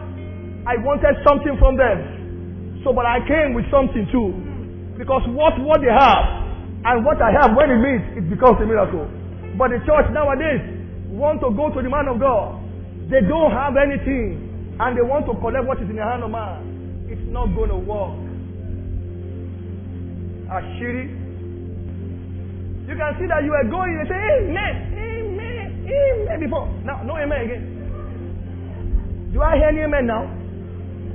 I 0.62 0.78
wanted 0.78 1.18
something 1.26 1.58
from 1.58 1.74
them. 1.74 2.17
So, 2.88 2.96
but 2.96 3.04
I 3.04 3.20
came 3.28 3.52
with 3.52 3.68
something 3.68 4.08
too. 4.08 4.32
Because 4.96 5.20
what, 5.36 5.52
what 5.60 5.84
they 5.84 5.92
have 5.92 6.24
and 6.88 7.04
what 7.04 7.20
I 7.20 7.28
have, 7.36 7.52
when 7.52 7.68
it 7.68 7.76
meets, 7.84 8.16
it 8.16 8.24
becomes 8.32 8.56
a 8.64 8.66
miracle. 8.66 9.04
But 9.60 9.76
the 9.76 9.84
church 9.84 10.08
nowadays 10.08 10.64
want 11.12 11.44
to 11.44 11.52
go 11.52 11.68
to 11.68 11.84
the 11.84 11.90
man 11.92 12.08
of 12.08 12.16
God. 12.16 12.56
They 13.12 13.20
don't 13.28 13.52
have 13.52 13.76
anything 13.76 14.40
and 14.80 14.96
they 14.96 15.04
want 15.04 15.28
to 15.28 15.36
collect 15.36 15.68
what 15.68 15.84
is 15.84 15.90
in 15.92 16.00
the 16.00 16.02
hand 16.08 16.24
of 16.24 16.32
man. 16.32 17.04
It's 17.12 17.20
not 17.28 17.52
going 17.52 17.68
to 17.68 17.76
work. 17.76 18.16
Ashiri. 20.48 21.12
You 22.88 22.96
can 22.96 23.12
see 23.20 23.28
that 23.28 23.44
you 23.44 23.52
are 23.52 23.68
going, 23.68 24.00
they 24.00 24.08
say, 24.08 24.16
Amen, 24.48 24.96
Amen, 24.96 25.68
Amen 25.92 26.40
before. 26.40 26.64
Now, 26.88 27.04
no 27.04 27.20
Amen 27.20 27.36
again. 27.44 27.68
Do 29.36 29.44
I 29.44 29.60
hear 29.60 29.68
any 29.76 29.84
amen 29.84 30.06
now? 30.08 30.24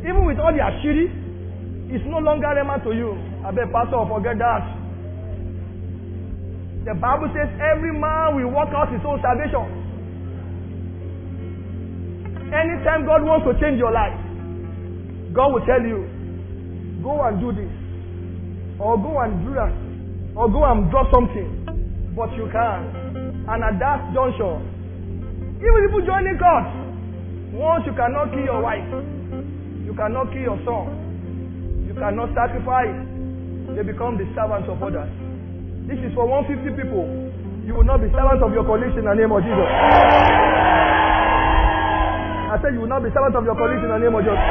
Even 0.05 0.29
with 0.29 0.37
all 0.37 0.53
the 0.53 0.61
ashiri, 0.61 1.22
it's 1.93 2.05
no 2.09 2.17
longer 2.17 2.49
relevant 2.49 2.81
to 2.89 2.91
you. 2.97 3.13
I 3.45 3.53
bet 3.53 3.69
pastor 3.69 4.01
forget 4.09 4.41
that. 4.41 4.65
The 6.89 6.97
Bible 6.97 7.29
says 7.37 7.53
every 7.61 7.93
man 7.93 8.33
will 8.33 8.49
work 8.49 8.73
out 8.73 8.89
his 8.89 8.99
own 9.05 9.21
salvation. 9.21 9.61
Anytime 12.49 13.05
God 13.05 13.21
wants 13.21 13.45
to 13.45 13.53
change 13.61 13.77
your 13.77 13.93
life, 13.93 14.17
God 15.37 15.53
will 15.53 15.65
tell 15.69 15.85
you, 15.85 16.09
go 17.05 17.21
and 17.29 17.37
do 17.37 17.53
this, 17.53 17.69
or 18.81 18.97
go 18.97 19.21
and 19.21 19.45
do 19.45 19.53
that, 19.53 19.73
or 20.33 20.49
go 20.49 20.65
and 20.65 20.89
draw 20.89 21.05
something. 21.13 21.61
But 22.17 22.33
you 22.33 22.49
can. 22.49 23.45
And 23.45 23.61
at 23.61 23.77
that 23.77 24.13
juncture, 24.17 24.57
even 25.61 25.79
people 25.87 26.05
joining 26.09 26.37
God, 26.41 26.65
once 27.53 27.85
you 27.85 27.93
cannot 27.93 28.33
kill 28.33 28.45
your 28.45 28.61
wife, 28.65 28.89
you 29.85 29.93
cannot 29.93 30.33
kill 30.33 30.41
your 30.41 30.59
son, 30.65 31.02
you 31.93 32.01
cannot 32.01 32.33
sacrifice, 32.33 32.89
they 33.77 33.85
become 33.85 34.17
the 34.17 34.25
servants 34.33 34.65
of 34.65 34.81
others. 34.81 35.13
This 35.85 36.01
is 36.01 36.09
for 36.17 36.25
150 36.25 36.73
people. 36.73 37.05
You 37.69 37.77
will 37.77 37.85
not 37.85 38.01
be 38.01 38.09
servants 38.09 38.41
of 38.41 38.49
your 38.49 38.65
colleagues 38.65 38.97
in 38.97 39.05
the 39.05 39.13
name 39.13 39.29
of 39.29 39.45
Jesus. 39.45 39.69
I 42.49 42.57
said 42.65 42.73
you 42.73 42.81
will 42.81 42.89
not 42.89 43.05
be 43.05 43.13
servants 43.13 43.37
of 43.37 43.45
your 43.45 43.53
colleagues 43.53 43.85
in 43.85 43.93
the 43.93 44.01
name 44.01 44.09
of 44.17 44.25
Jesus. 44.25 44.41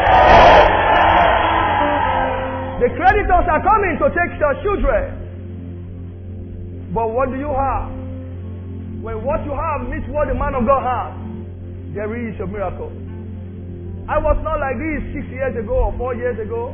The 2.78 2.88
creditors 2.94 3.46
are 3.50 3.62
coming 3.66 3.94
to 3.98 4.06
take 4.14 4.38
your 4.38 4.54
children. 4.62 5.04
But 6.94 7.10
what 7.10 7.26
do 7.34 7.42
you 7.42 7.50
have? 7.50 7.90
When 9.02 9.18
what 9.26 9.42
you 9.42 9.50
have 9.50 9.90
meets 9.90 10.06
what 10.14 10.30
the 10.30 10.38
man 10.38 10.54
of 10.54 10.62
God 10.62 10.82
has, 10.86 11.10
there 11.90 12.06
is 12.14 12.38
a 12.38 12.46
miracle. 12.46 12.94
I 14.06 14.18
was 14.22 14.38
not 14.46 14.62
like 14.62 14.78
this 14.78 15.02
six 15.10 15.26
years 15.26 15.58
ago 15.58 15.90
or 15.90 15.92
four 15.98 16.14
years 16.14 16.38
ago. 16.38 16.70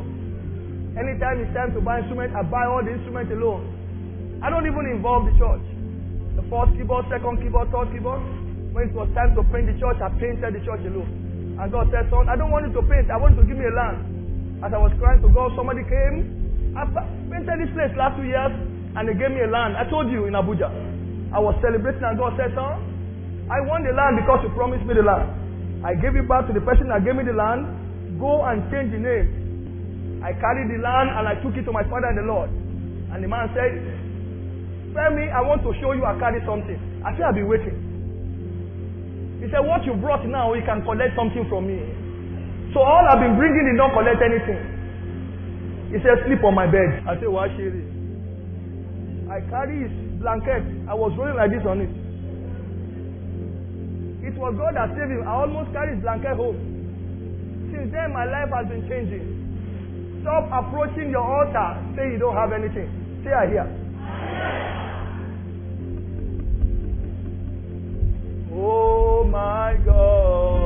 Anytime 0.96 1.44
it's 1.44 1.52
time 1.52 1.74
to 1.74 1.80
buy 1.82 2.00
instrument, 2.00 2.32
I 2.32 2.42
buy 2.46 2.64
all 2.64 2.80
the 2.80 2.94
instruments 2.94 3.28
alone. 3.34 3.66
I 4.40 4.48
don't 4.48 4.64
even 4.64 4.86
involve 4.88 5.26
the 5.26 5.34
church. 5.36 5.66
The 6.38 6.44
first 6.46 6.72
keyboard, 6.78 7.04
second 7.10 7.42
keyboard, 7.42 7.68
third 7.74 7.90
keyboard. 7.90 8.22
When 8.70 8.88
it 8.88 8.94
was 8.94 9.10
time 9.12 9.34
to 9.34 9.42
paint 9.50 9.66
the 9.66 9.76
church, 9.82 9.98
I 9.98 10.08
painted 10.16 10.54
the 10.54 10.62
church 10.62 10.86
alone. 10.86 11.58
And 11.58 11.66
God 11.74 11.90
said, 11.90 12.06
son, 12.08 12.30
I 12.30 12.38
don't 12.38 12.54
want 12.54 12.70
you 12.70 12.72
to 12.78 12.82
paint. 12.86 13.10
I 13.10 13.18
want 13.18 13.34
you 13.34 13.42
to 13.42 13.48
give 13.50 13.58
me 13.58 13.66
a 13.66 13.74
land. 13.74 14.62
As 14.62 14.70
I 14.70 14.78
was 14.78 14.94
crying 15.02 15.18
to 15.26 15.30
God, 15.34 15.50
somebody 15.58 15.82
came. 15.90 16.74
I 16.78 16.86
painted 17.26 17.58
this 17.66 17.72
place 17.74 17.90
last 17.98 18.14
two 18.14 18.26
years 18.26 18.54
and 18.94 19.02
they 19.06 19.14
gave 19.18 19.34
me 19.34 19.42
a 19.42 19.50
land. 19.50 19.74
I 19.74 19.82
told 19.90 20.06
you 20.06 20.30
in 20.30 20.38
Abuja. 20.38 20.70
I 21.34 21.42
was 21.42 21.58
celebrating 21.58 22.06
and 22.06 22.14
God 22.14 22.38
said, 22.38 22.54
son, 22.54 22.78
I 23.50 23.58
want 23.66 23.82
the 23.82 23.94
land 23.94 24.22
because 24.22 24.46
you 24.46 24.50
promised 24.54 24.86
me 24.86 24.94
the 24.94 25.02
land. 25.02 25.82
I 25.82 25.98
gave 25.98 26.14
it 26.14 26.26
back 26.30 26.46
to 26.46 26.54
the 26.54 26.62
person 26.62 26.90
that 26.94 27.02
gave 27.02 27.18
me 27.18 27.26
the 27.26 27.34
land. 27.34 27.66
Go 28.22 28.46
and 28.46 28.62
change 28.70 28.90
the 28.94 29.02
name. 29.02 29.47
I 30.22 30.34
carried 30.34 30.66
the 30.70 30.82
land 30.82 31.08
and 31.14 31.24
I 31.30 31.34
took 31.38 31.54
it 31.54 31.62
to 31.64 31.72
my 31.72 31.86
father 31.86 32.10
the 32.14 32.26
Lord. 32.26 32.50
And 33.14 33.22
the 33.22 33.28
man 33.30 33.48
said, 33.54 33.72
Femi, 34.92 35.30
I 35.30 35.40
want 35.46 35.62
to 35.62 35.70
show 35.78 35.92
you 35.94 36.02
I 36.04 36.18
carry 36.18 36.42
something. 36.42 36.76
I 37.06 37.14
said, 37.14 37.30
I've 37.30 37.38
been 37.38 37.46
waiting. 37.46 37.76
He 39.38 39.46
said, 39.54 39.62
What 39.62 39.86
you 39.86 39.94
brought 39.94 40.26
now, 40.26 40.52
you 40.58 40.64
can 40.66 40.82
collect 40.82 41.14
something 41.14 41.46
from 41.46 41.70
me. 41.70 41.78
So 42.74 42.82
all 42.82 43.04
I've 43.06 43.22
been 43.22 43.38
bringing 43.38 43.64
did 43.70 43.78
not 43.78 43.94
collect 43.94 44.18
anything. 44.18 45.94
He 45.94 46.02
said, 46.02 46.18
Sleep 46.26 46.42
on 46.42 46.54
my 46.58 46.66
bed. 46.66 47.06
I 47.06 47.14
said, 47.22 47.30
Why, 47.30 47.46
Sherry? 47.54 47.86
I 49.30 49.38
carry 49.46 49.86
his 49.86 49.94
blanket. 50.18 50.66
I 50.90 50.94
was 50.98 51.14
rolling 51.14 51.38
like 51.38 51.54
this 51.54 51.62
on 51.62 51.78
it. 51.80 51.92
It 54.26 54.34
was 54.36 54.52
God 54.58 54.74
that 54.74 54.92
saved 54.98 55.14
him. 55.14 55.22
I 55.24 55.32
almost 55.46 55.70
carried 55.72 55.94
his 55.96 56.02
blanket 56.02 56.34
home. 56.36 56.58
Since 57.72 57.92
then, 57.94 58.12
my 58.12 58.26
life 58.26 58.50
has 58.52 58.66
been 58.68 58.84
changing. 58.90 59.47
Stop 60.22 60.48
approaching 60.52 61.10
your 61.10 61.22
altar. 61.22 61.82
Say 61.96 62.12
you 62.12 62.18
don't 62.18 62.34
have 62.34 62.52
anything. 62.52 63.22
Say 63.24 63.32
I 63.32 63.46
hear. 63.46 63.66
Oh 68.52 69.24
my 69.24 69.76
God. 69.84 70.57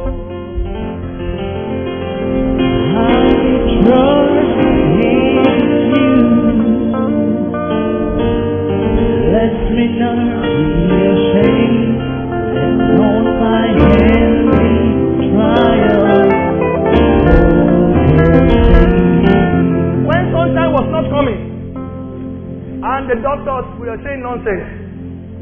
The 23.12 23.20
doctors 23.20 23.68
were 23.76 23.92
saying 24.00 24.24
nonsense, 24.24 24.64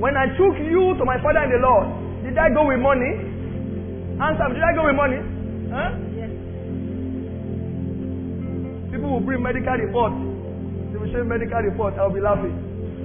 when 0.02 0.18
I 0.18 0.26
took 0.34 0.58
you 0.58 0.98
to 0.98 1.04
my 1.06 1.22
father 1.22 1.46
in 1.46 1.54
the 1.54 1.62
Lord, 1.62 1.86
did 2.26 2.34
I 2.34 2.50
go 2.50 2.66
with 2.66 2.82
money? 2.82 3.14
Answer, 4.18 4.50
did 4.50 4.64
I 4.64 4.74
go 4.74 4.90
with 4.90 4.98
money? 4.98 5.22
Huh? 5.70 5.94
Yes. 6.18 6.34
People 8.90 9.14
will 9.14 9.22
bring 9.22 9.38
medical 9.38 9.78
reports. 9.78 10.18
They 10.90 10.98
will 10.98 11.10
show 11.14 11.22
medical 11.22 11.62
reports. 11.62 11.94
I'll 11.94 12.10
be 12.10 12.18
laughing. 12.18 12.58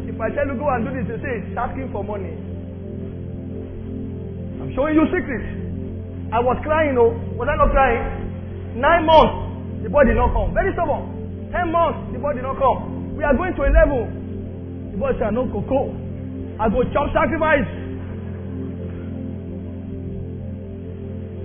If 0.09 0.17
I 0.17 0.33
tell 0.33 0.49
you 0.49 0.57
go 0.57 0.65
and 0.73 0.81
do 0.81 0.97
this, 0.97 1.05
they 1.13 1.19
say 1.21 1.45
it's 1.45 1.53
asking 1.53 1.93
for 1.93 2.01
money. 2.01 2.33
I'm 4.65 4.73
showing 4.73 4.97
you 4.97 5.05
secrets. 5.13 5.45
I 6.33 6.41
was 6.41 6.57
crying, 6.65 6.97
oh, 6.97 7.13
was 7.37 7.45
I 7.45 7.53
not 7.53 7.69
crying? 7.69 8.81
Nine 8.81 9.05
months, 9.05 9.85
the 9.85 9.93
boy 9.93 10.09
did 10.09 10.17
not 10.17 10.33
come. 10.33 10.57
Very 10.57 10.73
stubborn. 10.73 11.53
Ten 11.53 11.69
months, 11.69 12.01
the 12.09 12.17
boy 12.17 12.33
did 12.33 12.41
not 12.41 12.57
come. 12.57 13.13
We 13.13 13.21
are 13.21 13.37
going 13.37 13.53
to 13.53 13.61
a 13.61 13.69
level. 13.69 14.24
The 14.95 15.01
boy 15.03 15.11
said, 15.19 15.35
no 15.35 15.43
cocoa. 15.51 15.91
I 16.55 16.71
go 16.71 16.79
chop 16.95 17.11
sacrifice. 17.11 17.67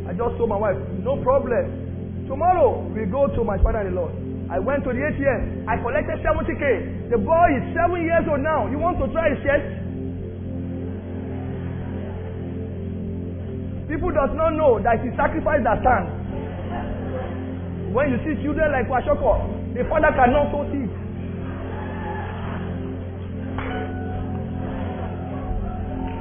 I 0.06 0.14
just 0.14 0.38
told 0.38 0.54
my 0.54 0.70
wife, 0.70 0.78
no 1.02 1.18
problem. 1.18 2.30
Tomorrow 2.30 2.86
we 2.94 3.10
go 3.10 3.26
to 3.26 3.42
my 3.42 3.58
father 3.58 3.90
in 3.90 3.98
law. 3.98 4.06
I 4.54 4.62
went 4.62 4.86
to 4.86 4.94
the 4.94 5.02
ATM. 5.02 5.66
I 5.66 5.82
collected 5.82 6.22
70k. 6.22 7.10
The 7.10 7.18
boy 7.18 7.58
is 7.58 7.74
seven 7.74 8.06
years 8.06 8.22
old 8.30 8.38
now. 8.38 8.70
You 8.70 8.78
want 8.78 9.02
to 9.02 9.10
try 9.10 9.34
his 9.34 9.42
chest? 9.42 9.66
People 13.90 14.14
does 14.14 14.30
not 14.38 14.54
know 14.54 14.78
that 14.78 15.02
it's 15.02 15.18
sacrifice 15.18 15.58
that 15.66 15.82
stands. 15.82 16.06
When 17.90 18.14
you 18.14 18.18
see 18.22 18.38
children 18.46 18.70
like 18.70 18.86
Washoko, 18.86 19.74
the 19.74 19.82
father 19.90 20.14
cannot 20.14 20.54
so 20.54 20.62
teach. 20.70 21.09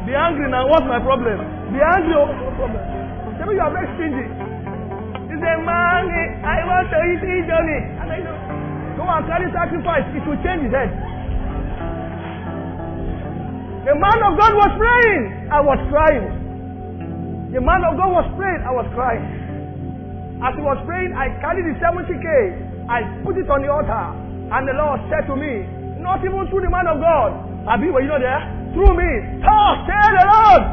Be 0.10 0.18
angry 0.18 0.50
now. 0.50 0.66
What's 0.66 0.90
my 0.90 0.98
problem? 0.98 1.38
Be 1.70 1.78
angry. 1.78 2.18
Oh, 2.18 2.34
no 2.34 2.50
problem. 2.58 2.82
Tell 3.38 3.46
me 3.46 3.54
you 3.54 3.62
are 3.62 3.70
very 3.70 3.86
stingy. 3.94 4.26
He 5.30 5.38
said, 5.38 5.62
man, 5.62 6.10
I 6.42 6.66
want 6.66 6.90
to 6.90 6.98
eat 7.14 7.46
Johnny. 7.46 7.80
And 8.02 8.10
I 8.10 8.18
know. 8.26 8.34
Go 8.98 9.06
and 9.06 9.22
carry 9.30 9.46
sacrifice. 9.54 10.10
It 10.18 10.26
will 10.26 10.42
change 10.42 10.66
his 10.66 10.74
head. 10.74 10.90
The 13.86 13.94
man 14.02 14.20
of 14.26 14.34
God 14.34 14.58
was 14.58 14.74
praying. 14.82 15.54
I 15.54 15.62
was 15.62 15.78
crying. 15.94 16.26
The 17.54 17.62
man 17.62 17.86
of 17.86 17.94
God 17.94 18.10
was 18.10 18.26
praying. 18.34 18.66
I 18.66 18.74
was 18.74 18.90
crying. 18.98 19.22
As 20.42 20.58
he 20.58 20.66
was 20.66 20.82
praying, 20.90 21.14
I 21.14 21.38
carried 21.38 21.70
the 21.70 21.78
70k. 21.78 22.90
I 22.90 23.06
put 23.22 23.38
it 23.38 23.46
on 23.46 23.62
the 23.62 23.70
altar. 23.70 24.06
And 24.58 24.66
the 24.66 24.74
Lord 24.74 25.06
said 25.14 25.30
to 25.30 25.38
me, 25.38 25.70
not 26.02 26.26
even 26.26 26.50
through 26.50 26.66
the 26.66 26.74
man 26.74 26.90
of 26.90 26.98
God. 26.98 27.70
Abi, 27.70 27.94
were 27.94 28.02
you 28.02 28.10
not 28.10 28.26
there? 28.26 28.59
Through 28.74 28.94
me. 28.98 29.12
Talk, 29.42 29.88
say 29.88 30.06
the 30.14 30.26
Lord. 30.30 30.64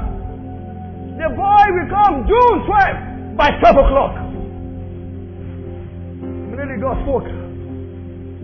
The 1.16 1.28
boy 1.32 1.64
will 1.72 1.88
come 1.88 2.28
June 2.28 2.58
12th 2.68 3.36
by 3.36 3.50
12 3.60 3.76
o'clock. 3.76 4.14
Immediately 6.20 6.76
God 6.80 6.96
spoke. 7.08 7.28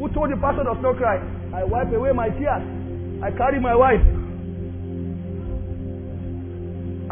Who 0.01 0.09
told 0.17 0.33
the 0.33 0.41
pastor 0.41 0.65
does 0.65 0.81
not 0.81 0.97
cry? 0.97 1.21
I 1.55 1.65
wipe 1.65 1.93
away 1.93 2.13
my 2.13 2.29
tears. 2.33 2.65
I 3.23 3.31
carry 3.37 3.61
my 3.61 3.77
wife. 3.77 4.01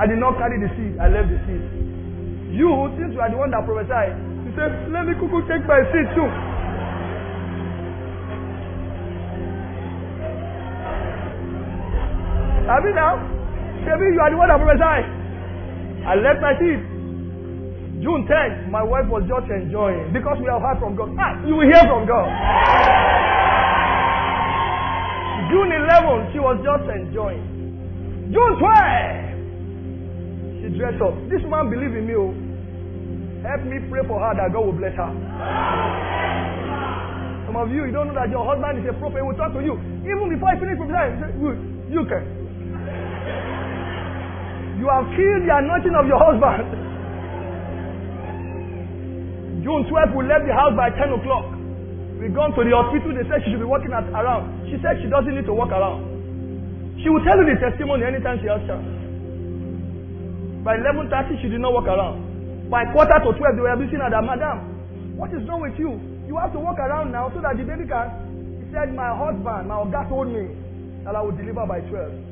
I 0.01 0.07
did 0.09 0.17
not 0.19 0.41
carry 0.41 0.57
the 0.59 0.73
seed. 0.75 0.97
I 0.97 1.13
left 1.13 1.29
the 1.29 1.39
seed. 1.45 1.61
You, 2.57 2.89
since 2.97 3.13
you 3.13 3.21
are 3.21 3.31
the 3.31 3.37
one 3.37 3.53
that 3.53 3.63
prophesied, 3.69 4.17
you 4.49 4.51
said, 4.57 4.91
let 4.91 5.05
me 5.07 5.13
cuckoo 5.15 5.45
take 5.45 5.63
my 5.69 5.85
seed 5.93 6.09
too. 6.17 6.50
Have 12.71 12.87
you 12.87 12.95
now? 12.95 13.19
Maybe 13.83 14.15
you 14.15 14.23
are 14.23 14.31
the 14.31 14.39
one 14.39 14.47
that 14.47 14.63
prophesied. 14.63 15.03
I 16.07 16.15
left 16.23 16.39
my 16.39 16.55
seed. 16.55 16.79
June 17.99 18.23
10th, 18.31 18.71
my 18.71 18.87
wife 18.87 19.11
was 19.11 19.27
just 19.27 19.51
enjoying 19.51 20.15
because 20.15 20.39
we 20.39 20.47
have 20.47 20.63
heard 20.63 20.79
from 20.79 20.95
God. 20.95 21.11
Ah, 21.19 21.35
you 21.43 21.59
will 21.59 21.67
hear 21.67 21.83
from 21.91 22.07
God. 22.07 22.31
June 25.51 25.67
11th, 25.67 26.31
she 26.31 26.39
was 26.39 26.63
just 26.63 26.87
enjoying. 26.95 27.43
June 28.31 28.55
12th, 28.63 29.35
she 30.63 30.71
dressed 30.79 31.03
up. 31.03 31.19
This 31.27 31.43
man 31.51 31.75
believe 31.75 31.91
in 31.99 32.07
me. 32.07 32.15
Oh. 32.15 32.31
Help 33.43 33.67
me 33.67 33.83
pray 33.91 34.07
for 34.07 34.23
her 34.23 34.33
that 34.39 34.55
God 34.55 34.63
will 34.63 34.79
bless 34.79 34.95
her. 34.95 35.11
Some 37.51 37.59
of 37.59 37.67
you, 37.75 37.83
you 37.83 37.93
don't 37.93 38.15
know 38.15 38.17
that 38.17 38.31
your 38.31 38.47
husband 38.47 38.79
is 38.79 38.87
a 38.87 38.95
prophet. 38.95 39.19
He 39.19 39.27
will 39.27 39.35
talk 39.35 39.59
to 39.59 39.61
you. 39.61 39.75
Even 40.07 40.31
before 40.31 40.55
he 40.55 40.63
finish 40.63 40.79
prophesying, 40.79 41.19
you 41.91 42.07
can. 42.07 42.40
You 44.81 44.89
have 44.89 45.07
killed 45.13 45.45
the 45.45 45.55
anointing 45.61 45.93
of 45.93 46.09
your 46.09 46.17
husband. 46.17 46.81
June 49.61 49.85
12th, 49.93 50.17
we 50.17 50.25
left 50.25 50.49
the 50.49 50.57
house 50.57 50.73
by 50.73 50.89
10 50.89 51.21
o'clock. 51.21 51.53
We 52.17 52.33
gone 52.33 52.57
to 52.57 52.65
the 52.65 52.73
hospital. 52.73 53.13
They 53.13 53.29
said 53.29 53.45
she 53.45 53.53
should 53.53 53.61
be 53.61 53.69
walking 53.69 53.93
at, 53.93 54.09
around. 54.13 54.73
She 54.73 54.81
said 54.81 54.97
she 55.05 55.09
doesn't 55.13 55.33
need 55.37 55.45
to 55.45 55.57
walk 55.57 55.69
around. 55.69 56.05
She 57.05 57.09
will 57.13 57.21
tell 57.25 57.37
you 57.41 57.49
the 57.49 57.61
testimony 57.61 58.05
anytime 58.09 58.41
she 58.41 58.49
has 58.49 58.61
chance. 58.65 58.89
By 60.65 60.77
11.30, 60.81 61.41
she 61.41 61.49
did 61.49 61.61
not 61.61 61.73
walk 61.73 61.89
around. 61.89 62.69
By 62.69 62.85
quarter 62.93 63.17
to 63.21 63.31
12, 63.37 63.37
they 63.37 63.65
were 63.65 63.73
at 63.73 63.81
her, 63.81 64.25
Madam, 64.25 65.17
what 65.17 65.33
is 65.33 65.45
wrong 65.49 65.61
with 65.65 65.77
you? 65.81 65.97
You 66.29 66.37
have 66.37 66.53
to 66.53 66.61
walk 66.61 66.79
around 66.79 67.13
now 67.13 67.29
so 67.35 67.41
that 67.45 67.57
the 67.57 67.65
baby 67.65 67.85
can. 67.89 68.63
He 68.65 68.69
said, 68.73 68.95
My 68.95 69.13
husband, 69.17 69.69
my 69.69 69.81
God 69.89 70.09
told 70.09 70.29
me 70.33 70.49
that 71.05 71.17
I 71.17 71.21
would 71.21 71.37
deliver 71.37 71.65
by 71.67 71.81
12. 71.85 72.30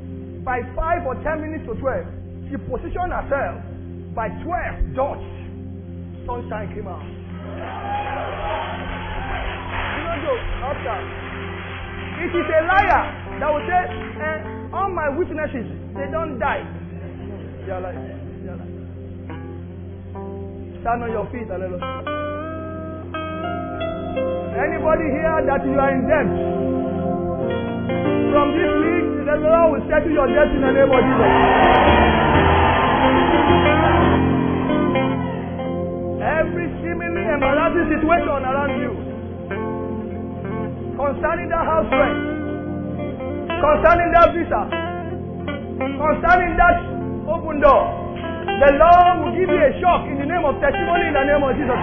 By 0.48 0.64
5 0.72 1.04
or 1.04 1.12
10 1.20 1.44
minutes 1.44 1.68
to 1.68 1.76
12, 1.76 2.48
she 2.48 2.56
positioned 2.56 3.12
herself. 3.12 3.60
By 4.16 4.32
12, 4.40 4.96
George, 4.96 5.20
sunshine 6.24 6.72
came 6.72 6.88
out. 6.88 7.04
You 9.92 10.02
know, 10.08 10.16
Joe, 10.24 10.40
after. 10.72 11.04
It 12.24 12.32
is 12.32 12.48
a 12.48 12.60
liar 12.64 13.04
that 13.44 13.48
will 13.52 13.60
say, 13.68 13.92
eh, 13.92 14.72
all 14.72 14.88
my 14.88 15.12
witnesses, 15.20 15.68
they 15.92 16.08
don't 16.08 16.40
die. 16.40 16.64
They 17.68 17.72
are 17.76 17.84
like, 17.84 18.00
they 18.40 18.48
are 18.48 18.56
like. 18.56 18.72
Stand 20.80 21.04
on 21.04 21.12
your 21.12 21.28
feet 21.28 21.44
let. 21.44 21.76
Anybody 24.56 25.12
here 25.12 25.44
that 25.44 25.60
you 25.60 25.76
are 25.76 25.92
in 25.92 26.08
debt? 26.08 26.24
From 28.32 28.48
this 28.56 28.72
week, 28.80 28.97
the 29.28 29.36
Lord 29.44 29.76
will 29.76 29.84
settle 29.92 30.08
your 30.08 30.24
debt 30.24 30.48
in 30.56 30.64
the 30.64 30.72
name 30.72 30.88
of 30.88 31.00
Jesus. 31.04 31.32
Every 36.24 36.66
seemingly 36.80 37.24
embarrassing 37.28 37.92
situation 37.92 38.40
around 38.40 38.72
you, 38.80 38.92
concerning 40.96 41.48
that 41.52 41.64
house 41.68 41.92
rent, 41.92 42.18
concerning 43.52 44.10
that 44.16 44.28
visa, 44.32 44.62
concerning 45.76 46.52
that 46.56 46.76
open 47.28 47.60
door, 47.60 47.84
The 48.58 48.72
Lord 48.74 49.14
will 49.22 49.34
give 49.38 49.46
you 49.46 49.60
a 49.60 49.70
shock 49.78 50.08
in 50.10 50.18
the 50.18 50.26
name 50.26 50.42
of 50.42 50.58
testimony 50.58 51.06
in 51.06 51.14
the 51.14 51.22
name 51.30 51.44
of 51.44 51.52
Jesus. 51.54 51.78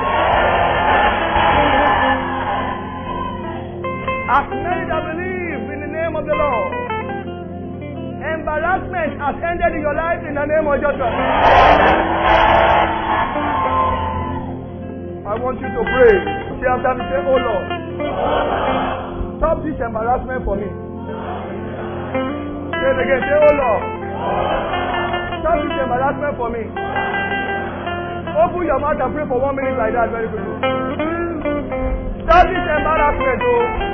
As 4.28 4.46
many 4.50 4.84
that 4.92 5.02
believe 5.14 5.62
in 5.72 5.80
the 5.86 5.92
name 5.94 6.18
of 6.18 6.26
the 6.26 6.36
Lord, 6.36 6.85
embarrassment 8.34 9.20
has 9.22 9.36
ended 9.44 9.72
in 9.78 9.82
your 9.86 9.94
life 9.96 10.22
in 10.26 10.34
the 10.34 10.46
name 10.46 10.66
of 10.66 10.78
Jesus. 10.82 11.14
I 15.26 15.34
want 15.42 15.58
you 15.62 15.70
to 15.70 15.82
pray. 15.90 16.16
Say 16.62 16.68
after 16.70 16.94
me, 16.96 17.04
say, 17.10 17.20
Oh 17.26 17.38
Lord, 17.38 17.66
stop 19.42 19.58
this 19.66 19.78
embarrassment 19.82 20.42
for 20.46 20.56
me. 20.58 20.70
Say 22.72 22.88
it 22.94 23.00
again, 23.04 23.22
say, 23.26 23.38
Oh 23.42 23.54
Lord, 23.58 23.82
stop 25.42 25.58
this 25.66 25.76
embarrassment 25.82 26.34
for 26.38 26.50
me. 26.54 26.64
Open 28.36 28.64
your 28.68 28.80
mouth 28.80 29.00
and 29.00 29.12
pray 29.16 29.26
for 29.28 29.40
one 29.40 29.56
minute 29.56 29.78
like 29.80 29.94
that 29.96 30.12
very 30.12 30.28
quickly. 30.30 30.56
Stop 32.28 32.46
this 32.50 32.66
embarrassment, 32.70 33.42
oh. 33.46 33.85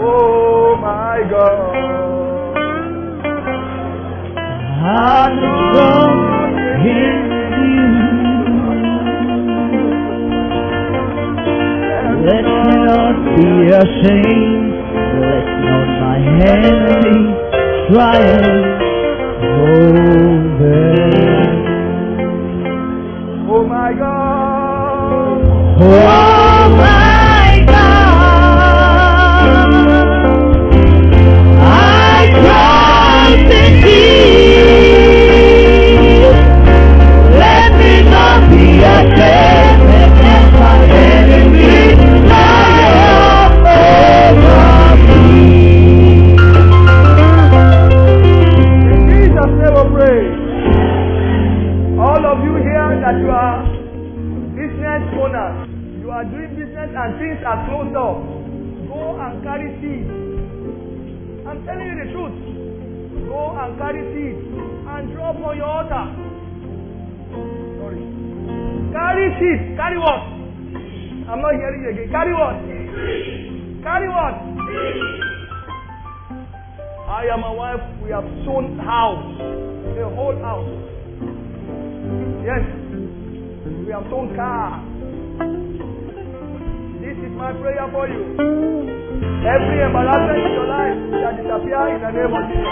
Oh 0.00 0.76
my 0.80 1.18
God. 1.28 1.74
Strong 5.68 6.18
in 6.86 7.16
you. 7.64 7.90
Let 12.26 12.44
me 12.44 12.74
not 12.86 13.16
be 13.34 13.48
ashamed. 13.74 14.70
Let 15.20 15.46
not 15.66 15.88
my 16.04 16.18
enemy 16.46 17.18
triumph 17.90 18.66
over. 19.66 20.80
Oh 23.50 23.62
my 23.66 23.90
God. 23.94 25.38
Oh 25.80 26.27
you 55.28 56.08
are 56.10 56.24
doing 56.24 56.56
business 56.56 56.88
and 56.88 57.10
things 57.20 57.36
are 57.44 57.60
closed 57.68 57.92
up. 57.92 58.16
Go 58.88 59.20
and 59.20 59.42
carry 59.44 59.68
seed. 59.76 60.08
I'm 61.44 61.60
telling 61.68 61.84
you 61.84 61.96
the 62.00 62.08
truth. 62.16 62.36
Go 63.28 63.52
and 63.60 63.76
carry 63.76 64.00
seed 64.16 64.40
and 64.88 65.12
drop 65.12 65.36
on 65.36 65.56
your 65.60 65.68
altar. 65.68 66.04
Sorry. 67.76 68.00
Carry 68.88 69.28
seed. 69.36 69.76
Carry 69.76 69.98
what? 70.00 70.20
I'm 71.28 71.44
not 71.44 71.52
hearing 71.60 71.84
you 71.84 71.90
again. 71.92 72.08
Carry 72.08 72.32
what? 72.32 72.56
Carry 73.84 74.08
what? 74.08 74.32
I 77.08 77.28
and 77.32 77.40
my 77.40 77.50
wife, 77.52 77.80
we 78.02 78.10
have 78.10 78.24
sown 78.48 78.78
house, 78.78 79.40
a 79.92 80.08
whole 80.08 80.36
house. 80.40 80.72
Yes, 82.44 82.64
we 83.84 83.92
have 83.92 84.04
sown 84.08 84.34
car. 84.36 84.97
This 85.38 87.14
is 87.14 87.32
my 87.38 87.52
prayer 87.54 87.86
for 87.94 88.10
you. 88.10 88.22
Every 89.46 89.78
embarrassment 89.86 90.42
in 90.42 90.52
your 90.52 90.66
life 90.66 90.98
shall 91.14 91.34
disappear 91.38 91.94
in 91.94 92.00
the 92.02 92.10
name 92.10 92.34
of 92.34 92.42
Jesus. 92.50 92.66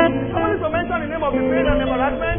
You 0.00 0.58
to 0.62 0.68
mention 0.70 0.98
the 1.02 1.06
name 1.10 1.22
of 1.22 1.32
the 1.34 1.42
pain 1.42 1.66
and 1.66 1.82
embarrassment. 1.82 2.38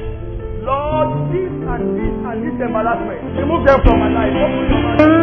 Lord, 0.63 1.09
this 1.33 1.51
and 1.51 1.83
this 1.99 2.15
and 2.23 2.37
this 2.39 2.55
embarrassment, 2.63 3.35
remove 3.35 3.65
them 3.67 3.79
from 3.83 3.99
my 3.99 4.09
life. 4.15 4.31
Open 4.31 4.69
your 4.71 4.79
mouth. 4.79 5.21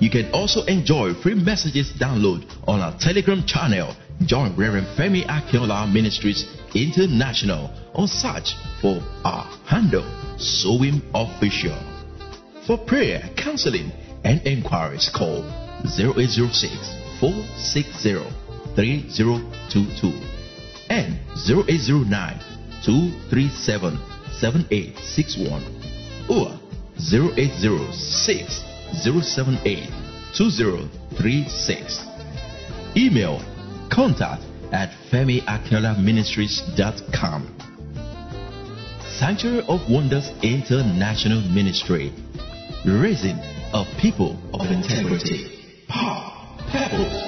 You 0.00 0.10
can 0.10 0.30
also 0.32 0.62
enjoy 0.64 1.14
free 1.14 1.34
messages 1.34 1.92
download 1.98 2.46
on 2.68 2.80
our 2.80 2.96
Telegram 2.98 3.44
channel. 3.46 3.96
Join 4.26 4.54
Reverend 4.56 4.86
Femi 4.96 5.26
Akinola 5.26 5.90
Ministries 5.92 6.46
International 6.74 7.70
or 7.94 8.06
search 8.06 8.54
for 8.80 9.00
our 9.24 9.44
handle 9.66 10.04
Sowim 10.38 11.02
Official. 11.14 11.76
For 12.66 12.78
prayer, 12.78 13.30
counseling, 13.36 13.90
and 14.24 14.40
inquiries, 14.46 15.10
call 15.12 15.42
0806 15.98 16.74
460 17.20 18.22
3022 18.76 20.12
and 20.90 21.18
0809 21.48 22.38
237 22.84 24.17
7861 24.40 25.62
or 26.28 26.58
0806 26.98 28.64
078 29.02 29.90
2036. 30.36 32.06
Email 32.96 33.40
contact 33.90 34.42
at 34.72 34.90
femiakinola 35.10 35.98
ministries.com. 36.02 37.54
Sanctuary 39.18 39.64
of 39.68 39.80
Wonders 39.90 40.30
International 40.42 41.40
Ministry, 41.40 42.12
raising 42.84 43.36
a 43.74 43.84
people 44.00 44.38
of 44.54 44.70
integrity, 44.70 45.84
power, 45.88 46.30
purpose, 46.70 47.18